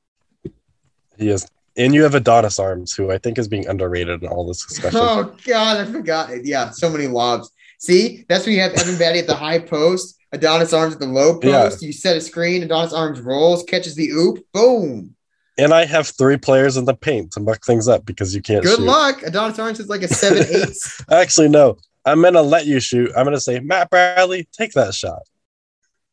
[1.16, 1.46] He is,
[1.76, 5.00] and you have Adonis Arms, who I think is being underrated in all this discussion.
[5.02, 6.44] Oh God, I forgot.
[6.44, 7.50] Yeah, so many lobs.
[7.78, 11.06] See, that's when you have Evan Battey at the high post, Adonis Arms at the
[11.06, 11.68] low Yeah.
[11.68, 11.82] post.
[11.82, 15.14] You set a screen, Adonis Arms rolls, catches the oop, boom.
[15.56, 18.64] And I have three players in the paint to muck things up because you can't
[18.64, 18.84] Good shoot.
[18.84, 19.22] luck.
[19.22, 20.76] Adonis Arms is like a seven eight.
[21.10, 21.76] Actually, no.
[22.04, 23.10] I'm gonna let you shoot.
[23.16, 25.22] I'm gonna say, Matt Bradley, take that shot,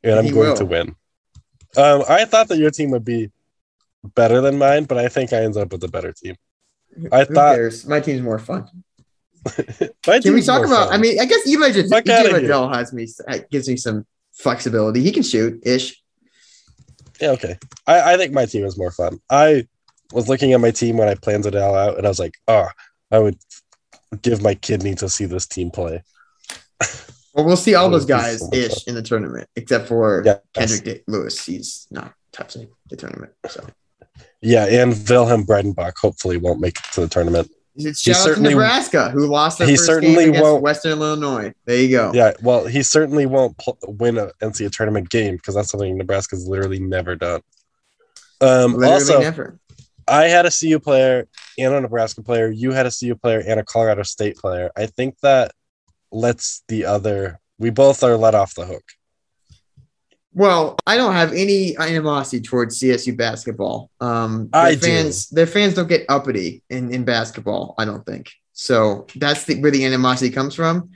[0.04, 0.56] and I'm going will.
[0.56, 0.96] to win.
[1.76, 3.30] Um, I thought that your team would be
[4.16, 6.36] better than mine, but I think I ended up with a better team.
[7.12, 7.86] I Who thought- cares?
[7.88, 8.70] My team's more fun.
[10.04, 10.90] Can we talk about?
[10.90, 10.94] fun.
[10.94, 12.42] I mean, I guess Eli just Fuck outta EJ here.
[12.42, 13.08] Liddell has me
[13.50, 15.02] gives me some flexibility.
[15.02, 16.01] He can shoot ish.
[17.22, 17.58] Yeah, okay.
[17.88, 19.20] I, I think my team is more fun.
[19.30, 19.68] I
[20.12, 22.36] was looking at my team when I planned it all out, and I was like,
[22.48, 22.68] oh,
[23.12, 23.38] I would
[24.22, 26.04] give my kidney to see this team play.
[27.34, 30.22] Well, we'll see all those guys ish in the tournament, except for
[30.54, 31.46] Kendrick Lewis.
[31.46, 33.32] He's not touching the tournament.
[33.48, 33.66] So
[34.42, 37.50] yeah, and Wilhelm Breidenbach hopefully won't make it to the tournament.
[37.96, 41.54] Shout out to Nebraska, who lost their he first certainly game against won't- Western Illinois.
[41.66, 42.12] There you go.
[42.14, 46.48] Yeah, well, he certainly won't pl- win an NCAA tournament game because that's something Nebraska's
[46.48, 47.42] literally never done.
[48.42, 49.60] Um, Literally also, never.
[50.08, 51.28] I had a CU player
[51.58, 52.50] and a Nebraska player.
[52.50, 54.72] You had a CU player and a Colorado State player.
[54.76, 55.52] I think that
[56.12, 57.40] lets the other.
[57.60, 58.84] We both are let off the hook.
[60.34, 63.90] Well, I don't have any animosity towards CSU basketball.
[64.00, 64.82] Um, their I do.
[64.82, 67.76] fans, their fans don't get uppity in, in basketball.
[67.78, 69.08] I don't think so.
[69.16, 70.92] That's the, where the animosity comes from.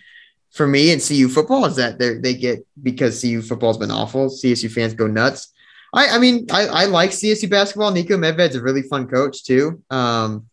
[0.51, 4.27] For me and CU football is that they they get because CU football's been awful.
[4.29, 5.51] CSU fans go nuts.
[5.93, 7.91] I, I mean, I, I like CSU basketball.
[7.91, 9.81] Niko Medved's a really fun coach too.
[9.89, 10.47] Um,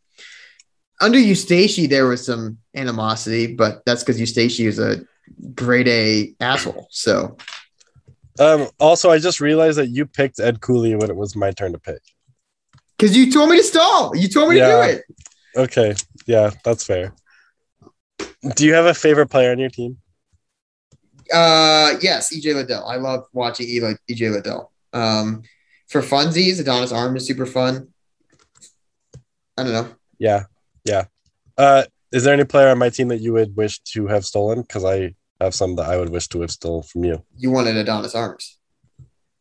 [1.01, 5.05] under Eustachy, there was some animosity, but that's because Eustachy is a
[5.55, 6.89] grade A asshole.
[6.91, 7.37] So
[8.39, 11.73] Um, also, I just realized that you picked Ed Cooley when it was my turn
[11.73, 12.01] to pick.
[12.97, 14.17] Because you told me to stall.
[14.17, 14.67] You told me Yeah.
[14.67, 15.05] to do it.
[15.55, 15.95] Okay,
[16.27, 17.13] yeah, that's fair.
[18.57, 19.99] Do you have a favorite player on your team?
[21.33, 22.85] Uh, yes, EJ Liddell.
[22.87, 24.73] I love watching EJ Liddell.
[24.93, 25.43] Um,
[25.89, 27.89] for funsies, Adonis Arm is super fun.
[29.59, 29.89] I don't know.
[30.19, 30.45] Yeah,
[30.85, 31.05] yeah.
[31.59, 34.63] Uh, is there any player on my team that you would wish to have stolen?
[34.63, 37.23] Because I have some that I would wish to have stolen from you.
[37.37, 38.59] You wanted Adonis Arms.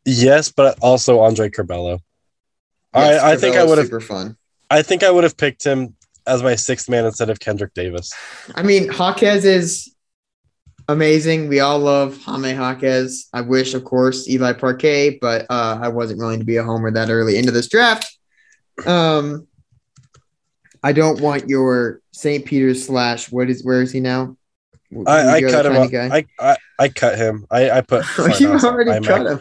[0.04, 2.00] Yes, but also Andre Curbelo.
[2.94, 3.86] Yes, I, I think I would have.
[3.86, 4.36] super fun.
[4.70, 5.94] I think I would have picked him
[6.26, 8.12] as my sixth man instead of Kendric Davis.
[8.54, 9.94] I mean, Jaquez is
[10.88, 11.48] amazing.
[11.48, 13.28] We all love Jaime Jaquez.
[13.32, 16.90] I wish, of course, Eli Parquet, but uh, I wasn't willing to be a homer
[16.90, 18.16] that early into this draft.
[18.86, 19.46] Um,
[20.82, 22.44] I don't want your St.
[22.44, 23.30] Peter's slash.
[23.30, 23.64] What is?
[23.64, 24.36] Where is he now?
[25.06, 25.76] I, I cut him.
[25.76, 25.92] Up.
[25.92, 27.46] I, I I cut him.
[27.50, 28.04] I I put.
[28.18, 29.06] you Fardaws already Aimaq.
[29.06, 29.40] cut him.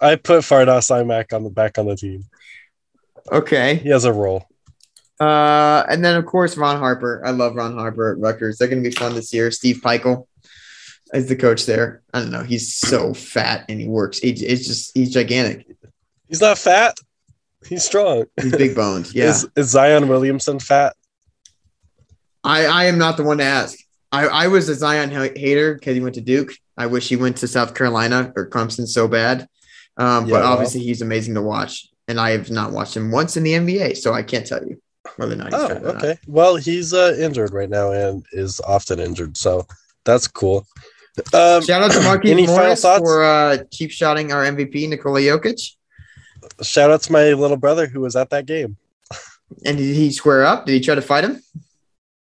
[0.00, 2.24] I put Fardaws Aimaq on the back on the team.
[3.32, 3.76] Okay.
[3.76, 4.46] He has a role.
[5.18, 7.22] Uh, and then of course Ron Harper.
[7.24, 8.58] I love Ron Harper at Rutgers.
[8.58, 9.50] They're going to be fun this year.
[9.50, 10.26] Steve Pikiell
[11.12, 12.02] is the coach there.
[12.14, 12.42] I don't know.
[12.42, 14.18] He's so fat and he works.
[14.18, 15.66] He, it's just he's gigantic.
[16.28, 16.96] He's not fat.
[17.66, 18.24] He's strong.
[18.40, 19.10] He's big boned.
[19.14, 19.30] Yeah.
[19.30, 20.96] Is, is Zion Williamson fat?
[22.42, 23.78] I I am not the one to ask.
[24.12, 26.52] I I was a Zion hater because he went to Duke.
[26.76, 29.46] I wish he went to South Carolina or Clemson so bad.
[29.96, 33.36] Um, Yeah, but obviously he's amazing to watch, and I have not watched him once
[33.36, 34.80] in the NBA, so I can't tell you
[35.16, 35.96] whether or not he's Oh, or not.
[35.96, 36.18] okay.
[36.26, 39.66] Well, he's uh, injured right now and is often injured, so
[40.04, 40.66] that's cool.
[41.34, 43.00] Um, Shout out to Markieff Any final Morris thoughts?
[43.00, 45.74] for uh, cheap shotting our MVP Nikola Jokic.
[46.62, 48.76] shout out to my little brother who was at that game.
[49.66, 50.64] And did he square up?
[50.66, 51.42] Did he try to fight him?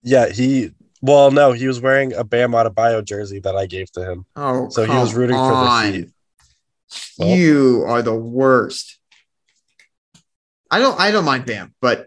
[0.02, 0.72] Yeah, he.
[1.02, 4.68] Well, no, he was wearing a Bam Adebayo jersey that I gave to him, Oh,
[4.68, 5.92] so he was rooting for the on.
[5.92, 6.08] Heat.
[7.18, 8.98] Well- You are the worst.
[10.70, 10.98] I don't.
[11.00, 12.06] I don't mind Bam, but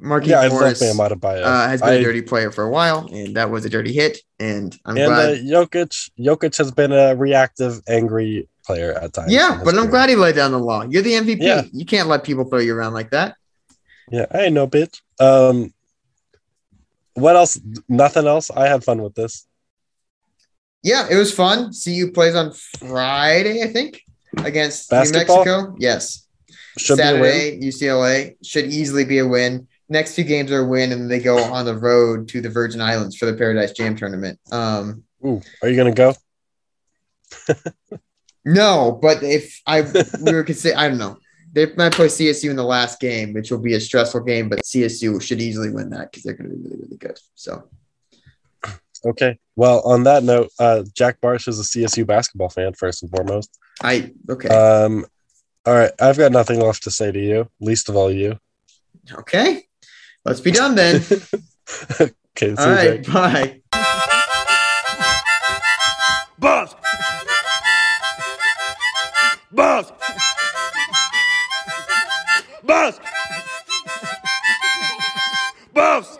[0.00, 1.42] Markieff Yeah, Morris Bam Adebayo.
[1.42, 3.92] uh, has been I- a dirty player for a while, and that was a dirty
[3.92, 4.18] hit.
[4.38, 5.38] And I'm and uh, glad.
[5.44, 9.32] Jokic, Jokic has been a reactive, angry player at times.
[9.32, 9.90] yeah, but I'm career.
[9.90, 10.84] glad he laid down the law.
[10.84, 11.38] You're the MVP.
[11.40, 11.62] Yeah.
[11.72, 13.34] You can't let people throw you around like that.
[14.10, 15.00] Yeah, I ain't no bitch.
[15.20, 15.74] Um,
[17.18, 17.60] what else?
[17.88, 18.50] Nothing else.
[18.50, 19.46] I had fun with this.
[20.82, 21.72] Yeah, it was fun.
[21.72, 24.00] CU plays on Friday, I think,
[24.38, 25.44] against Basketball?
[25.44, 25.76] New Mexico.
[25.78, 26.26] Yes.
[26.78, 27.22] Should be a win.
[27.22, 29.66] Saturday, UCLA should easily be a win.
[29.88, 32.80] Next two games are a win, and they go on the road to the Virgin
[32.80, 34.38] Islands for the Paradise Jam tournament.
[34.52, 36.14] Um, Ooh, are you gonna go?
[38.44, 41.18] no, but if I we were consider, I don't know.
[41.52, 44.60] They might play CSU in the last game, which will be a stressful game, but
[44.60, 47.18] CSU should easily win that because they're going to be really, really good.
[47.34, 47.68] So
[49.06, 49.38] Okay.
[49.56, 53.56] Well, on that note, uh, Jack Barsh is a CSU basketball fan first and foremost.
[53.82, 55.06] I okay, Um,
[55.64, 58.38] all right, I've got nothing left to say to you, least of all you.
[59.12, 59.64] okay.
[60.24, 60.96] Let's be done then.
[62.00, 63.12] okay, see All you, right, Jake.
[63.12, 63.60] bye.
[66.38, 66.74] Boss!
[69.52, 69.92] Boss!
[72.78, 73.00] Бавс!
[75.74, 76.17] Бавс!